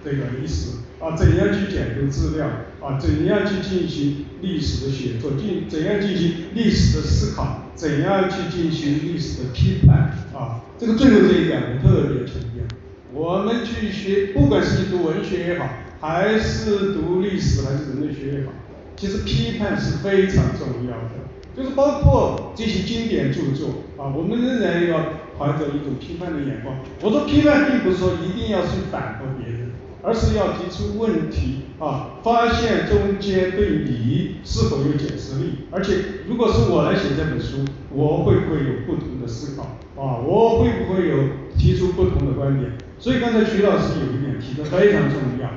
[0.05, 2.45] 这个历史啊，怎样去解读资料
[2.79, 10.61] 啊，怎样去进行历史的写作，进怎样进行历史的思考，怎样去进行历史的批判啊。
[10.77, 12.63] 这个最后这一点我特别强调，
[13.11, 15.69] 我们去学，不管是你读文学也好，
[16.01, 18.53] 还是读历史还是人类学也好，
[18.95, 21.25] 其实批判是非常重要的，
[21.59, 24.99] 就是包括这些经典著作啊，我们仍然要。
[25.39, 29.71] 怀着一种批判的眼光，我说批判并不是说一定要去反驳别人，
[30.03, 39.63] 而是要提出问题啊，发现中间对你是否有解释力，而且如果是我来写这本书，我会不会有不同的思考
[39.95, 40.19] 啊？
[40.19, 41.15] 我会不会有
[41.57, 42.73] 提出不同的观点？
[42.99, 45.47] 所以刚才徐老师有一点提的非常重要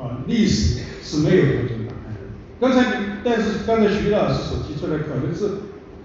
[0.00, 1.81] 啊，历史是没有标准。
[2.62, 2.84] 刚才
[3.24, 5.46] 但是刚才徐老师所提出来可能是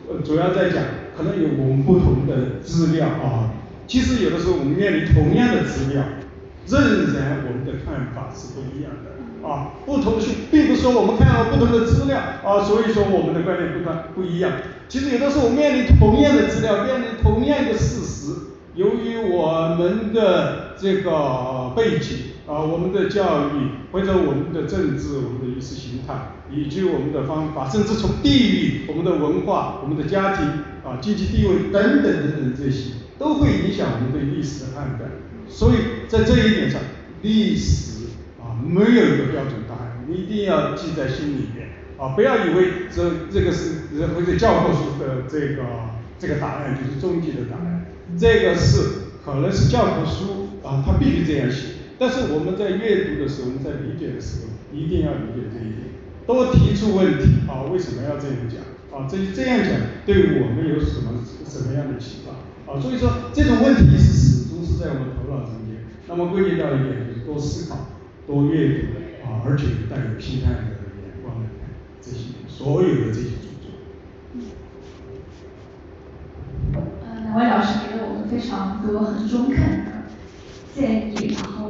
[0.10, 0.84] 呃主要在讲。
[1.16, 3.50] 可能有我们不同的资料啊，
[3.88, 6.04] 其实有的时候我们面临同样的资料，
[6.68, 6.80] 仍
[7.12, 9.74] 然我们的看法是不一样的啊。
[9.84, 14.52] 不同的是，并不是说我们看到不同的资料啊，所以说我们的观点不同不一样。
[14.88, 18.34] 其实有的时候我们面临同样的资料，面临同样的事实，
[18.76, 22.18] 由于我们的这个背景。
[22.48, 30.46] 啊，我们的教育或者我们的政治、我们的意识形态，以及我们的方法，甚至从地域、我们的文化、我们的家庭
[30.84, 35.12] 啊、经济地位等等等等这些，都会影响我们对历史的判断。
[35.50, 36.82] 所以在这一点上，
[37.22, 38.08] 历史
[38.40, 45.64] 啊没有一个标准答案，你一定要记在心里面啊，不要以为这这个是或者教科书的这个
[46.20, 47.86] 这个答案就是终极的答案，
[48.18, 48.90] 这个是
[49.26, 51.76] 可能是教科书啊，它必须这样写。
[52.00, 55.87] 但是我们在阅读的时候，我们在理解的时候，一定要理解这一点，
[56.28, 58.60] 多提出问题啊，为什么要这样讲
[58.92, 59.08] 啊？
[59.10, 59.72] 这这样讲
[60.06, 62.80] 对我们有什么什么样的启发啊？
[62.80, 65.88] 所以说这种问题是始终是在我们头脑中间。
[66.08, 67.88] 那么归结到一点就是多思考、
[68.28, 68.88] 多阅读
[69.26, 70.62] 啊，而且带有批判的
[71.02, 73.72] 眼光来看这些所有的这些著作。
[77.04, 78.18] 呃，两位老师给了我们。
[78.28, 80.04] 非常多很中肯的
[80.76, 81.67] 建议，然后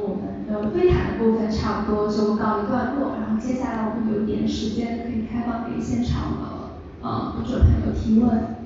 [0.50, 8.57] 呃，会谈的部分差不多就告一段落，然后接下来我们有一点时间可以开放给现场的呃读者朋友提问。